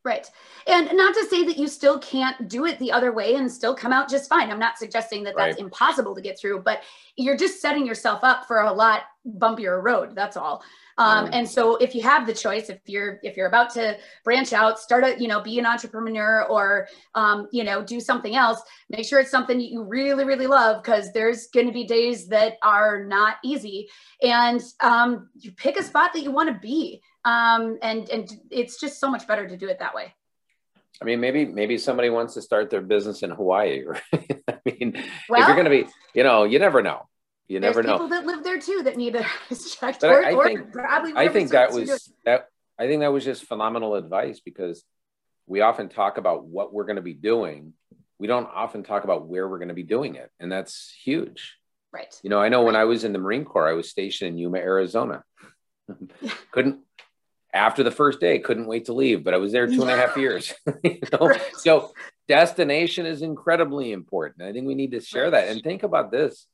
Right. 0.05 0.29
And 0.67 0.91
not 0.93 1.15
to 1.15 1.25
say 1.25 1.45
that 1.45 1.57
you 1.57 1.67
still 1.67 1.97
can't 1.97 2.47
do 2.47 2.65
it 2.65 2.77
the 2.77 2.91
other 2.91 3.11
way 3.11 3.33
and 3.33 3.51
still 3.51 3.73
come 3.73 3.91
out 3.91 4.07
just 4.07 4.29
fine. 4.29 4.51
I'm 4.51 4.59
not 4.59 4.77
suggesting 4.77 5.23
that 5.23 5.33
that's 5.35 5.55
right. 5.55 5.63
impossible 5.63 6.13
to 6.13 6.21
get 6.21 6.39
through, 6.39 6.61
but 6.61 6.83
you're 7.17 7.35
just 7.35 7.59
setting 7.59 7.87
yourself 7.87 8.23
up 8.23 8.45
for 8.45 8.61
a 8.61 8.71
lot 8.71 9.01
bumpier 9.27 9.81
road. 9.83 10.15
That's 10.15 10.37
all. 10.37 10.63
Um, 10.97 11.29
and 11.33 11.49
so 11.49 11.75
if 11.75 11.93
you 11.93 12.01
have 12.03 12.25
the 12.25 12.33
choice, 12.33 12.69
if 12.69 12.79
you're 12.85 13.19
if 13.21 13.35
you're 13.35 13.47
about 13.47 13.69
to 13.73 13.97
branch 14.23 14.53
out, 14.53 14.79
start 14.79 15.03
a 15.03 15.19
you 15.19 15.27
know 15.27 15.41
be 15.41 15.59
an 15.59 15.65
entrepreneur 15.65 16.43
or 16.43 16.87
um, 17.15 17.49
you 17.51 17.65
know 17.65 17.83
do 17.83 17.99
something 17.99 18.35
else, 18.35 18.61
make 18.89 19.05
sure 19.05 19.19
it's 19.19 19.31
something 19.31 19.59
you 19.59 19.83
really 19.83 20.23
really 20.23 20.47
love 20.47 20.81
because 20.81 21.11
there's 21.11 21.47
going 21.47 21.65
to 21.65 21.73
be 21.73 21.83
days 21.83 22.27
that 22.27 22.53
are 22.63 23.03
not 23.03 23.37
easy, 23.43 23.89
and 24.21 24.61
um, 24.79 25.29
you 25.35 25.51
pick 25.51 25.77
a 25.77 25.83
spot 25.83 26.13
that 26.13 26.23
you 26.23 26.31
want 26.31 26.47
to 26.47 26.59
be 26.59 27.01
um, 27.25 27.77
and 27.81 28.07
and 28.09 28.31
it's 28.51 28.79
just 28.79 28.99
so 28.99 29.09
much 29.09 29.27
better 29.27 29.47
to 29.47 29.57
do 29.57 29.67
it 29.67 29.79
that 29.79 29.93
way. 29.93 30.13
I 31.01 31.05
mean, 31.05 31.19
maybe 31.19 31.45
maybe 31.45 31.77
somebody 31.77 32.09
wants 32.09 32.35
to 32.35 32.41
start 32.41 32.69
their 32.69 32.81
business 32.81 33.23
in 33.23 33.31
Hawaii. 33.31 33.83
Right? 34.07 34.43
I 34.47 34.57
mean, 34.65 35.03
well, 35.29 35.41
if 35.41 35.47
you're 35.47 35.55
going 35.55 35.65
to 35.65 35.85
be, 35.85 35.91
you 36.13 36.23
know, 36.23 36.43
you 36.43 36.59
never 36.59 36.81
know. 36.81 37.07
You 37.47 37.59
never 37.59 37.83
know. 37.83 37.93
People 37.93 38.07
that 38.09 38.25
live 38.25 38.43
there 38.43 38.59
too 38.59 38.81
that 38.83 38.97
need 38.97 39.15
a 39.15 39.23
checked. 39.79 40.01
But 40.01 40.09
or, 40.09 40.25
I, 40.25 40.31
I 40.31 40.43
think 40.43 40.75
I 41.15 41.27
think 41.29 41.51
that 41.51 41.71
was 41.71 42.11
that. 42.25 42.47
I 42.77 42.87
think 42.87 43.01
that 43.01 43.13
was 43.13 43.23
just 43.23 43.45
phenomenal 43.45 43.95
advice 43.95 44.39
because 44.39 44.83
we 45.47 45.61
often 45.61 45.87
talk 45.87 46.17
about 46.17 46.45
what 46.45 46.73
we're 46.73 46.85
going 46.85 46.97
to 46.97 47.01
be 47.01 47.13
doing. 47.13 47.73
We 48.17 48.27
don't 48.27 48.49
often 48.53 48.83
talk 48.83 49.03
about 49.03 49.27
where 49.27 49.47
we're 49.47 49.59
going 49.59 49.69
to 49.69 49.75
be 49.75 49.83
doing 49.83 50.15
it, 50.15 50.31
and 50.39 50.51
that's 50.51 50.93
huge. 51.03 51.55
Right. 51.93 52.13
You 52.23 52.29
know, 52.29 52.41
I 52.41 52.49
know 52.49 52.59
right. 52.59 52.65
when 52.65 52.75
I 52.75 52.85
was 52.85 53.03
in 53.03 53.13
the 53.13 53.19
Marine 53.19 53.45
Corps, 53.45 53.67
I 53.67 53.73
was 53.73 53.89
stationed 53.89 54.29
in 54.29 54.37
Yuma, 54.37 54.57
Arizona. 54.57 55.23
couldn't 56.51 56.79
after 57.53 57.83
the 57.83 57.91
first 57.91 58.19
day, 58.19 58.39
couldn't 58.39 58.67
wait 58.67 58.85
to 58.85 58.93
leave, 58.93 59.23
but 59.23 59.33
I 59.33 59.37
was 59.37 59.53
there 59.53 59.65
two 59.65 59.81
and 59.81 59.91
a 59.91 59.95
half 59.95 60.17
years. 60.17 60.53
you 60.83 60.99
know? 61.13 61.27
right. 61.27 61.41
So 61.57 61.93
destination 62.27 63.05
is 63.05 63.21
incredibly 63.21 63.93
important. 63.93 64.47
I 64.47 64.51
think 64.51 64.67
we 64.67 64.75
need 64.75 64.91
to 64.91 64.99
share 64.99 65.31
that 65.31 65.47
and 65.47 65.61
think 65.61 65.83
about 65.83 66.11
this. 66.11 66.47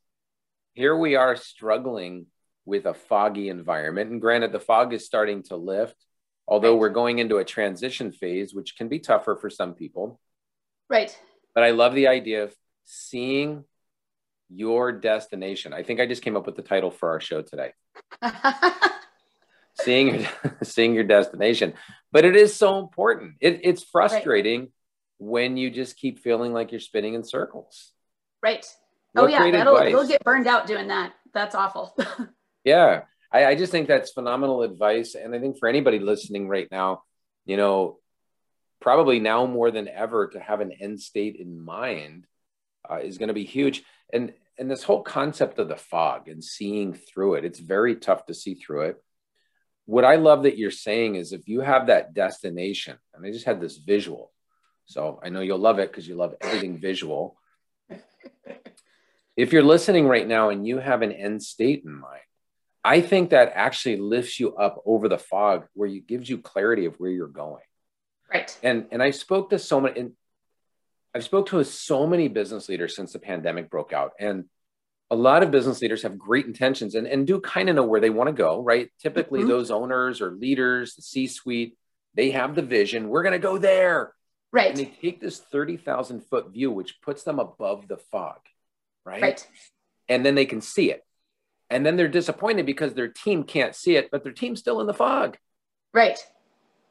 Here 0.73 0.95
we 0.95 1.15
are 1.15 1.36
struggling 1.36 2.27
with 2.65 2.86
a 2.86 2.93
foggy 2.93 3.49
environment. 3.49 4.12
And 4.12 4.21
granted, 4.21 4.51
the 4.51 4.60
fog 4.60 4.93
is 4.93 5.05
starting 5.05 5.43
to 5.43 5.55
lift, 5.55 5.95
although 6.47 6.73
right. 6.73 6.79
we're 6.79 6.89
going 6.89 7.19
into 7.19 7.38
a 7.38 7.45
transition 7.45 8.12
phase, 8.12 8.53
which 8.53 8.77
can 8.77 8.88
be 8.88 8.99
tougher 8.99 9.36
for 9.36 9.49
some 9.49 9.73
people. 9.73 10.19
Right. 10.89 11.17
But 11.53 11.63
I 11.63 11.71
love 11.71 11.95
the 11.95 12.07
idea 12.07 12.43
of 12.43 12.55
seeing 12.86 13.65
your 14.49 14.91
destination. 14.91 15.73
I 15.73 15.84
think 15.84 15.99
I 15.99 16.05
just 16.05 16.21
came 16.21 16.38
up 16.38 16.45
with 16.45 16.55
the 16.55 16.62
title 16.62 16.91
for 16.91 17.10
our 17.10 17.21
show 17.21 17.41
today. 17.41 17.73
seeing 19.79 20.15
your 20.15 20.29
seeing 20.63 20.93
your 20.93 21.03
destination 21.03 21.73
but 22.12 22.25
it 22.25 22.36
is 22.36 22.53
so 22.53 22.79
important 22.79 23.36
it, 23.39 23.62
it's 23.63 23.84
frustrating 23.84 24.62
right. 24.62 24.69
when 25.17 25.57
you 25.57 25.69
just 25.69 25.97
keep 25.97 26.19
feeling 26.19 26.53
like 26.53 26.71
you're 26.71 26.79
spinning 26.79 27.13
in 27.13 27.23
circles 27.23 27.93
right 28.43 28.65
what 29.13 29.24
oh 29.24 29.28
yeah 29.28 29.52
that'll 29.52 29.78
advice? 29.78 29.93
will 29.93 30.08
get 30.08 30.24
burned 30.24 30.47
out 30.47 30.67
doing 30.67 30.88
that. 30.88 31.13
That's 31.34 31.56
awful. 31.56 31.95
Yeah. 32.63 33.06
I, 33.32 33.45
I 33.45 33.56
just 33.56 33.71
think 33.71 33.88
that's 33.88 34.12
phenomenal 34.12 34.62
advice. 34.62 35.15
And 35.15 35.34
i 35.34 35.39
think 35.39 35.58
for 35.58 35.67
anybody 35.67 35.97
listening 35.97 36.47
right 36.47 36.67
now 36.69 37.02
you 37.45 37.58
know 37.58 37.97
probably 38.82 39.19
now 39.19 39.45
more 39.45 39.71
than 39.71 39.88
ever 39.88 40.28
to 40.28 40.39
have 40.39 40.60
an 40.60 40.71
end 40.71 41.00
state 41.00 41.38
in 41.38 41.60
mind 41.60 42.26
uh, 42.89 42.97
is 42.97 43.17
going 43.17 43.28
to 43.28 43.34
be 43.34 43.45
huge. 43.45 43.84
And 44.12 44.34
and 44.60 44.69
this 44.69 44.84
whole 44.84 45.02
concept 45.02 45.60
of 45.60 45.69
the 45.69 45.78
fog 45.78 46.28
and 46.28 46.43
seeing 46.43 46.93
through 46.93 47.36
it 47.36 47.45
it's 47.45 47.60
very 47.60 47.95
tough 47.95 48.26
to 48.26 48.34
see 48.34 48.56
through 48.56 48.82
it. 48.82 48.97
What 49.86 50.06
I 50.06 50.15
love 50.15 50.43
that 50.43 50.58
you're 50.58 50.71
saying 50.71 51.15
is 51.15 51.32
if 51.32 51.47
you 51.47 51.62
have 51.62 51.88
that 51.88 52.13
destination, 52.13 52.97
and 53.13 53.26
I 53.26 53.32
just 53.32 53.45
had 53.45 53.60
this 53.60 53.78
visual, 53.78 54.32
so 54.86 55.19
I 55.24 55.30
know 55.30 55.41
you'll 55.41 55.58
love 55.58 55.80
it 55.80 55.89
because 55.89 56.08
you 56.08 56.15
love 56.15 56.35
everything 56.42 56.79
visual. 56.79 57.38
If 59.42 59.52
you're 59.52 59.63
listening 59.63 60.08
right 60.08 60.27
now 60.27 60.50
and 60.50 60.67
you 60.67 60.77
have 60.77 61.02
an 61.02 61.12
end 61.12 61.42
state 61.42 61.83
in 61.83 61.94
mind, 61.94 62.21
I 62.83 63.02
think 63.02 63.31
that 63.31 63.54
actually 63.56 63.98
lifts 63.98 64.39
you 64.39 64.56
up 64.56 64.81
over 64.85 65.10
the 65.10 65.17
fog 65.17 65.65
where 65.73 65.89
it 65.89 66.08
gives 66.08 66.29
you 66.29 66.37
clarity 66.37 66.85
of 66.85 66.96
where 67.00 67.10
you're 67.10 67.27
going. 67.27 67.63
Right. 68.31 68.56
And 68.62 68.85
and 68.92 69.02
I 69.02 69.10
spoke 69.12 69.50
to 69.50 69.60
so 69.60 69.81
many 69.81 70.00
and 70.00 70.12
I've 71.15 71.23
spoke 71.23 71.48
to 71.48 71.63
so 71.63 72.06
many 72.06 72.27
business 72.27 72.69
leaders 72.69 72.96
since 72.96 73.13
the 73.13 73.19
pandemic 73.19 73.69
broke 73.69 73.94
out. 73.94 74.12
And 74.19 74.46
a 75.10 75.15
lot 75.15 75.42
of 75.44 75.52
business 75.52 75.81
leaders 75.81 76.04
have 76.04 76.19
great 76.19 76.46
intentions 76.46 76.94
and, 76.94 77.08
and 77.08 77.25
do 77.25 77.42
kind 77.42 77.67
of 77.67 77.75
know 77.75 77.83
where 77.83 78.00
they 78.00 78.12
want 78.12 78.27
to 78.27 78.33
go, 78.33 78.62
right? 78.62 78.89
Typically, 79.02 79.39
mm-hmm. 79.39 79.50
those 79.50 79.71
owners 79.71 80.21
or 80.21 80.31
leaders, 80.31 80.96
the 80.96 81.02
C 81.02 81.27
suite, 81.27 81.77
they 82.13 82.31
have 82.31 82.56
the 82.56 82.62
vision. 82.62 83.10
We're 83.10 83.23
going 83.23 83.33
to 83.33 83.39
go 83.39 83.58
there. 83.58 84.13
Right. 84.54 84.69
And 84.69 84.77
they 84.77 84.85
take 84.85 85.19
this 85.19 85.39
30,000 85.39 86.21
foot 86.21 86.54
view, 86.54 86.71
which 86.71 87.02
puts 87.02 87.23
them 87.23 87.39
above 87.39 87.87
the 87.87 87.98
fog, 87.98 88.39
right? 89.06 89.21
Right. 89.21 89.47
And 90.10 90.25
then 90.25 90.35
they 90.35 90.45
can 90.45 90.62
see 90.62 90.91
it. 90.91 91.04
And 91.69 91.85
then 91.85 91.95
they're 91.95 92.10
disappointed 92.10 92.65
because 92.65 92.93
their 92.93 93.08
team 93.08 93.43
can't 93.43 93.75
see 93.75 93.95
it, 93.95 94.10
but 94.12 94.23
their 94.23 94.33
team's 94.33 94.60
still 94.60 94.81
in 94.81 94.87
the 94.87 94.93
fog. 94.93 95.37
Right. 95.93 96.19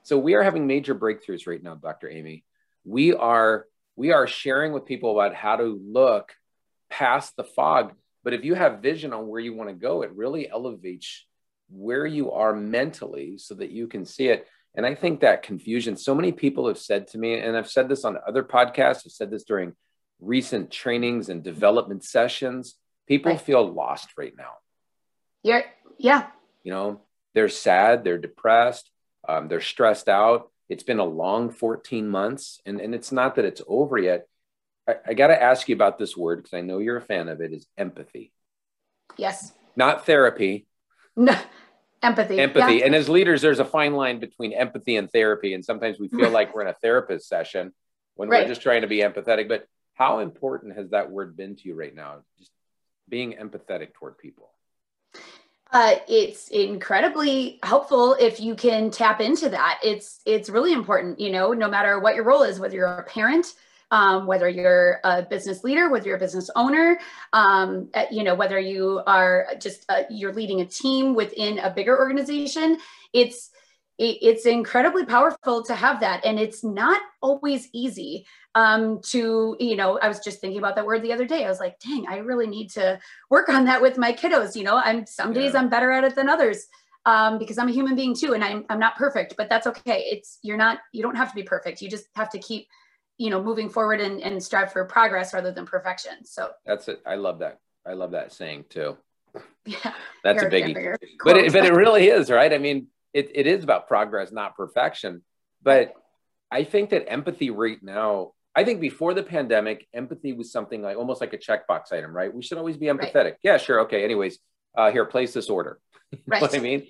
So 0.03 0.19
we 0.19 0.35
are 0.35 0.43
having 0.43 0.67
major 0.67 0.95
breakthroughs 0.95 1.47
right 1.47 1.63
now, 1.63 1.75
Dr. 1.75 2.09
Amy. 2.09 2.45
We 2.85 3.15
are 3.15 3.67
we 3.97 4.13
are 4.13 4.27
sharing 4.27 4.73
with 4.73 4.87
people 4.87 5.13
about 5.13 5.35
how 5.35 5.57
to 5.57 5.79
look 5.85 6.33
past 6.89 7.37
the 7.37 7.45
fog. 7.45 7.93
But 8.25 8.33
if 8.33 8.45
you 8.45 8.55
have 8.55 8.81
vision 8.81 9.13
on 9.13 9.29
where 9.29 9.41
you 9.41 9.55
want 9.55 9.69
to 9.69 9.75
go, 9.75 10.03
it 10.03 10.13
really 10.15 10.49
elevates 10.49 11.27
where 11.69 12.07
you 12.07 12.33
are 12.33 12.55
mentally 12.55 13.37
so 13.37 13.55
that 13.55 13.71
you 13.71 13.87
can 13.87 14.05
see 14.05 14.29
it. 14.29 14.47
And 14.75 14.87
I 14.87 14.95
think 14.95 15.21
that 15.21 15.43
confusion, 15.43 15.97
so 15.97 16.15
many 16.15 16.33
people 16.33 16.69
have 16.69 16.79
said 16.79 17.09
to 17.09 17.19
me, 17.19 17.39
and 17.39 17.57
I've 17.57 17.71
said 17.71 17.89
this 17.89 18.05
on 18.05 18.19
other 18.27 18.43
podcasts, 18.43 19.03
I've 19.05 19.13
said 19.13 19.31
this 19.31 19.45
during 19.45 19.75
recent 20.21 20.71
trainings 20.71 21.29
and 21.29 21.43
development 21.43 22.05
sessions, 22.05 22.77
people 23.07 23.33
right. 23.33 23.41
feel 23.41 23.71
lost 23.73 24.11
right 24.17 24.35
now. 24.37 24.53
Yeah. 25.43 25.63
Yeah. 25.99 26.27
You 26.63 26.73
know, 26.73 27.01
they're 27.35 27.49
sad, 27.49 28.05
they're 28.05 28.19
depressed, 28.19 28.91
um, 29.29 29.49
they're 29.49 29.61
stressed 29.61 30.09
out. 30.09 30.51
It's 30.69 30.83
been 30.83 30.99
a 30.99 31.05
long 31.05 31.51
14 31.51 32.09
months, 32.09 32.61
and, 32.65 32.81
and 32.81 32.95
it's 32.95 33.11
not 33.11 33.35
that 33.37 33.45
it's 33.45 33.63
over 33.67 33.99
yet. 33.99 34.27
I, 34.89 34.97
I 35.09 35.15
got 35.15 35.29
to 35.29 35.43
ask 35.43 35.69
you 35.69 35.75
about 35.75 35.99
this 35.99 36.17
word 36.17 36.39
because 36.39 36.55
I 36.55 36.61
know 36.61 36.79
you're 36.79 36.97
a 36.97 37.03
fan 37.03 37.29
of 37.29 37.41
it 37.41 37.53
is 37.53 37.67
empathy. 37.77 38.33
Yes. 39.17 39.53
Not 39.77 40.07
therapy. 40.07 40.67
No, 41.17 41.37
empathy. 42.03 42.39
Empathy. 42.39 42.77
Yeah. 42.77 42.87
And 42.87 42.95
as 42.95 43.09
leaders, 43.09 43.43
there's 43.43 43.59
a 43.59 43.65
fine 43.65 43.95
line 43.95 44.21
between 44.21 44.53
empathy 44.53 44.97
and 44.97 45.11
therapy. 45.11 45.55
And 45.55 45.65
sometimes 45.65 45.99
we 45.99 46.09
feel 46.09 46.31
like 46.39 46.55
we're 46.55 46.63
in 46.63 46.69
a 46.69 46.75
therapist 46.75 47.29
session 47.29 47.73
when 48.15 48.29
right. 48.29 48.43
we're 48.43 48.49
just 48.49 48.63
trying 48.63 48.83
to 48.83 48.89
be 48.89 48.99
empathetic. 48.99 49.49
But 49.49 49.67
how 49.95 50.21
important 50.21 50.77
has 50.77 50.91
that 50.91 51.11
word 51.11 51.37
been 51.37 51.57
to 51.57 51.69
you 51.69 51.75
right 51.75 51.95
now? 51.95 52.23
Just 52.39 52.51
being 53.09 53.35
empathetic 53.35 53.93
toward 53.95 54.19
people. 54.19 54.51
Uh, 55.73 55.97
it's 56.09 56.49
incredibly 56.49 57.61
helpful 57.63 58.15
if 58.15 58.41
you 58.41 58.55
can 58.57 58.91
tap 58.91 59.21
into 59.21 59.49
that. 59.49 59.79
It's 59.85 60.21
it's 60.27 60.51
really 60.51 60.73
important, 60.73 61.21
you 61.21 61.31
know, 61.31 61.53
no 61.53 61.69
matter 61.69 62.01
what 62.01 62.17
your 62.17 62.25
role 62.25 62.43
is, 62.43 62.59
whether 62.59 62.75
you're 62.75 62.87
a 62.87 63.05
parent, 63.05 63.55
um, 63.93 64.27
whether 64.27 64.49
you're 64.49 65.01
a 65.05 65.23
business 65.23 65.63
leader, 65.63 65.89
whether 65.89 66.07
you're 66.07 66.17
a 66.17 66.21
business 66.21 66.51
owner, 66.57 66.99
um, 67.33 67.89
uh, 67.95 68.05
you 68.11 68.25
know, 68.25 68.35
whether 68.35 68.59
you 68.59 69.01
are 69.07 69.47
just 69.61 69.85
uh, 69.89 70.03
you're 70.11 70.33
leading 70.33 70.61
a 70.61 70.67
team 70.67 71.15
within 71.15 71.61
a 71.61 71.71
bigger 71.71 71.97
organization. 71.97 72.79
It's 73.13 73.51
it's 74.03 74.47
incredibly 74.47 75.05
powerful 75.05 75.63
to 75.65 75.75
have 75.75 76.01
that, 76.01 76.25
and 76.25 76.39
it's 76.39 76.65
not 76.65 77.01
always 77.21 77.69
easy 77.73 78.27
um, 78.55 79.01
to, 79.03 79.57
you 79.61 79.77
know, 79.77 79.99
I 79.99 80.09
was 80.09 80.21
just 80.21 80.41
thinking 80.41 80.59
about 80.59 80.75
that 80.77 80.87
word 80.87 81.03
the 81.03 81.13
other 81.13 81.27
day. 81.27 81.45
I 81.45 81.49
was 81.49 81.61
like, 81.61 81.79
dang, 81.81 82.07
I 82.09 82.19
really 82.19 82.47
need 82.47 82.71
to 82.71 82.99
work 83.29 83.49
on 83.49 83.65
that 83.67 83.81
with 83.81 83.99
my 83.99 84.13
kiddos. 84.13 84.57
You 84.57 84.65
know, 84.65 84.77
I'm 84.77 85.07
some 85.07 85.33
days 85.33 85.53
yeah. 85.53 85.61
I'm 85.61 85.69
better 85.69 85.91
at 85.91 86.05
it 86.05 86.15
than 86.15 86.29
others 86.29 86.67
um, 87.05 87.39
because 87.39 87.59
I'm 87.59 87.69
a 87.69 87.73
human 87.73 87.95
being 87.95 88.15
too, 88.15 88.35
and 88.35 88.43
I'm, 88.43 88.65
I'm 88.71 88.81
not 88.81 88.97
perfect, 88.97 89.35
but 89.37 89.49
that's 89.49 89.67
okay. 89.67 90.07
It's, 90.11 90.39
you're 90.43 90.57
not, 90.57 90.79
you 90.93 91.03
don't 91.03 91.17
have 91.17 91.29
to 91.29 91.35
be 91.35 91.43
perfect. 91.43 91.83
You 91.83 91.91
just 91.91 92.07
have 92.15 92.31
to 92.31 92.39
keep, 92.39 92.67
you 93.19 93.31
know, 93.31 93.43
moving 93.43 93.69
forward 93.69 94.01
and, 94.01 94.21
and 94.21 94.43
strive 94.43 94.73
for 94.73 94.85
progress 94.87 95.35
rather 95.35 95.53
than 95.53 95.67
perfection. 95.67 96.25
So 96.25 96.51
that's 96.65 96.89
it. 96.89 97.03
I 97.07 97.17
love 97.17 97.41
that. 97.41 97.59
I 97.87 97.93
love 97.93 98.13
that 98.13 98.33
saying 98.33 98.65
too. 98.71 98.97
Yeah. 99.67 99.93
That's 100.25 100.43
a 100.43 100.47
biggie. 100.47 100.97
But 101.23 101.37
it, 101.37 101.53
but 101.53 101.67
it 101.67 101.75
really 101.75 102.09
is, 102.09 102.31
right? 102.31 102.53
I 102.53 102.57
mean, 102.57 102.89
it, 103.13 103.31
it 103.35 103.47
is 103.47 103.65
about 103.65 103.89
progress, 103.89 104.33
not 104.33 104.57
perfection. 104.57 105.23
But 105.63 105.95
I 106.51 106.65
think 106.65 106.91
that 106.91 107.11
empathy 107.11 107.51
right 107.51 107.83
now 107.83 108.33
I 108.55 108.65
think 108.65 108.81
before 108.81 109.15
the 109.15 109.23
pandemic, 109.23 109.87
empathy 109.95 110.33
was 110.33 110.51
something 110.51 110.83
like 110.83 110.97
almost 110.97 111.21
like 111.21 111.33
a 111.33 111.39
checkbox 111.39 111.93
item, 111.93 112.15
right? 112.15 112.35
We 112.35 112.43
should 112.43 112.59
always 112.59 112.77
be 112.77 112.87
empathetic. 112.87 113.15
Right. 113.15 113.37
Yeah, 113.43 113.59
sure. 113.59 113.83
Okay. 113.83 114.03
Anyways, 114.03 114.39
uh, 114.77 114.91
here, 114.91 115.05
place 115.05 115.33
this 115.33 115.49
order. 115.49 115.79
Right. 116.27 116.43
what 116.43 116.57
I 116.57 116.59
mean? 116.59 116.89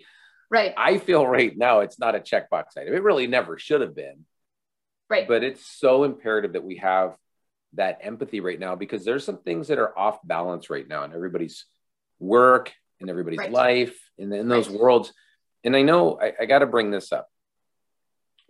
Right. 0.50 0.72
I 0.78 0.96
feel 0.96 1.26
right 1.26 1.54
now 1.54 1.80
it's 1.80 1.98
not 1.98 2.14
a 2.14 2.20
checkbox 2.20 2.78
item. 2.78 2.94
It 2.94 3.02
really 3.02 3.26
never 3.26 3.58
should 3.58 3.82
have 3.82 3.94
been. 3.94 4.24
Right. 5.10 5.28
But 5.28 5.44
it's 5.44 5.66
so 5.66 6.04
imperative 6.04 6.54
that 6.54 6.64
we 6.64 6.76
have 6.76 7.16
that 7.74 7.98
empathy 8.00 8.40
right 8.40 8.58
now 8.58 8.76
because 8.76 9.04
there's 9.04 9.24
some 9.24 9.36
things 9.36 9.68
that 9.68 9.78
are 9.78 9.96
off 9.96 10.18
balance 10.24 10.70
right 10.70 10.88
now 10.88 11.04
in 11.04 11.12
everybody's 11.12 11.66
work 12.18 12.72
in 12.98 13.10
everybody's 13.10 13.38
right. 13.38 13.52
life 13.52 13.98
in, 14.16 14.32
in 14.32 14.48
those 14.48 14.70
worlds. 14.70 15.12
And 15.64 15.76
I 15.76 15.82
know 15.82 16.18
I, 16.20 16.32
I 16.40 16.46
got 16.46 16.61
to 16.61 16.66
bring 16.66 16.90
this 16.90 17.12
up 17.12 17.28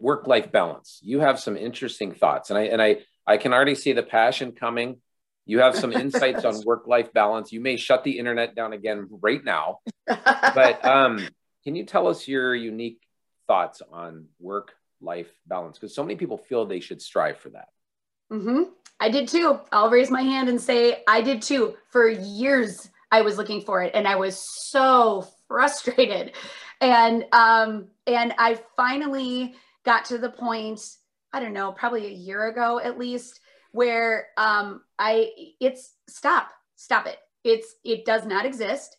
work 0.00 0.26
life 0.26 0.50
balance. 0.50 0.98
You 1.02 1.20
have 1.20 1.38
some 1.38 1.56
interesting 1.56 2.12
thoughts, 2.12 2.50
and 2.50 2.58
I 2.58 2.62
and 2.62 2.82
I 2.82 2.98
I 3.26 3.36
can 3.36 3.52
already 3.52 3.74
see 3.74 3.92
the 3.92 4.02
passion 4.02 4.52
coming. 4.52 4.96
You 5.46 5.60
have 5.60 5.76
some 5.76 5.92
insights 5.92 6.44
on 6.44 6.62
work 6.64 6.86
life 6.86 7.12
balance. 7.12 7.52
You 7.52 7.60
may 7.60 7.76
shut 7.76 8.02
the 8.02 8.18
internet 8.18 8.54
down 8.54 8.72
again 8.72 9.08
right 9.10 9.44
now, 9.44 9.80
but 10.06 10.84
um, 10.84 11.28
can 11.64 11.76
you 11.76 11.84
tell 11.84 12.08
us 12.08 12.26
your 12.26 12.54
unique 12.54 13.00
thoughts 13.46 13.82
on 13.92 14.26
work 14.40 14.72
life 15.00 15.30
balance? 15.46 15.78
Because 15.78 15.94
so 15.94 16.02
many 16.02 16.16
people 16.16 16.38
feel 16.38 16.66
they 16.66 16.80
should 16.80 17.02
strive 17.02 17.38
for 17.38 17.50
that. 17.50 17.68
Mm-hmm. 18.32 18.62
I 18.98 19.08
did 19.08 19.28
too. 19.28 19.60
I'll 19.72 19.90
raise 19.90 20.10
my 20.10 20.22
hand 20.22 20.48
and 20.48 20.60
say 20.60 21.02
I 21.08 21.20
did 21.20 21.42
too. 21.42 21.74
For 21.90 22.08
years, 22.08 22.88
I 23.10 23.22
was 23.22 23.38
looking 23.38 23.62
for 23.62 23.82
it, 23.82 23.92
and 23.94 24.06
I 24.06 24.16
was 24.16 24.38
so 24.38 25.26
frustrated. 25.48 26.32
And 26.80 27.24
um, 27.32 27.88
and 28.06 28.34
I 28.38 28.58
finally 28.76 29.54
got 29.84 30.04
to 30.06 30.18
the 30.18 30.30
point, 30.30 30.80
I 31.32 31.40
don't 31.40 31.52
know, 31.52 31.72
probably 31.72 32.06
a 32.06 32.10
year 32.10 32.48
ago 32.48 32.80
at 32.80 32.98
least, 32.98 33.40
where 33.72 34.28
um, 34.36 34.82
I 34.98 35.30
it's 35.60 35.94
stop, 36.08 36.50
stop 36.76 37.06
it. 37.06 37.18
It's 37.44 37.74
it 37.84 38.04
does 38.04 38.24
not 38.26 38.46
exist. 38.46 38.96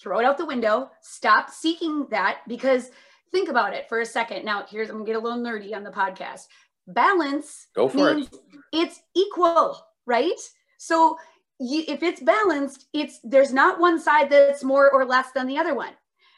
Throw 0.00 0.18
it 0.18 0.24
out 0.24 0.38
the 0.38 0.46
window. 0.46 0.90
Stop 1.02 1.50
seeking 1.50 2.06
that 2.10 2.38
because 2.48 2.90
think 3.30 3.48
about 3.48 3.74
it 3.74 3.88
for 3.88 4.00
a 4.00 4.06
second. 4.06 4.44
Now, 4.44 4.64
here's 4.68 4.88
I'm 4.88 4.96
gonna 4.96 5.06
get 5.06 5.16
a 5.16 5.20
little 5.20 5.38
nerdy 5.38 5.74
on 5.74 5.84
the 5.84 5.90
podcast. 5.90 6.46
Balance 6.86 7.68
Go 7.74 7.88
for 7.88 8.18
it. 8.18 8.28
It's 8.72 9.00
equal, 9.14 9.80
right? 10.06 10.38
So 10.78 11.18
you, 11.60 11.84
if 11.86 12.02
it's 12.02 12.22
balanced, 12.22 12.86
it's 12.92 13.20
there's 13.22 13.52
not 13.52 13.78
one 13.78 14.00
side 14.00 14.30
that's 14.30 14.64
more 14.64 14.90
or 14.90 15.04
less 15.04 15.30
than 15.32 15.46
the 15.46 15.58
other 15.58 15.74
one. 15.74 15.92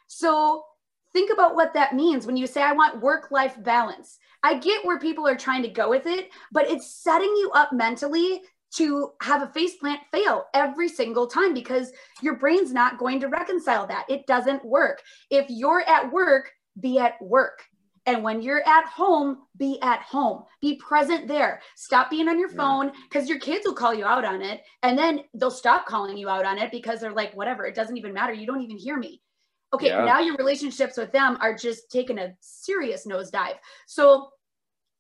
So 0.08 0.64
think 1.12 1.32
about 1.32 1.54
what 1.54 1.74
that 1.74 1.94
means 1.94 2.26
when 2.26 2.36
you 2.36 2.46
say, 2.46 2.62
I 2.62 2.72
want 2.72 3.00
work 3.00 3.30
life 3.30 3.62
balance. 3.62 4.18
I 4.42 4.58
get 4.58 4.84
where 4.84 4.98
people 4.98 5.26
are 5.26 5.36
trying 5.36 5.62
to 5.62 5.68
go 5.68 5.88
with 5.88 6.06
it, 6.06 6.30
but 6.50 6.68
it's 6.68 6.94
setting 6.94 7.28
you 7.28 7.50
up 7.54 7.72
mentally 7.72 8.42
to 8.74 9.10
have 9.20 9.42
a 9.42 9.52
face 9.52 9.76
plant 9.76 10.00
fail 10.10 10.46
every 10.54 10.88
single 10.88 11.26
time 11.26 11.52
because 11.52 11.92
your 12.22 12.36
brain's 12.36 12.72
not 12.72 12.98
going 12.98 13.20
to 13.20 13.28
reconcile 13.28 13.86
that. 13.86 14.06
It 14.08 14.26
doesn't 14.26 14.64
work. 14.64 15.02
If 15.30 15.46
you're 15.48 15.86
at 15.86 16.10
work, 16.10 16.50
be 16.80 16.98
at 16.98 17.20
work. 17.20 17.62
And 18.06 18.24
when 18.24 18.42
you're 18.42 18.66
at 18.66 18.86
home, 18.86 19.42
be 19.56 19.80
at 19.80 20.00
home. 20.00 20.44
Be 20.60 20.76
present 20.76 21.28
there. 21.28 21.60
Stop 21.76 22.10
being 22.10 22.28
on 22.28 22.38
your 22.38 22.48
phone 22.48 22.90
because 23.08 23.28
your 23.28 23.38
kids 23.38 23.64
will 23.64 23.74
call 23.74 23.94
you 23.94 24.04
out 24.04 24.24
on 24.24 24.42
it. 24.42 24.62
And 24.82 24.98
then 24.98 25.20
they'll 25.34 25.52
stop 25.52 25.86
calling 25.86 26.16
you 26.16 26.28
out 26.28 26.44
on 26.44 26.58
it 26.58 26.72
because 26.72 27.00
they're 27.00 27.12
like, 27.12 27.36
whatever, 27.36 27.64
it 27.64 27.76
doesn't 27.76 27.96
even 27.96 28.12
matter. 28.12 28.32
You 28.32 28.46
don't 28.46 28.62
even 28.62 28.78
hear 28.78 28.96
me. 28.96 29.20
Okay, 29.74 29.88
yeah. 29.88 30.04
now 30.04 30.20
your 30.20 30.36
relationships 30.36 30.96
with 30.96 31.12
them 31.12 31.38
are 31.40 31.54
just 31.54 31.90
taking 31.90 32.18
a 32.18 32.34
serious 32.40 33.06
nosedive. 33.06 33.56
So 33.86 34.30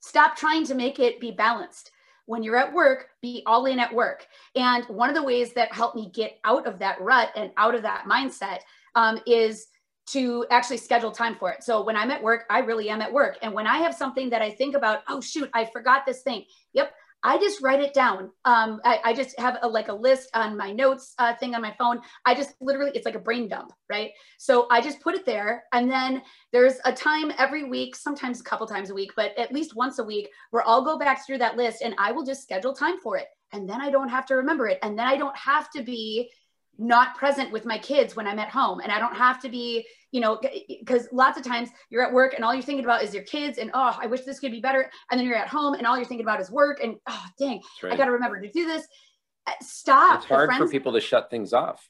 stop 0.00 0.36
trying 0.36 0.64
to 0.66 0.74
make 0.74 0.98
it 0.98 1.20
be 1.20 1.30
balanced. 1.30 1.90
When 2.26 2.42
you're 2.42 2.56
at 2.56 2.72
work, 2.72 3.08
be 3.20 3.42
all 3.46 3.66
in 3.66 3.78
at 3.78 3.92
work. 3.92 4.26
And 4.54 4.84
one 4.84 5.08
of 5.08 5.14
the 5.14 5.22
ways 5.22 5.52
that 5.54 5.72
helped 5.72 5.96
me 5.96 6.10
get 6.14 6.38
out 6.44 6.66
of 6.66 6.78
that 6.78 7.00
rut 7.00 7.30
and 7.36 7.50
out 7.56 7.74
of 7.74 7.82
that 7.82 8.04
mindset 8.08 8.60
um, 8.94 9.20
is 9.26 9.66
to 10.04 10.44
actually 10.50 10.76
schedule 10.76 11.10
time 11.10 11.36
for 11.36 11.50
it. 11.50 11.62
So 11.62 11.84
when 11.84 11.96
I'm 11.96 12.10
at 12.10 12.22
work, 12.22 12.44
I 12.50 12.58
really 12.60 12.90
am 12.90 13.02
at 13.02 13.12
work. 13.12 13.38
And 13.42 13.52
when 13.52 13.66
I 13.66 13.78
have 13.78 13.94
something 13.94 14.30
that 14.30 14.42
I 14.42 14.50
think 14.50 14.74
about, 14.74 15.00
oh 15.08 15.20
shoot, 15.20 15.48
I 15.54 15.64
forgot 15.66 16.04
this 16.06 16.22
thing. 16.22 16.44
Yep, 16.72 16.92
I 17.24 17.38
just 17.38 17.62
write 17.62 17.80
it 17.80 17.94
down. 17.94 18.30
Um, 18.44 18.80
I, 18.84 19.00
I, 19.04 19.12
just 19.12 19.38
have 19.38 19.58
a, 19.62 19.68
like 19.68 19.88
a 19.88 19.92
list 19.94 20.30
on 20.34 20.56
my 20.56 20.72
notes 20.72 21.14
uh, 21.18 21.34
thing 21.34 21.54
on 21.54 21.62
my 21.62 21.74
phone. 21.78 22.00
I 22.24 22.34
just 22.34 22.54
literally, 22.60 22.90
it's 22.94 23.06
like 23.06 23.14
a 23.14 23.20
brain 23.20 23.48
dump, 23.48 23.72
right? 23.88 24.10
So 24.38 24.66
I 24.70 24.80
just 24.80 25.00
put 25.00 25.14
it 25.14 25.24
there. 25.24 25.64
And 25.72 25.90
then 25.90 26.22
there's 26.52 26.78
a 26.84 26.92
time 26.92 27.32
every 27.38 27.64
week, 27.64 27.94
sometimes 27.94 28.40
a 28.40 28.44
couple 28.44 28.66
times 28.66 28.90
a 28.90 28.94
week, 28.94 29.12
but 29.14 29.38
at 29.38 29.52
least 29.52 29.76
once 29.76 29.98
a 30.00 30.04
week 30.04 30.30
where 30.50 30.66
I'll 30.66 30.84
go 30.84 30.98
back 30.98 31.24
through 31.24 31.38
that 31.38 31.56
list 31.56 31.82
and 31.82 31.94
I 31.98 32.10
will 32.10 32.24
just 32.24 32.42
schedule 32.42 32.72
time 32.72 32.98
for 33.00 33.16
it. 33.16 33.28
And 33.52 33.68
then 33.68 33.80
I 33.80 33.90
don't 33.90 34.08
have 34.08 34.26
to 34.26 34.36
remember 34.36 34.66
it. 34.66 34.78
And 34.82 34.98
then 34.98 35.06
I 35.06 35.16
don't 35.16 35.36
have 35.36 35.70
to 35.72 35.82
be 35.82 36.30
not 36.78 37.16
present 37.16 37.52
with 37.52 37.64
my 37.64 37.78
kids 37.78 38.16
when 38.16 38.26
I'm 38.26 38.38
at 38.38 38.48
home. 38.48 38.80
And 38.80 38.90
I 38.90 38.98
don't 38.98 39.16
have 39.16 39.40
to 39.42 39.48
be, 39.48 39.86
you 40.12 40.20
know, 40.20 40.38
because 40.68 41.08
lots 41.10 41.38
of 41.38 41.44
times 41.44 41.70
you're 41.90 42.02
at 42.02 42.12
work 42.12 42.34
and 42.34 42.44
all 42.44 42.54
you're 42.54 42.62
thinking 42.62 42.84
about 42.84 43.02
is 43.02 43.12
your 43.12 43.24
kids 43.24 43.58
and, 43.58 43.70
oh, 43.72 43.96
I 43.98 44.06
wish 44.06 44.20
this 44.20 44.38
could 44.38 44.52
be 44.52 44.60
better. 44.60 44.90
And 45.10 45.18
then 45.18 45.26
you're 45.26 45.36
at 45.36 45.48
home 45.48 45.74
and 45.74 45.86
all 45.86 45.96
you're 45.96 46.04
thinking 46.04 46.24
about 46.24 46.40
is 46.40 46.50
work 46.50 46.80
and, 46.82 46.96
oh, 47.08 47.24
dang, 47.38 47.62
right. 47.82 47.94
I 47.94 47.96
got 47.96 48.04
to 48.04 48.12
remember 48.12 48.40
to 48.40 48.50
do 48.50 48.66
this. 48.66 48.86
Uh, 49.46 49.52
stop. 49.62 50.20
It's 50.20 50.26
hard 50.26 50.52
for 50.52 50.68
people 50.68 50.92
to 50.92 51.00
shut 51.00 51.30
things 51.30 51.52
off. 51.54 51.88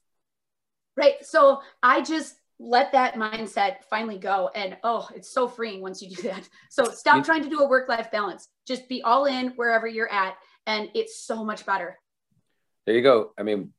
Right. 0.97 1.15
So 1.23 1.61
I 1.83 2.01
just 2.01 2.37
let 2.61 2.93
that 2.93 3.15
mindset 3.15 3.83
finally 3.91 4.19
go. 4.19 4.51
And, 4.55 4.77
oh, 4.85 5.09
it's 5.17 5.29
so 5.29 5.49
freeing 5.49 5.83
once 5.83 6.01
you 6.01 6.15
do 6.15 6.23
that. 6.29 6.49
So 6.71 6.85
stop 6.85 7.25
trying 7.25 7.43
to 7.43 7.51
do 7.51 7.59
a 7.59 7.69
work 7.69 7.89
life 7.89 8.11
balance. 8.13 8.49
Just 8.69 8.89
be 8.89 9.03
all 9.03 9.25
in 9.25 9.49
wherever 9.57 9.89
you're 9.89 10.11
at. 10.11 10.37
And 10.67 10.89
it's 10.95 11.25
so 11.25 11.45
much 11.45 11.67
better. 11.67 11.99
There 12.87 12.95
you 12.95 13.03
go. 13.03 13.33
I 13.37 13.43
mean, 13.43 13.73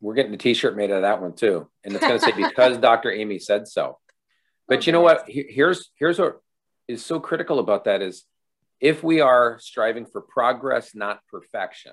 we're 0.00 0.14
getting 0.14 0.34
a 0.34 0.38
t-shirt 0.38 0.76
made 0.76 0.90
out 0.90 0.96
of 0.96 1.02
that 1.02 1.20
one 1.20 1.34
too. 1.34 1.68
And 1.84 1.94
it's 1.94 2.06
going 2.06 2.18
to 2.18 2.24
say 2.24 2.32
because 2.36 2.78
Dr. 2.78 3.12
Amy 3.12 3.38
said 3.38 3.68
so. 3.68 3.98
But 4.66 4.86
you 4.86 4.92
know 4.92 5.00
what? 5.00 5.24
Here's 5.26 5.90
here's 5.96 6.18
what 6.18 6.40
is 6.86 7.04
so 7.04 7.20
critical 7.20 7.58
about 7.58 7.84
that 7.84 8.02
is 8.02 8.24
if 8.80 9.02
we 9.02 9.20
are 9.20 9.58
striving 9.60 10.06
for 10.06 10.20
progress, 10.20 10.94
not 10.94 11.20
perfection, 11.28 11.92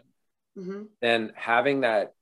mm-hmm. 0.57 0.83
then 1.01 1.33
having 1.35 1.81
that 1.81 2.13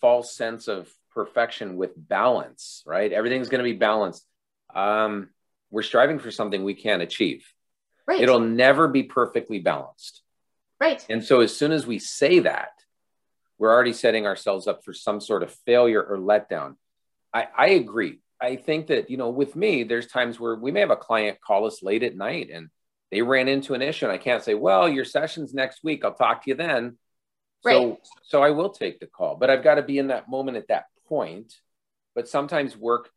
false 0.00 0.34
sense 0.34 0.66
of 0.66 0.90
perfection 1.14 1.76
with 1.76 1.92
balance, 1.96 2.82
right? 2.86 3.12
Everything's 3.12 3.48
going 3.48 3.64
to 3.64 3.70
be 3.70 3.78
balanced. 3.78 4.26
Um, 4.74 5.28
we're 5.70 5.82
striving 5.82 6.18
for 6.18 6.30
something 6.30 6.64
we 6.64 6.74
can't 6.74 7.02
achieve. 7.02 7.46
Right. 8.06 8.20
It'll 8.20 8.40
never 8.40 8.88
be 8.88 9.04
perfectly 9.04 9.60
balanced. 9.60 10.22
Right. 10.80 11.04
And 11.08 11.24
so 11.24 11.40
as 11.40 11.56
soon 11.56 11.70
as 11.70 11.86
we 11.86 11.98
say 11.98 12.40
that, 12.40 12.70
we're 13.62 13.72
already 13.72 13.92
setting 13.92 14.26
ourselves 14.26 14.66
up 14.66 14.84
for 14.84 14.92
some 14.92 15.20
sort 15.20 15.44
of 15.44 15.54
failure 15.64 16.02
or 16.02 16.18
letdown. 16.18 16.74
I, 17.32 17.46
I 17.56 17.66
agree. 17.68 18.18
I 18.40 18.56
think 18.56 18.88
that, 18.88 19.08
you 19.08 19.16
know, 19.16 19.30
with 19.30 19.54
me, 19.54 19.84
there's 19.84 20.08
times 20.08 20.40
where 20.40 20.56
we 20.56 20.72
may 20.72 20.80
have 20.80 20.90
a 20.90 20.96
client 20.96 21.38
call 21.40 21.64
us 21.64 21.80
late 21.80 22.02
at 22.02 22.16
night 22.16 22.50
and 22.52 22.70
they 23.12 23.22
ran 23.22 23.46
into 23.46 23.74
an 23.74 23.80
issue 23.80 24.04
and 24.04 24.12
I 24.12 24.18
can't 24.18 24.42
say, 24.42 24.54
well, 24.54 24.88
your 24.88 25.04
session's 25.04 25.54
next 25.54 25.84
week. 25.84 26.04
I'll 26.04 26.12
talk 26.12 26.42
to 26.42 26.50
you 26.50 26.56
then. 26.56 26.98
Right. 27.64 27.74
So, 27.74 28.00
so 28.24 28.42
I 28.42 28.50
will 28.50 28.70
take 28.70 28.98
the 28.98 29.06
call, 29.06 29.36
but 29.36 29.48
I've 29.48 29.62
got 29.62 29.76
to 29.76 29.82
be 29.82 29.96
in 29.96 30.08
that 30.08 30.28
moment 30.28 30.56
at 30.56 30.66
that 30.66 30.86
point. 31.06 31.54
But 32.16 32.28
sometimes 32.28 32.76
work 32.76 33.10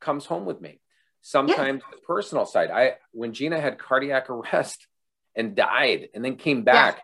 comes 0.00 0.26
home 0.26 0.44
with 0.44 0.60
me. 0.60 0.80
Sometimes 1.22 1.82
yeah. 1.84 1.96
the 1.96 2.04
personal 2.04 2.46
side. 2.46 2.72
I 2.72 2.94
when 3.12 3.32
Gina 3.32 3.60
had 3.60 3.78
cardiac 3.78 4.28
arrest 4.30 4.88
and 5.36 5.54
died 5.54 6.08
and 6.14 6.24
then 6.24 6.34
came 6.34 6.64
back, 6.64 6.96
yeah. 6.96 7.02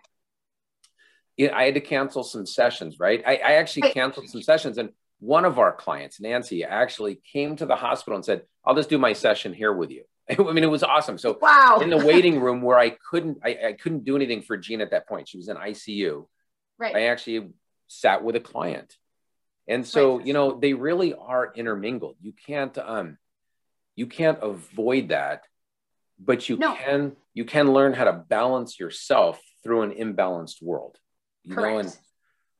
I 1.38 1.64
had 1.64 1.74
to 1.74 1.80
cancel 1.80 2.24
some 2.24 2.46
sessions, 2.46 2.98
right? 2.98 3.22
I, 3.26 3.36
I 3.36 3.52
actually 3.52 3.90
canceled 3.92 4.28
some 4.28 4.42
sessions. 4.42 4.78
And 4.78 4.90
one 5.18 5.44
of 5.44 5.58
our 5.58 5.72
clients, 5.72 6.20
Nancy, 6.20 6.64
actually 6.64 7.20
came 7.32 7.56
to 7.56 7.66
the 7.66 7.76
hospital 7.76 8.16
and 8.16 8.24
said, 8.24 8.42
I'll 8.64 8.74
just 8.74 8.88
do 8.88 8.98
my 8.98 9.12
session 9.12 9.52
here 9.52 9.72
with 9.72 9.90
you. 9.90 10.04
I 10.30 10.52
mean, 10.52 10.64
it 10.64 10.70
was 10.70 10.82
awesome. 10.82 11.18
So 11.18 11.38
wow. 11.40 11.78
in 11.82 11.90
the 11.90 12.04
waiting 12.04 12.40
room 12.40 12.62
where 12.62 12.78
I 12.78 12.90
couldn't, 13.10 13.38
I, 13.44 13.58
I 13.68 13.72
couldn't 13.72 14.04
do 14.04 14.16
anything 14.16 14.42
for 14.42 14.56
Jean 14.56 14.80
at 14.80 14.90
that 14.90 15.06
point. 15.08 15.28
She 15.28 15.36
was 15.36 15.48
in 15.48 15.56
ICU. 15.56 16.26
Right. 16.78 16.96
I 16.96 17.02
actually 17.06 17.48
sat 17.88 18.24
with 18.24 18.36
a 18.36 18.40
client. 18.40 18.94
And 19.68 19.86
so, 19.86 20.18
right. 20.18 20.26
you 20.26 20.32
know, 20.32 20.58
they 20.58 20.74
really 20.74 21.14
are 21.14 21.52
intermingled. 21.54 22.16
You 22.20 22.32
can't, 22.46 22.76
um, 22.78 23.18
you 23.94 24.06
can't 24.06 24.38
avoid 24.42 25.08
that, 25.08 25.44
but 26.18 26.48
you 26.48 26.56
no. 26.56 26.74
can, 26.74 27.16
you 27.34 27.44
can 27.44 27.72
learn 27.72 27.92
how 27.92 28.04
to 28.04 28.12
balance 28.12 28.78
yourself 28.78 29.40
through 29.62 29.82
an 29.82 29.92
imbalanced 29.92 30.62
world. 30.62 30.98
You 31.46 31.54
Correct. 31.54 31.72
know, 31.72 31.78
and 31.80 31.96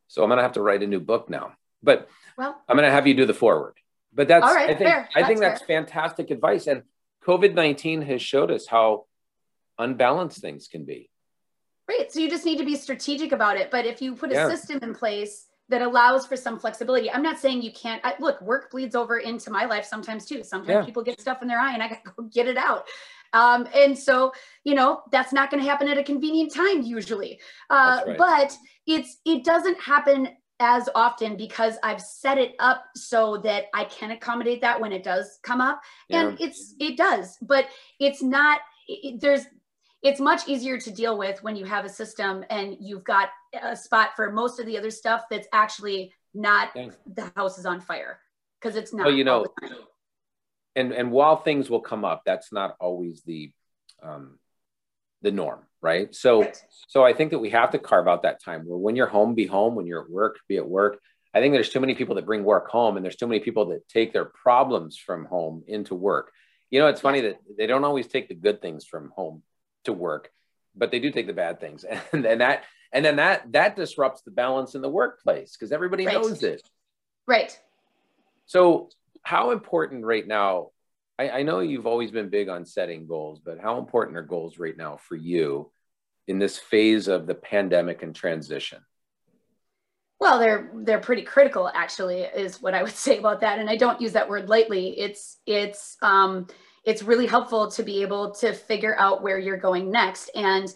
so 0.08 0.22
I'm 0.22 0.28
going 0.28 0.38
to 0.38 0.42
have 0.42 0.52
to 0.52 0.62
write 0.62 0.82
a 0.82 0.86
new 0.86 1.00
book 1.00 1.28
now, 1.28 1.52
but 1.82 2.08
well, 2.38 2.60
I'm 2.68 2.76
going 2.76 2.88
to 2.88 2.92
have 2.92 3.06
you 3.06 3.14
do 3.14 3.26
the 3.26 3.34
foreword. 3.34 3.74
But 4.12 4.28
that's, 4.28 4.46
I 4.46 4.68
think, 4.68 4.78
fair. 4.78 5.08
I 5.14 5.24
think 5.24 5.40
that's, 5.40 5.60
that's 5.60 5.66
fantastic 5.66 6.30
advice. 6.30 6.66
And 6.66 6.82
COVID 7.24 7.54
19 7.54 8.02
has 8.02 8.22
showed 8.22 8.50
us 8.50 8.66
how 8.66 9.06
unbalanced 9.78 10.38
things 10.38 10.68
can 10.68 10.84
be. 10.84 11.10
Right. 11.88 12.10
So 12.10 12.20
you 12.20 12.30
just 12.30 12.44
need 12.44 12.58
to 12.58 12.64
be 12.64 12.76
strategic 12.76 13.32
about 13.32 13.58
it. 13.58 13.70
But 13.70 13.84
if 13.84 14.00
you 14.00 14.14
put 14.14 14.30
a 14.30 14.34
yeah. 14.34 14.48
system 14.48 14.78
in 14.82 14.94
place 14.94 15.46
that 15.68 15.82
allows 15.82 16.26
for 16.26 16.36
some 16.36 16.58
flexibility, 16.58 17.10
I'm 17.10 17.22
not 17.22 17.38
saying 17.38 17.62
you 17.62 17.72
can't. 17.72 18.00
I, 18.04 18.14
look, 18.18 18.40
work 18.40 18.70
bleeds 18.70 18.94
over 18.94 19.18
into 19.18 19.50
my 19.50 19.66
life 19.66 19.84
sometimes 19.84 20.24
too. 20.24 20.42
Sometimes 20.42 20.68
yeah. 20.70 20.84
people 20.84 21.02
get 21.02 21.20
stuff 21.20 21.42
in 21.42 21.48
their 21.48 21.58
eye 21.60 21.74
and 21.74 21.82
I 21.82 21.88
got 21.88 22.04
to 22.04 22.12
go 22.16 22.22
get 22.24 22.48
it 22.48 22.56
out. 22.56 22.86
Um, 23.32 23.68
and 23.74 23.98
so, 23.98 24.32
you 24.64 24.74
know, 24.74 25.02
that's 25.10 25.32
not 25.32 25.50
going 25.50 25.62
to 25.62 25.68
happen 25.68 25.88
at 25.88 25.98
a 25.98 26.04
convenient 26.04 26.54
time 26.54 26.82
usually. 26.82 27.40
Uh, 27.70 28.02
right. 28.06 28.18
But 28.18 28.56
it's 28.86 29.18
it 29.24 29.44
doesn't 29.44 29.80
happen 29.80 30.28
as 30.58 30.88
often 30.94 31.36
because 31.36 31.76
I've 31.82 32.00
set 32.00 32.38
it 32.38 32.54
up 32.58 32.84
so 32.94 33.36
that 33.38 33.66
I 33.74 33.84
can 33.84 34.12
accommodate 34.12 34.62
that 34.62 34.80
when 34.80 34.92
it 34.92 35.02
does 35.02 35.38
come 35.42 35.60
up. 35.60 35.80
Yeah. 36.08 36.28
And 36.28 36.40
it's 36.40 36.74
it 36.78 36.96
does, 36.96 37.36
but 37.42 37.66
it's 38.00 38.22
not 38.22 38.60
it, 38.88 39.20
there's 39.20 39.46
it's 40.02 40.20
much 40.20 40.46
easier 40.46 40.78
to 40.78 40.90
deal 40.90 41.18
with 41.18 41.42
when 41.42 41.56
you 41.56 41.64
have 41.64 41.84
a 41.84 41.88
system 41.88 42.44
and 42.50 42.76
you've 42.80 43.04
got 43.04 43.30
a 43.60 43.74
spot 43.74 44.10
for 44.14 44.30
most 44.30 44.60
of 44.60 44.66
the 44.66 44.78
other 44.78 44.90
stuff 44.90 45.24
that's 45.30 45.48
actually 45.52 46.12
not 46.32 46.72
Thanks. 46.74 46.96
the 47.14 47.32
house 47.34 47.58
is 47.58 47.66
on 47.66 47.80
fire 47.80 48.20
because 48.60 48.76
it's 48.76 48.92
not. 48.92 49.06
Well, 49.06 49.14
you 49.14 49.24
know, 49.24 49.46
and 50.76 50.92
and 50.92 51.10
while 51.10 51.36
things 51.36 51.68
will 51.68 51.80
come 51.80 52.04
up, 52.04 52.22
that's 52.24 52.52
not 52.52 52.76
always 52.78 53.22
the 53.22 53.50
um, 54.02 54.38
the 55.22 55.32
norm, 55.32 55.60
right? 55.80 56.14
So 56.14 56.42
right. 56.42 56.64
so 56.86 57.04
I 57.04 57.14
think 57.14 57.30
that 57.32 57.38
we 57.38 57.50
have 57.50 57.70
to 57.72 57.78
carve 57.78 58.06
out 58.06 58.22
that 58.22 58.42
time 58.44 58.66
where 58.66 58.78
when 58.78 58.94
you're 58.94 59.06
home, 59.06 59.34
be 59.34 59.46
home. 59.46 59.74
When 59.74 59.86
you're 59.86 60.02
at 60.02 60.10
work, 60.10 60.38
be 60.48 60.58
at 60.58 60.68
work. 60.68 61.00
I 61.34 61.40
think 61.40 61.52
there's 61.52 61.70
too 61.70 61.80
many 61.80 61.94
people 61.94 62.14
that 62.14 62.26
bring 62.26 62.44
work 62.44 62.68
home, 62.68 62.96
and 62.96 63.04
there's 63.04 63.16
too 63.16 63.26
many 63.26 63.40
people 63.40 63.66
that 63.66 63.88
take 63.88 64.12
their 64.12 64.24
problems 64.26 64.96
from 64.96 65.24
home 65.24 65.64
into 65.66 65.94
work. 65.94 66.32
You 66.70 66.80
know, 66.80 66.88
it's 66.88 67.00
funny 67.00 67.22
that 67.22 67.40
they 67.58 67.66
don't 67.66 67.84
always 67.84 68.06
take 68.06 68.28
the 68.28 68.34
good 68.34 68.60
things 68.62 68.84
from 68.84 69.10
home 69.14 69.42
to 69.84 69.92
work, 69.92 70.30
but 70.74 70.90
they 70.90 70.98
do 70.98 71.10
take 71.10 71.26
the 71.26 71.32
bad 71.32 71.58
things, 71.58 71.84
and, 72.12 72.24
and 72.24 72.40
that 72.42 72.64
and 72.92 73.04
then 73.04 73.16
that 73.16 73.52
that 73.52 73.76
disrupts 73.76 74.22
the 74.22 74.30
balance 74.30 74.74
in 74.74 74.82
the 74.82 74.90
workplace 74.90 75.56
because 75.56 75.72
everybody 75.72 76.06
right. 76.06 76.14
knows 76.14 76.42
it. 76.42 76.62
Right. 77.26 77.58
So 78.46 78.90
how 79.26 79.50
important 79.50 80.04
right 80.04 80.24
now 80.24 80.68
I, 81.18 81.30
I, 81.30 81.42
know 81.42 81.58
you've 81.58 81.86
always 81.86 82.12
been 82.12 82.28
big 82.28 82.48
on 82.48 82.64
setting 82.64 83.08
goals 83.08 83.40
but 83.44 83.58
how 83.58 83.78
important 83.78 84.16
are 84.16 84.22
goals 84.22 84.56
right 84.56 84.76
now 84.76 84.98
for 84.98 85.16
you 85.16 85.72
in 86.28 86.38
this 86.38 86.58
phase 86.58 87.08
of 87.08 87.26
the 87.26 87.34
pandemic 87.34 88.02
and 88.04 88.14
transition? 88.14 88.78
Well 90.20 90.38
they're 90.38 90.70
they're 90.76 91.00
pretty 91.00 91.22
critical 91.22 91.68
actually 91.74 92.20
is 92.20 92.62
what 92.62 92.74
i 92.74 92.84
would 92.84 92.92
say 93.06 93.18
about 93.18 93.40
that. 93.40 93.58
And 93.58 93.68
i 93.68 93.76
don't 93.76 94.00
use 94.00 94.12
that 94.12 94.28
word 94.28 94.48
lightly. 94.48 94.96
It's 94.96 95.38
it's 95.44 95.96
um 96.02 96.46
it's 96.84 97.02
really 97.02 97.26
helpful 97.26 97.68
to 97.72 97.82
be 97.82 98.02
able 98.02 98.30
to 98.36 98.52
figure 98.52 98.96
out 98.96 99.24
where 99.24 99.40
you're 99.40 99.56
going 99.56 99.90
next. 99.90 100.30
And 100.36 100.72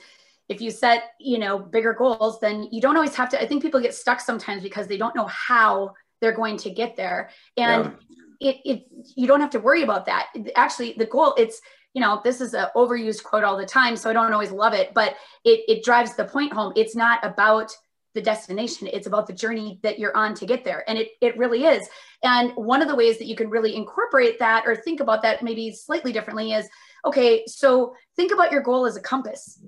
if 0.48 0.60
you 0.60 0.72
set 0.72 1.12
you 1.20 1.38
know 1.38 1.56
bigger 1.56 1.92
goals 1.92 2.40
then 2.40 2.66
you 2.72 2.80
don't 2.80 2.96
always 2.96 3.14
have 3.14 3.28
to 3.28 3.40
i 3.40 3.46
think 3.46 3.62
people 3.62 3.80
get 3.80 3.94
stuck 3.94 4.18
sometimes 4.18 4.64
because 4.64 4.88
they 4.88 4.96
don't 4.96 5.14
know 5.14 5.28
how 5.28 5.94
they're 6.20 6.32
going 6.32 6.56
to 6.56 6.70
get 6.70 6.96
there. 6.96 7.30
And 7.56 7.84
yeah 7.84 8.16
it, 8.40 8.56
it 8.64 8.86
you 9.16 9.26
don't 9.26 9.40
have 9.40 9.50
to 9.50 9.60
worry 9.60 9.82
about 9.82 10.06
that. 10.06 10.28
Actually 10.56 10.94
the 10.94 11.06
goal 11.06 11.34
it's 11.36 11.60
you 11.92 12.00
know 12.00 12.20
this 12.24 12.40
is 12.40 12.54
an 12.54 12.66
overused 12.74 13.22
quote 13.22 13.44
all 13.44 13.56
the 13.56 13.66
time 13.66 13.96
so 13.96 14.08
i 14.08 14.12
don't 14.12 14.32
always 14.32 14.52
love 14.52 14.72
it 14.72 14.94
but 14.94 15.16
it, 15.44 15.60
it 15.68 15.84
drives 15.84 16.14
the 16.14 16.24
point 16.24 16.52
home. 16.52 16.72
It's 16.76 16.96
not 16.96 17.24
about 17.24 17.72
the 18.12 18.22
destination 18.22 18.88
it's 18.92 19.06
about 19.06 19.28
the 19.28 19.32
journey 19.32 19.78
that 19.84 19.98
you're 19.98 20.16
on 20.16 20.34
to 20.34 20.44
get 20.44 20.64
there 20.64 20.82
and 20.88 20.98
it, 20.98 21.10
it 21.20 21.36
really 21.36 21.64
is. 21.64 21.88
And 22.24 22.52
one 22.56 22.82
of 22.82 22.88
the 22.88 22.96
ways 22.96 23.18
that 23.18 23.26
you 23.26 23.36
can 23.36 23.48
really 23.48 23.76
incorporate 23.76 24.38
that 24.40 24.66
or 24.66 24.74
think 24.74 25.00
about 25.00 25.22
that 25.22 25.42
maybe 25.42 25.72
slightly 25.72 26.12
differently 26.12 26.52
is 26.52 26.68
okay 27.04 27.44
so 27.46 27.94
think 28.16 28.32
about 28.32 28.52
your 28.52 28.62
goal 28.62 28.86
as 28.86 28.96
a 28.96 29.00
compass. 29.00 29.60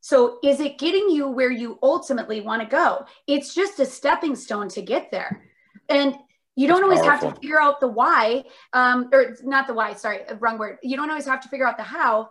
So 0.00 0.38
is 0.42 0.60
it 0.60 0.78
getting 0.78 1.10
you 1.10 1.28
where 1.28 1.50
you 1.50 1.78
ultimately 1.82 2.40
want 2.40 2.62
to 2.62 2.68
go? 2.68 3.04
It's 3.26 3.54
just 3.54 3.80
a 3.80 3.84
stepping 3.84 4.36
stone 4.36 4.68
to 4.70 4.80
get 4.80 5.10
there. 5.10 5.44
And 5.88 6.14
you 6.58 6.66
don't 6.66 6.82
always 6.82 7.00
powerful. 7.00 7.28
have 7.28 7.36
to 7.36 7.40
figure 7.40 7.60
out 7.60 7.78
the 7.78 7.86
why 7.88 8.44
um, 8.72 9.08
or 9.12 9.36
not 9.44 9.68
the 9.68 9.74
why 9.74 9.94
sorry 9.94 10.20
wrong 10.40 10.58
word. 10.58 10.78
You 10.82 10.96
don't 10.96 11.08
always 11.08 11.26
have 11.26 11.40
to 11.42 11.48
figure 11.48 11.66
out 11.66 11.76
the 11.76 11.84
how. 11.84 12.30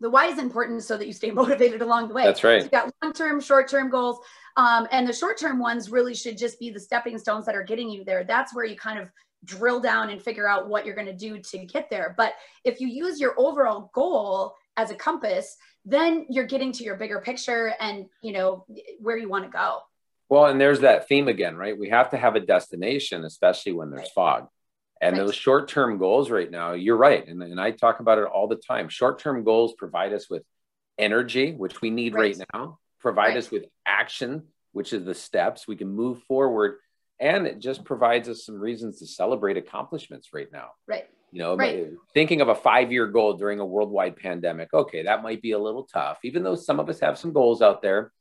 The 0.00 0.10
why 0.10 0.26
is 0.26 0.38
important 0.40 0.82
so 0.82 0.96
that 0.96 1.06
you 1.06 1.12
stay 1.12 1.30
motivated 1.42 1.80
along 1.80 2.08
the 2.08 2.14
way. 2.14 2.24
That's 2.24 2.42
right. 2.42 2.60
So 2.60 2.64
you 2.64 2.70
got 2.70 2.92
long-term 3.02 3.40
short-term 3.40 3.88
goals 3.88 4.18
um, 4.56 4.88
and 4.90 5.06
the 5.06 5.12
short-term 5.12 5.60
ones 5.60 5.90
really 5.90 6.14
should 6.14 6.36
just 6.36 6.58
be 6.58 6.70
the 6.70 6.80
stepping 6.80 7.18
stones 7.18 7.46
that 7.46 7.54
are 7.54 7.62
getting 7.62 7.88
you 7.88 8.04
there. 8.04 8.24
That's 8.24 8.52
where 8.52 8.64
you 8.64 8.74
kind 8.74 8.98
of 8.98 9.08
drill 9.44 9.78
down 9.80 10.10
and 10.10 10.20
figure 10.20 10.48
out 10.48 10.68
what 10.68 10.84
you're 10.84 10.96
going 10.96 11.06
to 11.06 11.16
do 11.16 11.38
to 11.38 11.58
get 11.58 11.88
there. 11.88 12.14
But 12.16 12.34
if 12.64 12.80
you 12.80 12.88
use 12.88 13.20
your 13.20 13.34
overall 13.38 13.90
goal 13.94 14.54
as 14.76 14.90
a 14.90 14.94
compass 14.94 15.56
then 15.84 16.26
you're 16.28 16.46
getting 16.46 16.72
to 16.72 16.84
your 16.84 16.96
bigger 16.96 17.20
picture 17.20 17.74
and 17.80 18.06
you 18.22 18.32
know 18.32 18.64
where 19.00 19.16
you 19.16 19.28
want 19.28 19.44
to 19.44 19.50
go 19.50 19.80
well, 20.32 20.46
and 20.46 20.58
there's 20.58 20.80
that 20.80 21.08
theme 21.08 21.28
again, 21.28 21.56
right? 21.56 21.78
We 21.78 21.90
have 21.90 22.08
to 22.12 22.16
have 22.16 22.36
a 22.36 22.40
destination, 22.40 23.22
especially 23.22 23.72
when 23.72 23.90
there's 23.90 24.10
fog. 24.12 24.46
And 24.98 25.14
right. 25.14 25.26
those 25.26 25.34
short 25.34 25.68
term 25.68 25.98
goals 25.98 26.30
right 26.30 26.50
now, 26.50 26.72
you're 26.72 26.96
right. 26.96 27.28
And, 27.28 27.42
and 27.42 27.60
I 27.60 27.70
talk 27.70 28.00
about 28.00 28.16
it 28.16 28.24
all 28.24 28.48
the 28.48 28.56
time. 28.56 28.88
Short 28.88 29.18
term 29.18 29.44
goals 29.44 29.74
provide 29.74 30.14
us 30.14 30.30
with 30.30 30.42
energy, 30.96 31.52
which 31.52 31.82
we 31.82 31.90
need 31.90 32.14
right, 32.14 32.34
right 32.34 32.46
now, 32.54 32.78
provide 32.98 33.28
right. 33.28 33.36
us 33.36 33.50
with 33.50 33.64
action, 33.84 34.44
which 34.72 34.94
is 34.94 35.04
the 35.04 35.14
steps 35.14 35.68
we 35.68 35.76
can 35.76 35.88
move 35.88 36.22
forward. 36.22 36.78
And 37.20 37.46
it 37.46 37.58
just 37.58 37.84
provides 37.84 38.26
us 38.30 38.46
some 38.46 38.58
reasons 38.58 39.00
to 39.00 39.06
celebrate 39.06 39.58
accomplishments 39.58 40.30
right 40.32 40.50
now. 40.50 40.70
Right. 40.88 41.10
You 41.30 41.40
know, 41.40 41.60
uh, 41.60 41.98
thinking 42.14 42.40
of 42.40 42.48
a 42.48 42.54
five 42.54 42.90
year 42.90 43.06
goal 43.06 43.34
during 43.34 43.60
a 43.60 43.66
worldwide 43.66 44.16
pandemic, 44.16 44.72
okay, 44.72 45.02
that 45.02 45.22
might 45.22 45.42
be 45.42 45.52
a 45.52 45.58
little 45.58 45.84
tough, 45.84 46.20
even 46.24 46.42
though 46.42 46.54
some 46.54 46.80
of 46.80 46.88
us 46.88 47.00
have 47.00 47.18
some 47.18 47.34
goals 47.34 47.60
out 47.60 47.82
there 47.82 48.12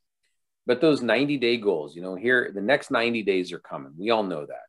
but 0.66 0.82
those 0.82 1.01
90 1.01 1.38
day 1.38 1.57
goals, 1.57 1.95
you 1.95 2.01
know, 2.01 2.16
here 2.16 2.51
the 2.53 2.62
next 2.62 2.91
90 2.91 3.24
days 3.24 3.51
are 3.51 3.59
coming. 3.59 3.93
We 3.97 4.09
all 4.12 4.24
know 4.24 4.45
that. 4.45 4.68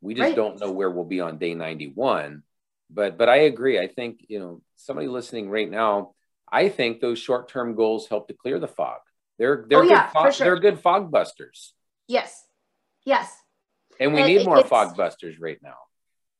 We 0.00 0.14
just 0.14 0.28
right. 0.28 0.36
don't 0.36 0.60
know 0.60 0.72
where 0.72 0.90
we'll 0.90 1.04
be 1.04 1.20
on 1.20 1.38
day 1.38 1.54
91. 1.54 2.42
But 2.90 3.18
but 3.18 3.28
I 3.28 3.36
agree. 3.36 3.78
I 3.78 3.88
think, 3.88 4.24
you 4.28 4.38
know, 4.38 4.62
somebody 4.76 5.08
listening 5.08 5.50
right 5.50 5.70
now, 5.70 6.14
I 6.50 6.68
think 6.68 7.00
those 7.00 7.18
short-term 7.18 7.74
goals 7.74 8.06
help 8.08 8.28
to 8.28 8.34
clear 8.34 8.58
the 8.58 8.68
fog. 8.68 9.00
They're 9.38 9.66
they're 9.68 9.80
oh, 9.80 9.82
yeah, 9.82 10.06
good 10.06 10.12
fog, 10.12 10.32
sure. 10.32 10.46
they're 10.46 10.60
good 10.60 10.80
fog 10.80 11.10
busters. 11.10 11.74
Yes. 12.06 12.44
Yes. 13.04 13.36
And 13.98 14.12
we 14.12 14.20
and 14.20 14.28
need 14.28 14.44
more 14.44 14.64
fog 14.64 14.96
busters 14.96 15.38
right 15.40 15.58
now. 15.62 15.76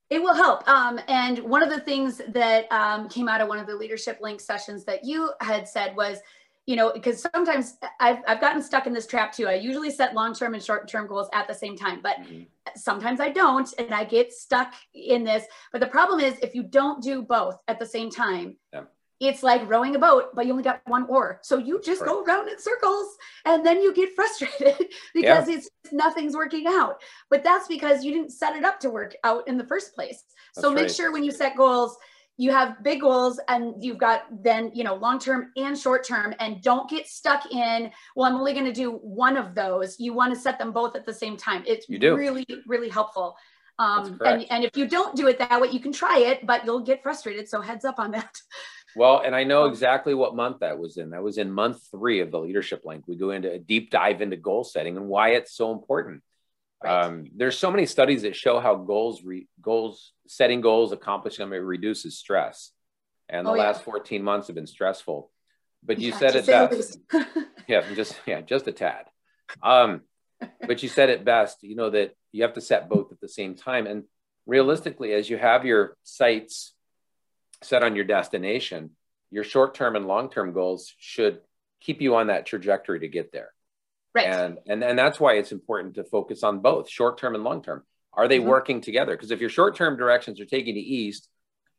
It 0.08 0.22
will 0.22 0.34
help. 0.34 0.68
Um, 0.68 1.00
and 1.08 1.38
one 1.40 1.62
of 1.62 1.68
the 1.68 1.80
things 1.80 2.20
that 2.28 2.70
um, 2.70 3.08
came 3.08 3.28
out 3.28 3.40
of 3.40 3.48
one 3.48 3.58
of 3.58 3.66
the 3.66 3.74
leadership 3.74 4.18
link 4.20 4.40
sessions 4.40 4.84
that 4.84 5.04
you 5.04 5.32
had 5.40 5.66
said 5.66 5.96
was 5.96 6.18
you 6.66 6.74
know, 6.74 6.92
because 6.92 7.24
sometimes 7.32 7.76
I've, 8.00 8.18
I've 8.26 8.40
gotten 8.40 8.60
stuck 8.60 8.88
in 8.88 8.92
this 8.92 9.06
trap 9.06 9.32
too. 9.32 9.46
I 9.46 9.54
usually 9.54 9.90
set 9.90 10.14
long-term 10.14 10.52
and 10.52 10.62
short-term 10.62 11.06
goals 11.06 11.28
at 11.32 11.46
the 11.46 11.54
same 11.54 11.76
time, 11.76 12.00
but 12.02 12.16
mm-hmm. 12.18 12.42
sometimes 12.74 13.20
I 13.20 13.30
don't, 13.30 13.72
and 13.78 13.94
I 13.94 14.02
get 14.04 14.32
stuck 14.32 14.74
in 14.92 15.22
this. 15.22 15.44
But 15.70 15.80
the 15.80 15.86
problem 15.86 16.18
is 16.18 16.38
if 16.40 16.56
you 16.56 16.64
don't 16.64 17.00
do 17.00 17.22
both 17.22 17.56
at 17.68 17.78
the 17.78 17.86
same 17.86 18.10
time, 18.10 18.56
yeah. 18.72 18.82
it's 19.20 19.44
like 19.44 19.68
rowing 19.68 19.94
a 19.94 19.98
boat, 20.00 20.34
but 20.34 20.44
you 20.44 20.50
only 20.50 20.64
got 20.64 20.80
one 20.86 21.06
oar. 21.06 21.38
So 21.42 21.56
you 21.56 21.80
just 21.80 22.00
right. 22.00 22.10
go 22.10 22.24
around 22.24 22.48
in 22.48 22.58
circles 22.58 23.16
and 23.44 23.64
then 23.64 23.80
you 23.80 23.94
get 23.94 24.12
frustrated 24.16 24.88
because 25.14 25.48
yeah. 25.48 25.54
it's 25.54 25.70
nothing's 25.92 26.34
working 26.34 26.66
out. 26.66 27.00
But 27.30 27.44
that's 27.44 27.68
because 27.68 28.04
you 28.04 28.12
didn't 28.12 28.32
set 28.32 28.56
it 28.56 28.64
up 28.64 28.80
to 28.80 28.90
work 28.90 29.14
out 29.22 29.46
in 29.46 29.56
the 29.56 29.66
first 29.66 29.94
place. 29.94 30.24
That's 30.56 30.66
so 30.66 30.72
make 30.72 30.82
right. 30.82 30.90
sure 30.90 31.12
when 31.12 31.22
you 31.22 31.30
set 31.30 31.56
goals, 31.56 31.96
you 32.38 32.50
have 32.50 32.82
big 32.82 33.00
goals 33.00 33.40
and 33.48 33.82
you've 33.82 33.98
got 33.98 34.24
then 34.42 34.70
you 34.74 34.84
know 34.84 34.94
long 34.94 35.18
term 35.18 35.52
and 35.56 35.78
short 35.78 36.06
term 36.06 36.34
and 36.38 36.62
don't 36.62 36.88
get 36.88 37.06
stuck 37.06 37.50
in 37.50 37.90
well 38.14 38.30
i'm 38.30 38.36
only 38.36 38.52
going 38.52 38.64
to 38.64 38.72
do 38.72 38.92
one 38.92 39.36
of 39.36 39.54
those. 39.54 39.98
You 39.98 40.12
want 40.12 40.34
to 40.34 40.40
set 40.40 40.58
them 40.58 40.72
both 40.72 40.96
at 40.96 41.06
the 41.06 41.14
same 41.14 41.36
time. 41.36 41.64
It's 41.66 41.88
you 41.88 41.98
do. 41.98 42.16
really 42.16 42.46
really 42.66 42.88
helpful. 42.88 43.36
Um, 43.78 44.18
and, 44.24 44.46
and 44.50 44.64
if 44.64 44.74
you 44.74 44.88
don't 44.88 45.14
do 45.14 45.26
it 45.28 45.38
that 45.38 45.60
way 45.60 45.68
you 45.68 45.80
can 45.80 45.92
try 45.92 46.18
it 46.18 46.46
but 46.46 46.64
you'll 46.64 46.80
get 46.80 47.02
frustrated. 47.02 47.48
So 47.48 47.60
heads 47.60 47.84
up 47.84 47.98
on 47.98 48.12
that. 48.12 48.36
Well 48.98 49.20
and 49.22 49.36
i 49.36 49.44
know 49.44 49.64
um, 49.64 49.70
exactly 49.70 50.14
what 50.14 50.34
month 50.34 50.60
that 50.60 50.78
was 50.78 50.96
in. 50.96 51.10
That 51.10 51.22
was 51.22 51.36
in 51.36 51.52
month 51.52 51.82
three 51.90 52.20
of 52.20 52.30
the 52.30 52.38
leadership 52.38 52.80
link. 52.86 53.04
We 53.06 53.16
go 53.16 53.30
into 53.30 53.52
a 53.52 53.58
deep 53.58 53.90
dive 53.90 54.22
into 54.22 54.38
goal 54.38 54.64
setting 54.64 54.96
and 54.96 55.06
why 55.06 55.32
it's 55.32 55.52
so 55.54 55.70
important 55.70 56.22
Right. 56.82 57.04
Um, 57.04 57.26
there's 57.34 57.58
so 57.58 57.70
many 57.70 57.86
studies 57.86 58.22
that 58.22 58.36
show 58.36 58.60
how 58.60 58.74
goals, 58.74 59.22
re, 59.24 59.48
goals, 59.60 60.12
setting 60.26 60.60
goals, 60.60 60.92
accomplishing 60.92 61.44
them, 61.44 61.52
it 61.52 61.56
reduces 61.56 62.18
stress. 62.18 62.72
And 63.28 63.46
the 63.46 63.50
oh, 63.50 63.54
last 63.54 63.78
yeah. 63.78 63.92
14 63.92 64.22
months 64.22 64.46
have 64.48 64.56
been 64.56 64.66
stressful. 64.66 65.30
But 65.82 65.98
you 65.98 66.10
yeah, 66.10 66.18
said 66.18 66.36
it 66.36 66.46
best. 66.46 66.98
yeah, 67.68 67.82
just 67.94 68.18
yeah, 68.26 68.40
just 68.40 68.66
a 68.66 68.72
tad. 68.72 69.06
Um, 69.62 70.02
but 70.66 70.82
you 70.82 70.88
said 70.88 71.10
it 71.10 71.24
best. 71.24 71.62
You 71.62 71.76
know 71.76 71.90
that 71.90 72.14
you 72.32 72.42
have 72.42 72.54
to 72.54 72.60
set 72.60 72.88
both 72.88 73.12
at 73.12 73.20
the 73.20 73.28
same 73.28 73.54
time. 73.54 73.86
And 73.86 74.04
realistically, 74.46 75.12
as 75.12 75.30
you 75.30 75.38
have 75.38 75.64
your 75.64 75.96
sights 76.02 76.74
set 77.62 77.82
on 77.82 77.96
your 77.96 78.04
destination, 78.04 78.90
your 79.30 79.44
short-term 79.44 79.96
and 79.96 80.06
long-term 80.06 80.52
goals 80.52 80.92
should 80.98 81.40
keep 81.80 82.00
you 82.00 82.16
on 82.16 82.28
that 82.28 82.46
trajectory 82.46 83.00
to 83.00 83.08
get 83.08 83.32
there. 83.32 83.50
Right. 84.16 84.28
And, 84.28 84.58
and 84.66 84.82
and 84.82 84.98
that's 84.98 85.20
why 85.20 85.34
it's 85.34 85.52
important 85.52 85.96
to 85.96 86.04
focus 86.04 86.42
on 86.42 86.60
both 86.60 86.88
short 86.88 87.18
term 87.18 87.34
and 87.34 87.44
long 87.44 87.62
term. 87.62 87.82
Are 88.14 88.28
they 88.28 88.38
mm-hmm. 88.38 88.48
working 88.48 88.80
together? 88.80 89.14
Because 89.14 89.30
if 89.30 89.40
your 89.40 89.50
short 89.50 89.76
term 89.76 89.98
directions 89.98 90.40
are 90.40 90.46
taking 90.46 90.74
you 90.74 90.82
east 90.82 91.28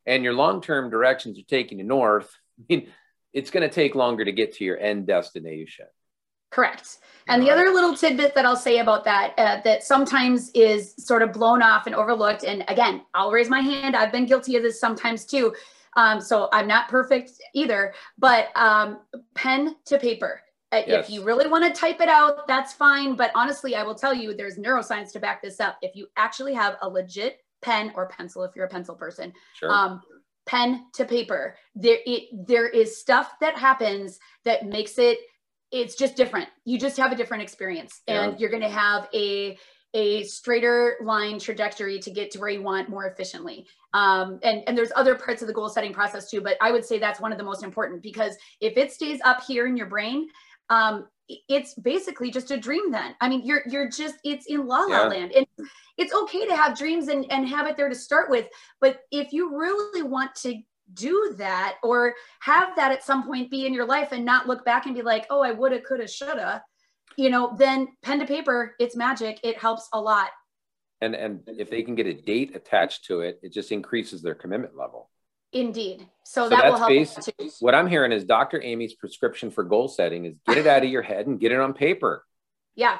and 0.06 0.24
your 0.24 0.34
long 0.34 0.62
term 0.62 0.92
directions 0.92 1.40
are 1.40 1.50
taking 1.50 1.80
you 1.80 1.84
north, 1.84 2.32
I 2.60 2.64
mean, 2.70 2.90
it's 3.34 3.50
going 3.50 3.68
to 3.68 3.74
take 3.74 3.96
longer 3.96 4.24
to 4.24 4.32
get 4.32 4.54
to 4.58 4.64
your 4.64 4.78
end 4.78 5.08
destination. 5.08 5.88
Correct. 6.52 7.00
And 7.28 7.42
the 7.42 7.50
other 7.50 7.72
little 7.72 7.96
tidbit 7.96 8.36
that 8.36 8.46
I'll 8.46 8.56
say 8.56 8.78
about 8.78 9.04
that, 9.04 9.34
uh, 9.38 9.60
that 9.64 9.84
sometimes 9.84 10.50
is 10.54 10.94
sort 10.98 11.24
of 11.24 11.34
blown 11.34 11.62
off 11.62 11.88
and 11.88 11.96
overlooked. 11.96 12.44
And 12.44 12.64
again, 12.68 13.02
I'll 13.16 13.32
raise 13.32 13.50
my 13.50 13.60
hand. 13.60 13.96
I've 13.96 14.14
been 14.14 14.28
guilty 14.28 14.56
of 14.56 14.64
this 14.64 14.80
sometimes 14.80 15.26
too. 15.26 15.54
Um, 15.98 16.22
so 16.22 16.48
I'm 16.54 16.68
not 16.68 16.88
perfect 16.88 17.32
either, 17.54 17.94
but 18.18 18.50
um, 18.56 19.00
pen 19.34 19.76
to 19.86 19.98
paper. 19.98 20.42
Uh, 20.72 20.82
yes. 20.86 21.05
If 21.05 21.11
you 21.11 21.24
really 21.24 21.47
want 21.47 21.63
to 21.63 21.80
type 21.80 22.01
it 22.01 22.09
out, 22.09 22.47
that's 22.47 22.74
fine. 22.74 23.15
But 23.15 23.32
honestly, 23.36 23.76
I 23.76 23.84
will 23.84 23.95
tell 23.95 24.13
you, 24.13 24.34
there's 24.34 24.57
neuroscience 24.57 25.13
to 25.13 25.20
back 25.20 25.41
this 25.41 25.59
up. 25.59 25.78
If 25.82 25.95
you 25.95 26.07
actually 26.18 26.53
have 26.55 26.76
a 26.82 26.89
legit 26.89 27.39
pen 27.61 27.93
or 27.95 28.09
pencil, 28.09 28.43
if 28.43 28.55
you're 28.55 28.65
a 28.65 28.70
pencil 28.70 28.95
person, 28.95 29.32
sure. 29.53 29.72
um, 29.72 30.01
pen 30.45 30.86
to 30.93 31.05
paper, 31.05 31.55
there 31.76 31.99
it 32.05 32.24
there 32.47 32.68
is 32.68 32.99
stuff 32.99 33.32
that 33.39 33.57
happens 33.57 34.20
that 34.43 34.65
makes 34.65 34.97
it. 34.97 35.20
It's 35.72 35.95
just 35.95 36.15
different. 36.15 36.49
You 36.65 36.78
just 36.80 36.97
have 36.97 37.11
a 37.11 37.15
different 37.15 37.43
experience, 37.43 38.01
yeah. 38.07 38.24
and 38.24 38.39
you're 38.39 38.49
going 38.49 38.61
to 38.61 38.70
have 38.70 39.07
a 39.13 39.57
a 39.93 40.24
straighter 40.24 40.97
line 41.01 41.39
trajectory 41.39 41.97
to 41.97 42.11
get 42.11 42.30
to 42.32 42.39
where 42.39 42.49
you 42.49 42.61
want 42.61 42.89
more 42.89 43.05
efficiently. 43.07 43.65
Um, 43.93 44.39
and, 44.43 44.63
and 44.68 44.78
there's 44.78 44.91
other 44.95 45.15
parts 45.15 45.41
of 45.41 45.47
the 45.47 45.53
goal 45.53 45.70
setting 45.70 45.93
process 45.93 46.30
too, 46.30 46.41
but 46.41 46.57
I 46.61 46.72
would 46.72 46.86
say 46.86 46.99
that's 46.99 47.22
one 47.22 47.32
of 47.32 47.38
the 47.38 47.43
most 47.43 47.63
important 47.63 48.03
because 48.03 48.36
if 48.59 48.78
it 48.78 48.91
stays 48.91 49.20
up 49.24 49.41
here 49.47 49.65
in 49.65 49.78
your 49.78 49.88
brain, 49.88 50.28
um, 50.70 51.07
it's 51.28 51.74
basically 51.74 52.32
just 52.32 52.51
a 52.51 52.57
dream 52.57 52.91
then. 52.91 53.15
I 53.20 53.28
mean 53.28 53.45
you're 53.45 53.63
you're 53.70 53.89
just 53.89 54.15
it's 54.24 54.45
in 54.45 54.65
la 54.65 54.84
la 54.86 55.03
yeah. 55.03 55.07
land. 55.07 55.32
And 55.34 55.45
it's 55.97 56.13
okay 56.13 56.45
to 56.47 56.55
have 56.55 56.78
dreams 56.78 57.09
and 57.09 57.26
and 57.32 57.47
have 57.47 57.68
it 57.68 57.76
there 57.76 57.89
to 57.89 57.95
start 57.95 58.30
with 58.30 58.47
but 58.80 58.99
if 59.11 59.34
you 59.34 59.57
really 59.57 60.03
want 60.03 60.34
to 60.36 60.61
do 60.93 61.36
that 61.38 61.76
or 61.84 62.13
have 62.39 62.74
that 62.78 62.93
at 62.93 63.03
some 63.03 63.26
point 63.26 63.51
be 63.51 63.65
in 63.65 63.74
your 63.74 63.86
life 63.86 64.13
and 64.13 64.24
not 64.24 64.47
look 64.47 64.63
back 64.63 64.86
and 64.86 64.95
be 64.95 65.01
like 65.01 65.28
oh 65.30 65.41
i 65.41 65.51
woulda 65.51 65.82
coulda 65.82 66.07
shoulda 66.07 66.63
you 67.18 67.30
know 67.30 67.53
then 67.57 67.89
pen 68.03 68.20
to 68.20 68.26
paper 68.26 68.76
it's 68.80 68.95
magic. 68.95 69.39
It 69.43 69.57
helps 69.57 69.89
a 69.91 69.99
lot. 69.99 70.30
And 71.01 71.13
and 71.13 71.41
if 71.47 71.70
they 71.70 71.84
can 71.84 71.95
get 71.95 72.07
a 72.07 72.13
date 72.13 72.55
attached 72.55 73.05
to 73.05 73.22
it 73.22 73.39
it 73.43 73.51
just 73.51 73.72
increases 73.72 74.22
their 74.22 74.36
commitment 74.36 74.78
level 74.78 75.09
Indeed. 75.54 76.08
So, 76.24 76.45
so 76.45 76.50
that 76.50 76.66
will 76.66 76.78
help. 76.78 76.89
Basic, 76.89 77.36
what 77.60 77.74
I'm 77.74 77.88
hearing 77.88 78.12
is 78.12 78.26
Dr. 78.26 78.62
Amy's 78.62 78.93
prescription 78.93 79.50
for 79.50 79.64
goal 79.64 79.88
setting 79.88 80.26
is 80.26 80.36
get 80.45 80.58
it 80.58 80.68
out 80.68 80.84
of 80.84 80.89
your 80.89 81.02
head 81.02 81.28
and 81.28 81.39
get 81.39 81.52
it 81.52 81.60
on 81.60 81.74
paper. 81.74 82.26
Yeah. 82.76 83.00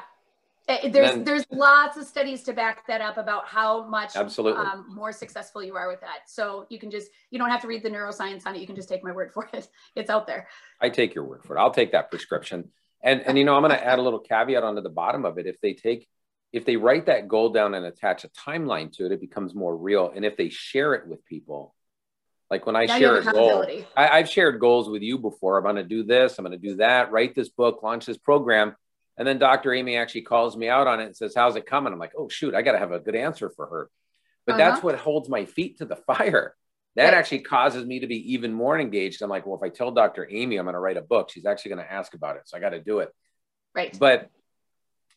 Eh, 0.68 0.88
there's 0.90 1.12
then, 1.12 1.24
there's 1.24 1.46
lots 1.50 1.96
of 1.96 2.06
studies 2.06 2.42
to 2.42 2.52
back 2.52 2.86
that 2.86 3.00
up 3.00 3.16
about 3.16 3.46
how 3.46 3.86
much 3.86 4.16
absolutely 4.16 4.64
um, 4.64 4.84
more 4.88 5.12
successful 5.12 5.62
you 5.62 5.74
are 5.76 5.88
with 5.88 6.00
that. 6.00 6.20
So 6.26 6.66
you 6.68 6.78
can 6.78 6.90
just 6.90 7.08
you 7.30 7.38
don't 7.38 7.50
have 7.50 7.62
to 7.62 7.68
read 7.68 7.82
the 7.82 7.90
neuroscience 7.90 8.46
on 8.46 8.54
it. 8.54 8.60
You 8.60 8.66
can 8.66 8.76
just 8.76 8.88
take 8.88 9.02
my 9.02 9.12
word 9.12 9.32
for 9.34 9.48
it. 9.52 9.68
It's 9.94 10.10
out 10.10 10.26
there. 10.26 10.48
I 10.80 10.90
take 10.90 11.14
your 11.14 11.24
word 11.24 11.44
for 11.44 11.56
it. 11.56 11.60
I'll 11.60 11.70
take 11.70 11.92
that 11.92 12.10
prescription. 12.10 12.70
And 13.02 13.22
and 13.22 13.38
you 13.38 13.44
know 13.44 13.56
I'm 13.56 13.62
going 13.62 13.72
to 13.72 13.84
add 13.84 13.98
a 13.98 14.02
little 14.02 14.18
caveat 14.18 14.62
onto 14.62 14.82
the 14.82 14.90
bottom 14.90 15.24
of 15.24 15.38
it. 15.38 15.46
If 15.46 15.60
they 15.60 15.72
take 15.72 16.06
if 16.52 16.64
they 16.64 16.76
write 16.76 17.06
that 17.06 17.28
goal 17.28 17.50
down 17.50 17.74
and 17.74 17.86
attach 17.86 18.24
a 18.24 18.28
timeline 18.28 18.92
to 18.96 19.06
it, 19.06 19.12
it 19.12 19.20
becomes 19.20 19.54
more 19.54 19.76
real. 19.76 20.10
And 20.14 20.24
if 20.24 20.36
they 20.36 20.48
share 20.48 20.94
it 20.94 21.06
with 21.06 21.24
people, 21.24 21.74
like 22.50 22.64
when 22.66 22.76
I 22.76 22.86
now 22.86 22.98
share 22.98 23.16
a 23.18 23.24
goal, 23.24 23.66
I, 23.96 24.18
have 24.18 24.28
shared 24.28 24.58
goals 24.58 24.88
with 24.88 25.02
you 25.02 25.18
before. 25.18 25.58
I'm 25.58 25.64
going 25.64 25.76
to 25.76 25.84
do 25.84 26.02
this. 26.02 26.38
I'm 26.38 26.44
going 26.44 26.58
to 26.58 26.68
do 26.68 26.76
that. 26.76 27.12
Write 27.12 27.34
this 27.34 27.50
book. 27.50 27.82
Launch 27.82 28.06
this 28.06 28.16
program. 28.16 28.74
And 29.18 29.26
then 29.26 29.38
Dr. 29.38 29.74
Amy 29.74 29.96
actually 29.96 30.22
calls 30.22 30.56
me 30.56 30.68
out 30.68 30.86
on 30.86 31.00
it 31.00 31.06
and 31.06 31.16
says, 31.16 31.34
"How's 31.34 31.56
it 31.56 31.66
coming?" 31.66 31.92
I'm 31.92 31.98
like, 31.98 32.12
"Oh 32.16 32.28
shoot, 32.28 32.54
I 32.54 32.62
got 32.62 32.72
to 32.72 32.78
have 32.78 32.92
a 32.92 33.00
good 33.00 33.16
answer 33.16 33.50
for 33.50 33.66
her." 33.66 33.90
But 34.46 34.54
uh-huh. 34.54 34.70
that's 34.70 34.82
what 34.82 34.94
holds 34.96 35.28
my 35.28 35.44
feet 35.44 35.78
to 35.78 35.84
the 35.84 35.96
fire. 36.06 36.54
That 36.96 37.04
right. 37.04 37.14
actually 37.14 37.40
causes 37.40 37.84
me 37.84 38.00
to 38.00 38.06
be 38.06 38.32
even 38.32 38.52
more 38.52 38.78
engaged. 38.78 39.22
I'm 39.22 39.30
like, 39.30 39.46
well, 39.46 39.56
if 39.56 39.62
I 39.62 39.68
tell 39.68 39.92
Dr. 39.92 40.26
Amy 40.28 40.56
I'm 40.56 40.64
going 40.64 40.72
to 40.72 40.80
write 40.80 40.96
a 40.96 41.02
book, 41.02 41.30
she's 41.30 41.46
actually 41.46 41.74
going 41.74 41.84
to 41.84 41.92
ask 41.92 42.12
about 42.14 42.36
it. 42.36 42.42
So 42.46 42.56
I 42.56 42.60
got 42.60 42.70
to 42.70 42.80
do 42.80 42.98
it. 43.00 43.10
Right. 43.72 43.96
But 43.96 44.30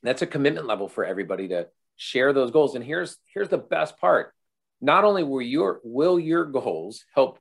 that's 0.03 0.21
a 0.21 0.27
commitment 0.27 0.67
level 0.67 0.87
for 0.87 1.05
everybody 1.05 1.47
to 1.47 1.67
share 1.95 2.33
those 2.33 2.51
goals. 2.51 2.75
And 2.75 2.83
here's 2.83 3.17
here's 3.33 3.49
the 3.49 3.57
best 3.57 3.97
part 3.97 4.33
not 4.81 5.03
only 5.03 5.23
will 5.23 5.41
your 5.41 5.79
will 5.83 6.19
your 6.19 6.45
goals 6.45 7.05
help 7.13 7.39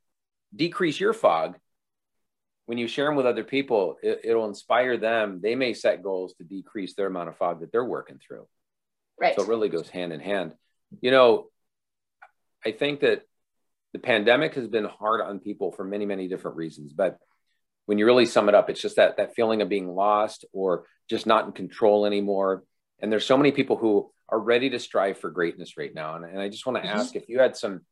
decrease 0.55 0.99
your 1.01 1.13
fog 1.13 1.57
when 2.67 2.79
you 2.79 2.87
share 2.87 3.07
them 3.07 3.17
with 3.17 3.27
other 3.27 3.45
people 3.45 3.97
it, 4.03 4.21
will 4.25 4.47
inspire 4.47 4.97
them. 4.97 5.41
They 5.43 5.57
may 5.57 5.75
set 5.75 6.03
goals 6.03 6.35
to 6.35 6.45
decrease 6.45 6.95
their 6.95 7.07
amount 7.07 7.29
of 7.29 7.37
fog 7.37 7.61
that 7.61 7.73
they're 7.73 7.85
working 7.85 8.21
through. 8.25 8.47
Right. 9.21 9.35
So 9.35 9.43
it 9.43 9.49
really 9.49 9.69
goes 9.69 9.89
hand 9.89 10.13
in 10.13 10.21
hand. 10.21 10.55
You 11.01 11.11
know 11.11 11.47
i 12.65 12.73
think 12.73 13.01
that 13.01 13.23
the 13.95 13.99
pandemic 13.99 14.55
has 14.55 14.69
been 14.69 14.85
hard 14.85 15.23
on 15.23 15.39
people 15.39 15.73
for 15.73 15.83
many 15.83 16.05
many 16.05 16.29
different 16.29 16.59
reasons 16.59 16.93
but 16.93 17.17
when 17.87 17.97
you 17.97 18.05
really 18.05 18.27
sum 18.27 18.51
it 18.51 18.55
up 18.55 18.69
it's 18.69 18.83
just 18.83 18.97
that 18.97 19.17
that 19.17 19.35
feeling 19.35 19.63
of 19.63 19.69
being 19.71 19.89
lost 19.89 20.45
or 20.53 20.85
just 21.11 21.27
not 21.27 21.45
in 21.45 21.53
control 21.53 22.07
anymore. 22.07 22.63
And 23.01 23.13
there's 23.13 23.27
so 23.27 23.37
many 23.37 23.51
people 23.51 23.77
who 23.77 24.11
are 24.31 24.39
ready 24.39 24.71
to 24.71 24.79
strive 24.79 25.19
for 25.19 25.31
greatness 25.31 25.77
right 25.77 25.95
now. 25.95 26.17
And, 26.17 26.25
and 26.25 26.41
I 26.41 26.49
just 26.49 26.67
want 26.67 26.77
to 26.77 26.89
mm-hmm. 26.89 26.99
ask 26.99 27.17
if 27.17 27.29
you 27.29 27.41
had 27.41 27.57
some 27.57 27.83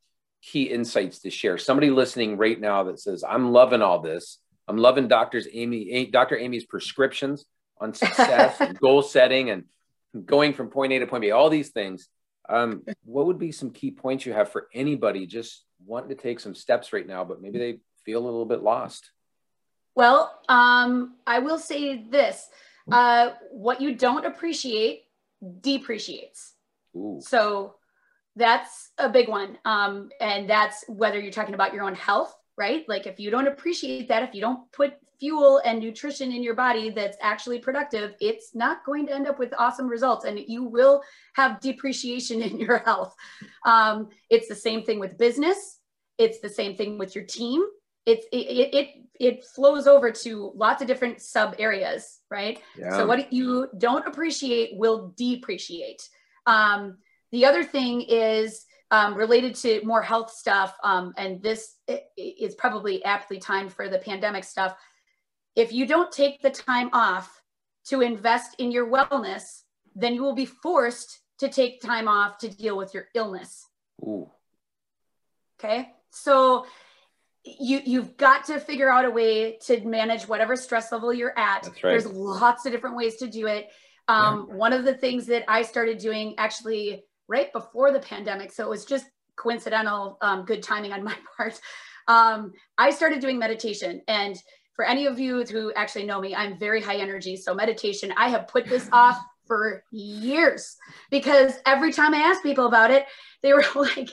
key 0.41 0.63
insights 0.63 1.19
to 1.19 1.29
share. 1.29 1.57
Somebody 1.57 1.89
listening 1.89 2.37
right 2.37 2.59
now 2.59 2.83
that 2.83 2.99
says, 2.99 3.23
I'm 3.27 3.51
loving 3.51 3.81
all 3.81 3.99
this. 3.99 4.39
I'm 4.67 4.77
loving 4.77 5.07
Doctor's 5.07 5.47
Amy, 5.51 6.05
Dr. 6.07 6.37
Amy's 6.37 6.65
prescriptions 6.65 7.45
on 7.79 7.93
success 7.93 8.59
and 8.61 8.79
goal 8.79 9.01
setting 9.01 9.49
and 9.49 9.65
going 10.25 10.53
from 10.53 10.69
point 10.69 10.93
A 10.93 10.99
to 10.99 11.07
point 11.07 11.21
B, 11.21 11.31
all 11.31 11.49
these 11.49 11.69
things. 11.69 12.07
Um, 12.47 12.83
what 13.05 13.27
would 13.27 13.37
be 13.37 13.51
some 13.51 13.71
key 13.71 13.91
points 13.91 14.25
you 14.25 14.33
have 14.33 14.51
for 14.51 14.67
anybody 14.73 15.27
just 15.27 15.65
wanting 15.85 16.09
to 16.09 16.15
take 16.15 16.39
some 16.39 16.55
steps 16.55 16.93
right 16.93 17.05
now, 17.05 17.23
but 17.23 17.41
maybe 17.41 17.59
they 17.59 17.79
feel 18.05 18.23
a 18.23 18.25
little 18.25 18.45
bit 18.45 18.63
lost? 18.63 19.11
Well, 19.95 20.39
um, 20.47 21.15
I 21.27 21.39
will 21.39 21.59
say 21.59 22.03
this 22.09 22.47
uh, 22.91 23.31
what 23.51 23.81
you 23.81 23.93
don't 23.95 24.25
appreciate 24.25 25.03
depreciates. 25.61 26.53
Ooh. 26.95 27.19
So 27.21 27.75
that's 28.35 28.91
a 28.97 29.09
big 29.09 29.27
one. 29.27 29.57
Um, 29.65 30.09
and 30.21 30.49
that's 30.49 30.85
whether 30.87 31.19
you're 31.19 31.31
talking 31.31 31.53
about 31.53 31.73
your 31.73 31.83
own 31.83 31.95
health, 31.95 32.33
right? 32.57 32.87
Like 32.87 33.05
if 33.05 33.19
you 33.19 33.31
don't 33.31 33.47
appreciate 33.47 34.07
that, 34.07 34.23
if 34.23 34.33
you 34.33 34.41
don't 34.41 34.71
put 34.71 34.93
fuel 35.19 35.61
and 35.65 35.79
nutrition 35.79 36.31
in 36.31 36.41
your 36.41 36.55
body 36.55 36.89
that's 36.89 37.17
actually 37.21 37.59
productive, 37.59 38.15
it's 38.21 38.55
not 38.55 38.85
going 38.85 39.05
to 39.07 39.13
end 39.13 39.27
up 39.27 39.37
with 39.37 39.53
awesome 39.57 39.87
results 39.87 40.25
and 40.25 40.39
you 40.47 40.63
will 40.63 41.01
have 41.35 41.59
depreciation 41.59 42.41
in 42.49 42.57
your 42.57 42.79
health. 42.79 43.13
Um, 43.65 44.09
it's 44.29 44.47
the 44.47 44.55
same 44.55 44.83
thing 44.83 44.99
with 44.99 45.17
business. 45.17 45.79
It's 46.17 46.39
the 46.39 46.49
same 46.49 46.75
thing 46.75 46.97
with 46.97 47.15
your 47.15 47.25
team. 47.25 47.63
it's 48.05 48.25
it, 48.31 48.37
it 48.37 48.73
it 48.73 48.87
flows 49.43 49.87
over 49.87 50.11
to 50.11 50.51
lots 50.55 50.81
of 50.81 50.87
different 50.87 51.21
sub 51.21 51.55
areas, 51.59 52.19
right? 52.31 52.61
Yeah. 52.77 52.91
So 52.91 53.05
what 53.05 53.31
you 53.33 53.67
don't 53.77 54.07
appreciate 54.07 54.77
will 54.77 55.13
depreciate. 55.17 56.07
Um, 56.45 56.97
the 57.31 57.45
other 57.45 57.63
thing 57.63 58.01
is 58.01 58.65
um, 58.91 59.15
related 59.15 59.55
to 59.55 59.81
more 59.83 60.01
health 60.01 60.31
stuff, 60.31 60.75
um, 60.83 61.13
and 61.17 61.43
this 61.43 61.75
is 62.17 62.55
probably 62.55 63.03
aptly 63.05 63.39
timed 63.39 63.71
for 63.71 63.87
the 63.87 63.99
pandemic 63.99 64.43
stuff. 64.43 64.75
If 65.55 65.71
you 65.71 65.85
don't 65.85 66.11
take 66.11 66.41
the 66.41 66.49
time 66.49 66.89
off 66.93 67.41
to 67.87 68.01
invest 68.01 68.55
in 68.59 68.71
your 68.71 68.87
wellness, 68.87 69.61
then 69.95 70.13
you 70.13 70.23
will 70.23 70.35
be 70.35 70.45
forced 70.45 71.19
to 71.39 71.49
take 71.49 71.81
time 71.81 72.07
off 72.07 72.37
to 72.39 72.49
deal 72.49 72.77
with 72.77 72.93
your 72.93 73.07
illness. 73.13 73.67
Ooh. 74.03 74.29
Okay. 75.59 75.91
So 76.11 76.65
you 77.43 77.81
you've 77.85 78.17
got 78.17 78.45
to 78.45 78.59
figure 78.59 78.91
out 78.91 79.05
a 79.05 79.09
way 79.09 79.57
to 79.65 79.79
manage 79.85 80.27
whatever 80.27 80.55
stress 80.55 80.91
level 80.91 81.13
you're 81.13 81.37
at. 81.37 81.65
Right. 81.67 81.81
There's 81.81 82.05
lots 82.05 82.65
of 82.65 82.71
different 82.71 82.97
ways 82.97 83.17
to 83.17 83.27
do 83.27 83.47
it. 83.47 83.69
Um, 84.07 84.47
yeah. 84.49 84.55
One 84.55 84.73
of 84.73 84.85
the 84.85 84.93
things 84.93 85.27
that 85.27 85.45
I 85.47 85.61
started 85.61 85.99
doing 85.99 86.35
actually 86.37 87.03
right 87.27 87.51
before 87.53 87.91
the 87.91 87.99
pandemic, 87.99 88.51
so 88.51 88.63
it 88.63 88.69
was 88.69 88.85
just 88.85 89.05
coincidental, 89.35 90.17
um, 90.21 90.45
good 90.45 90.63
timing 90.63 90.91
on 90.91 91.03
my 91.05 91.15
part. 91.37 91.59
Um, 92.07 92.53
I 92.77 92.89
started 92.89 93.21
doing 93.21 93.37
meditation, 93.37 94.01
and 94.07 94.35
for 94.73 94.85
any 94.85 95.05
of 95.05 95.19
you 95.19 95.43
who 95.43 95.71
actually 95.73 96.05
know 96.05 96.19
me, 96.19 96.35
I'm 96.35 96.57
very 96.57 96.81
high 96.81 96.97
energy. 96.97 97.35
So 97.35 97.53
meditation, 97.53 98.13
I 98.17 98.29
have 98.29 98.47
put 98.47 98.65
this 98.65 98.89
off 98.91 99.17
for 99.45 99.83
years 99.91 100.77
because 101.09 101.53
every 101.65 101.91
time 101.91 102.13
I 102.13 102.19
ask 102.19 102.41
people 102.43 102.67
about 102.67 102.91
it, 102.91 103.05
they 103.41 103.53
were 103.53 103.65
like 103.75 104.09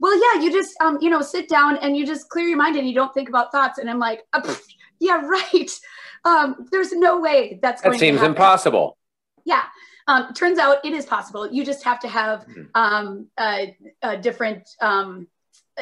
well 0.00 0.14
yeah 0.16 0.42
you 0.42 0.52
just 0.52 0.74
um 0.80 0.98
you 1.00 1.10
know 1.10 1.22
sit 1.22 1.48
down 1.48 1.76
and 1.78 1.96
you 1.96 2.06
just 2.06 2.28
clear 2.28 2.46
your 2.46 2.58
mind 2.58 2.76
and 2.76 2.88
you 2.88 2.94
don't 2.94 3.12
think 3.14 3.28
about 3.28 3.52
thoughts. 3.52 3.78
And 3.78 3.88
i'm 3.88 3.98
like 3.98 4.22
oh, 4.32 4.60
yeah 5.00 5.20
right. 5.24 5.70
Um 6.24 6.66
there's 6.70 6.92
no 6.92 7.20
way 7.20 7.58
that's 7.62 7.82
that 7.82 7.94
seems 7.94 8.22
impossible. 8.22 8.96
Yeah. 9.44 9.62
Um 10.06 10.32
turns 10.34 10.58
out 10.58 10.84
it 10.84 10.92
is 10.92 11.06
possible. 11.06 11.50
You 11.50 11.64
just 11.64 11.82
have 11.84 12.00
to 12.00 12.08
have 12.08 12.46
mm-hmm. 12.46 12.62
um 12.74 13.28
a, 13.38 13.76
a 14.02 14.16
different 14.16 14.68
um 14.80 15.28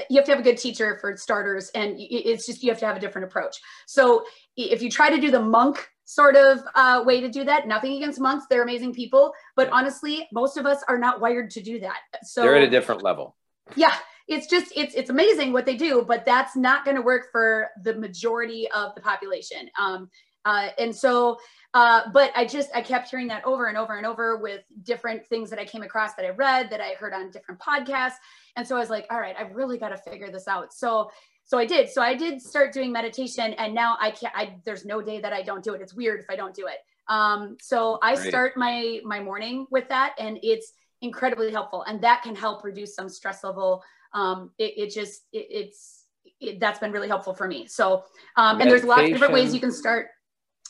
you 0.09 0.17
have 0.17 0.25
to 0.25 0.33
have 0.33 0.41
a 0.41 0.43
good 0.43 0.57
teacher 0.57 0.97
for 1.01 1.17
starters 1.17 1.71
and 1.75 1.97
it's 1.99 2.47
just 2.47 2.63
you 2.63 2.71
have 2.71 2.79
to 2.79 2.87
have 2.87 2.97
a 2.97 3.01
different 3.01 3.27
approach. 3.27 3.57
So 3.87 4.25
if 4.57 4.83
you 4.83 4.91
try 4.91 5.11
to 5.11 5.21
do 5.21 5.31
the 5.31 5.41
monk 5.41 5.89
sort 6.05 6.37
of 6.37 6.61
uh, 6.75 7.03
way 7.07 7.21
to 7.21 7.29
do 7.29 7.45
that 7.45 7.67
nothing 7.69 7.97
against 7.97 8.21
monks 8.21 8.45
they're 8.51 8.65
amazing 8.65 8.93
people 8.93 9.33
but 9.55 9.69
honestly 9.71 10.29
most 10.33 10.57
of 10.57 10.67
us 10.67 10.83
are 10.89 10.99
not 10.99 11.21
wired 11.21 11.51
to 11.51 11.63
do 11.63 11.79
that. 11.81 11.99
So 12.25 12.43
they're 12.43 12.57
at 12.57 12.65
a 12.65 12.71
different 12.71 13.03
level 13.03 13.37
yeah 13.77 13.95
it's 14.29 14.47
just 14.47 14.73
it's 14.77 14.95
it's 14.95 15.11
amazing 15.11 15.53
what 15.53 15.67
they 15.67 15.77
do 15.77 16.05
but 16.07 16.25
that's 16.25 16.57
not 16.57 16.85
going 16.85 16.97
to 16.97 17.03
work 17.03 17.31
for 17.31 17.69
the 17.83 17.95
majority 17.95 18.71
of 18.73 18.95
the 18.95 19.01
population. 19.01 19.69
Um, 19.79 20.09
uh, 20.45 20.71
and 20.79 20.95
so 20.95 21.39
uh, 21.75 22.03
but 22.13 22.33
i 22.35 22.45
just 22.45 22.71
i 22.75 22.81
kept 22.81 23.09
hearing 23.09 23.29
that 23.29 23.45
over 23.45 23.67
and 23.67 23.77
over 23.77 23.97
and 23.97 24.07
over 24.07 24.39
with 24.39 24.63
different 24.83 25.25
things 25.27 25.49
that 25.51 25.59
i 25.59 25.65
came 25.65 25.83
across 25.83 26.15
that 26.15 26.25
i 26.27 26.31
read 26.31 26.69
that 26.71 26.81
i 26.81 26.95
heard 26.95 27.13
on 27.13 27.31
different 27.31 27.61
podcasts. 27.61 28.17
And 28.57 28.67
so 28.67 28.77
i 28.77 28.81
was 28.81 28.91
like 28.91 29.07
all 29.11 29.21
right 29.21 29.37
i've 29.39 29.55
really 29.55 29.79
got 29.79 29.91
to 29.91 29.97
figure 29.97 30.31
this 30.31 30.49
out. 30.49 30.73
So 30.73 31.11
so 31.45 31.59
i 31.59 31.67
did. 31.67 31.91
So 31.91 32.03
i 32.03 32.15
did 32.15 32.41
start 32.41 32.73
doing 32.73 32.93
meditation 32.93 33.53
and 33.55 33.75
now 33.75 33.97
i 34.01 34.11
can't 34.11 34.35
i 34.37 34.57
there's 34.65 34.85
no 34.85 35.01
day 35.01 35.21
that 35.21 35.33
i 35.33 35.43
don't 35.43 35.63
do 35.63 35.75
it. 35.75 35.81
It's 35.81 35.95
weird 35.95 36.21
if 36.21 36.27
i 36.31 36.37
don't 36.37 36.55
do 36.55 36.67
it. 36.67 36.79
Um, 37.09 37.57
so 37.61 37.99
i 38.03 38.15
Great. 38.15 38.29
start 38.29 38.57
my 38.57 39.01
my 39.05 39.21
morning 39.21 39.67
with 39.71 39.89
that 39.89 40.15
and 40.19 40.39
it's 40.43 40.73
incredibly 41.03 41.51
helpful 41.51 41.83
and 41.83 42.01
that 42.01 42.23
can 42.23 42.35
help 42.35 42.65
reduce 42.65 42.95
some 42.95 43.09
stress 43.09 43.45
level. 43.45 43.83
Um, 44.15 44.51
it, 44.59 44.75
it 44.77 44.95
just 44.95 45.23
it, 45.33 45.47
it's 45.51 46.05
it, 46.41 46.61
that's 46.61 46.79
been 46.79 46.93
really 46.93 47.09
helpful 47.09 47.35
for 47.35 47.47
me. 47.47 47.67
So 47.67 48.05
um, 48.37 48.61
and 48.61 48.71
there's 48.71 48.85
lots 48.85 49.03
of 49.03 49.09
different 49.09 49.35
ways 49.35 49.53
you 49.53 49.61
can 49.61 49.73
start 49.73 50.09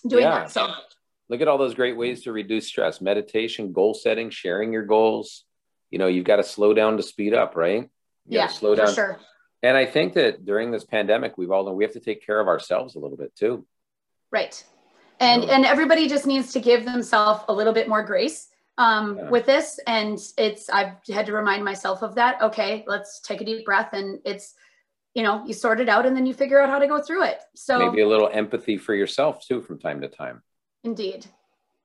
doing 0.07 0.25
yeah. 0.25 0.41
that 0.41 0.51
so. 0.51 0.73
Look 1.29 1.41
at 1.41 1.49
all 1.49 1.57
those 1.57 1.75
great 1.75 1.97
ways 1.97 2.25
to 2.25 2.33
reduce 2.33 2.67
stress. 2.67 3.01
Meditation 3.01 3.73
goal 3.73 3.95
setting 3.95 4.29
sharing 4.31 4.73
your 4.73 4.85
goals. 4.85 5.45
You 5.91 5.99
know 5.99 6.07
you've 6.07 6.25
got 6.25 6.37
to 6.37 6.45
slow 6.45 6.75
down 6.75 6.97
to 6.97 7.03
speed 7.03 7.35
up 7.35 7.55
right? 7.55 7.83
You 8.27 8.39
yeah 8.39 8.47
slow 8.49 8.75
down. 8.75 8.93
sure. 8.95 9.21
And 9.65 9.77
i 9.77 9.87
think 9.87 10.15
that 10.15 10.45
during 10.45 10.73
this 10.73 10.85
pandemic 10.85 11.39
we've 11.39 11.51
all 11.51 11.73
we 11.75 11.85
have 11.85 11.93
to 11.93 12.01
take 12.01 12.27
care 12.27 12.41
of 12.41 12.49
ourselves 12.49 12.97
a 12.97 12.99
little 12.99 13.19
bit 13.19 13.35
too. 13.37 13.67
Right. 14.31 14.63
And 15.21 15.45
and 15.45 15.67
everybody 15.67 16.09
just 16.09 16.27
needs 16.27 16.53
to 16.55 16.61
give 16.61 16.85
themselves 16.85 17.45
a 17.49 17.53
little 17.53 17.73
bit 17.73 17.89
more 17.89 18.03
grace 18.03 18.49
um, 18.83 19.17
yeah. 19.17 19.31
with 19.31 19.47
this. 19.47 19.79
And 19.87 20.19
it's, 20.37 20.69
I've 20.69 20.95
had 21.09 21.27
to 21.27 21.33
remind 21.33 21.65
myself 21.65 22.03
of 22.03 22.17
that. 22.17 22.43
Okay, 22.43 22.85
let's 22.89 23.21
take 23.21 23.41
a 23.41 23.45
deep 23.45 23.65
breath. 23.65 23.93
And 23.93 24.19
it's, 24.25 24.55
you 25.15 25.23
know, 25.23 25.45
you 25.47 25.55
sort 25.55 25.81
it 25.81 25.89
out 25.89 26.05
and 26.05 26.17
then 26.17 26.27
you 26.27 26.35
figure 26.35 26.61
out 26.61 26.69
how 26.69 26.81
to 26.81 26.89
go 26.89 27.01
through 27.01 27.25
it. 27.25 27.41
So 27.55 27.79
maybe 27.79 28.03
a 28.03 28.09
little 28.09 28.29
empathy 28.33 28.79
for 28.79 28.95
yourself 28.95 29.47
too 29.47 29.63
from 29.63 29.79
time 29.79 30.01
to 30.01 30.09
time. 30.09 30.43
Indeed. 30.83 31.27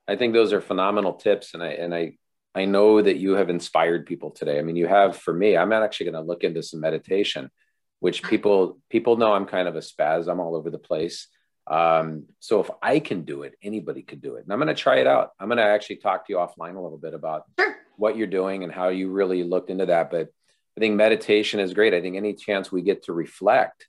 I 0.08 0.16
think 0.16 0.34
those 0.34 0.54
are 0.54 0.62
phenomenal 0.62 1.14
tips. 1.14 1.54
And 1.54 1.62
I, 1.62 1.72
and 1.74 1.93
I, 1.93 2.18
I 2.56 2.66
know 2.66 3.00
that 3.00 3.18
you 3.18 3.34
have 3.34 3.52
inspired 3.52 4.08
people 4.08 4.32
today. 4.32 4.58
I 4.58 4.64
mean, 4.64 4.76
you 4.76 4.88
have 4.88 5.18
for 5.18 5.34
me, 5.34 5.56
I'm 5.56 5.74
actually 5.74 6.10
going 6.12 6.24
to 6.24 6.28
look 6.28 6.43
into 6.43 6.64
some 6.64 6.80
meditation, 6.80 7.52
which 8.00 8.24
people, 8.24 8.80
people 8.89 9.18
know 9.18 9.34
I'm 9.34 9.45
kind 9.45 9.68
of 9.68 9.76
a 9.76 9.82
spaz. 9.82 10.28
I'm 10.28 10.39
all 10.39 10.56
over 10.56 10.72
the 10.72 10.80
place. 10.80 11.28
Um, 11.70 12.26
so 12.39 12.61
if 12.61 12.70
I 12.82 12.99
can 12.99 13.24
do 13.24 13.43
it, 13.43 13.55
anybody 13.61 14.01
could 14.01 14.22
do 14.22 14.36
it. 14.36 14.43
And 14.43 14.53
I'm 14.53 14.59
going 14.59 14.74
to 14.74 14.82
try 14.82 14.97
it 14.97 15.07
out. 15.07 15.32
I'm 15.39 15.49
going 15.49 15.57
to 15.57 15.63
actually 15.63 15.97
talk 15.97 16.26
to 16.26 16.34
you 16.34 16.39
offline 16.39 16.76
a 16.76 16.82
little 16.82 16.97
bit 16.97 17.13
about 17.13 17.43
sure. 17.59 17.76
what 17.97 18.18
you're 18.18 18.28
doing 18.28 18.63
and 18.63 18.72
how 18.72 18.89
you 18.89 19.09
really 19.09 19.43
looked 19.43 19.70
into 19.70 19.86
that. 19.88 20.09
But 20.09 20.30
I 20.78 20.80
think 20.80 20.95
meditation 20.95 21.59
is 21.59 21.74
great. 21.74 21.93
I 21.93 22.01
think 22.01 22.15
any 22.15 22.34
chance 22.34 22.72
we 22.72 22.82
get 22.84 23.03
to 23.03 23.13
reflect 23.13 23.88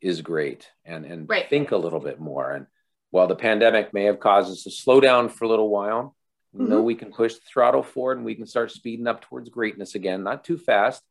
is 0.00 0.22
great 0.22 0.70
and, 0.84 1.04
and 1.04 1.28
right. 1.28 1.48
think 1.50 1.72
a 1.72 1.76
little 1.76 2.00
bit 2.00 2.20
more. 2.20 2.52
And 2.52 2.66
while 3.10 3.26
the 3.26 3.34
pandemic 3.34 3.92
may 3.92 4.04
have 4.04 4.20
caused 4.20 4.50
us 4.50 4.62
to 4.62 4.70
slow 4.70 5.00
down 5.00 5.28
for 5.28 5.44
a 5.44 5.48
little 5.48 5.68
while, 5.68 6.14
we 6.52 6.62
mm-hmm. 6.62 6.72
know 6.72 6.82
we 6.82 6.94
can 6.94 7.12
push 7.12 7.34
the 7.34 7.40
throttle 7.52 7.82
forward 7.82 8.18
and 8.18 8.24
we 8.24 8.34
can 8.34 8.46
start 8.46 8.70
speeding 8.70 9.06
up 9.06 9.20
towards 9.22 9.50
greatness 9.50 9.94
again, 9.94 10.22
not 10.22 10.44
too 10.44 10.56
fast, 10.56 11.02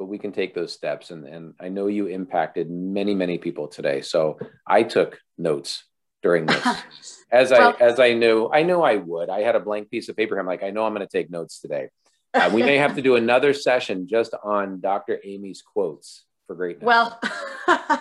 but 0.00 0.06
we 0.06 0.18
can 0.18 0.32
take 0.32 0.54
those 0.54 0.72
steps. 0.72 1.10
And, 1.10 1.26
and 1.26 1.52
I 1.60 1.68
know 1.68 1.86
you 1.86 2.06
impacted 2.06 2.70
many, 2.70 3.14
many 3.14 3.36
people 3.36 3.68
today. 3.68 4.00
So 4.00 4.38
I 4.66 4.82
took 4.82 5.20
notes 5.36 5.84
during 6.22 6.46
this 6.46 6.66
as 7.30 7.50
well, 7.50 7.76
I, 7.78 7.84
as 7.84 8.00
I 8.00 8.14
knew, 8.14 8.48
I 8.50 8.62
knew 8.62 8.80
I 8.80 8.96
would, 8.96 9.28
I 9.28 9.42
had 9.42 9.56
a 9.56 9.60
blank 9.60 9.90
piece 9.90 10.08
of 10.08 10.16
paper. 10.16 10.38
I'm 10.38 10.46
like, 10.46 10.62
I 10.62 10.70
know 10.70 10.86
I'm 10.86 10.94
going 10.94 11.06
to 11.06 11.18
take 11.18 11.30
notes 11.30 11.60
today. 11.60 11.88
Uh, 12.32 12.50
we 12.50 12.62
may 12.62 12.78
have 12.78 12.94
to 12.94 13.02
do 13.02 13.16
another 13.16 13.52
session 13.52 14.08
just 14.08 14.32
on 14.42 14.80
Dr. 14.80 15.20
Amy's 15.22 15.60
quotes 15.60 16.24
for 16.46 16.56
greatness. 16.56 16.86
Well, 16.86 17.20
uh, 17.68 17.98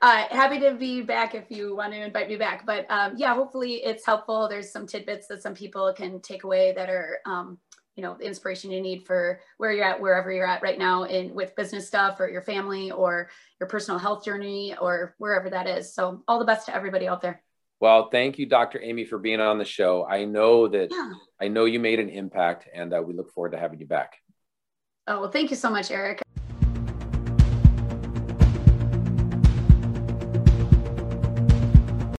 happy 0.00 0.60
to 0.60 0.74
be 0.74 1.02
back 1.02 1.34
if 1.34 1.50
you 1.50 1.74
want 1.74 1.94
to 1.94 2.00
invite 2.00 2.28
me 2.28 2.36
back. 2.36 2.64
But 2.64 2.86
um, 2.90 3.14
yeah, 3.16 3.34
hopefully 3.34 3.82
it's 3.82 4.06
helpful. 4.06 4.46
There's 4.48 4.70
some 4.70 4.86
tidbits 4.86 5.26
that 5.28 5.42
some 5.42 5.54
people 5.54 5.92
can 5.96 6.20
take 6.20 6.44
away 6.44 6.74
that 6.76 6.88
are 6.88 7.18
um, 7.26 7.58
you 7.96 8.02
know 8.02 8.16
the 8.18 8.26
inspiration 8.26 8.70
you 8.70 8.80
need 8.80 9.06
for 9.06 9.40
where 9.58 9.72
you're 9.72 9.84
at 9.84 10.00
wherever 10.00 10.32
you're 10.32 10.46
at 10.46 10.62
right 10.62 10.78
now 10.78 11.04
in 11.04 11.34
with 11.34 11.54
business 11.56 11.86
stuff 11.86 12.18
or 12.20 12.28
your 12.28 12.42
family 12.42 12.90
or 12.90 13.30
your 13.60 13.68
personal 13.68 13.98
health 13.98 14.24
journey 14.24 14.74
or 14.80 15.14
wherever 15.18 15.50
that 15.50 15.66
is. 15.66 15.94
So 15.94 16.22
all 16.26 16.38
the 16.38 16.44
best 16.44 16.66
to 16.66 16.74
everybody 16.74 17.06
out 17.06 17.20
there. 17.20 17.42
Well 17.80 18.08
thank 18.10 18.38
you 18.38 18.46
dr 18.46 18.80
amy 18.80 19.04
for 19.04 19.18
being 19.18 19.40
on 19.40 19.58
the 19.58 19.64
show. 19.64 20.06
I 20.06 20.24
know 20.24 20.68
that 20.68 20.88
yeah. 20.90 21.12
i 21.40 21.48
know 21.48 21.64
you 21.66 21.78
made 21.78 22.00
an 22.00 22.08
impact 22.08 22.68
and 22.72 22.92
uh, 22.92 23.02
we 23.02 23.14
look 23.14 23.30
forward 23.32 23.52
to 23.52 23.58
having 23.58 23.78
you 23.78 23.86
back. 23.86 24.16
Oh 25.06 25.20
well 25.20 25.30
thank 25.30 25.50
you 25.50 25.56
so 25.56 25.70
much 25.70 25.90
Erik 25.90 26.23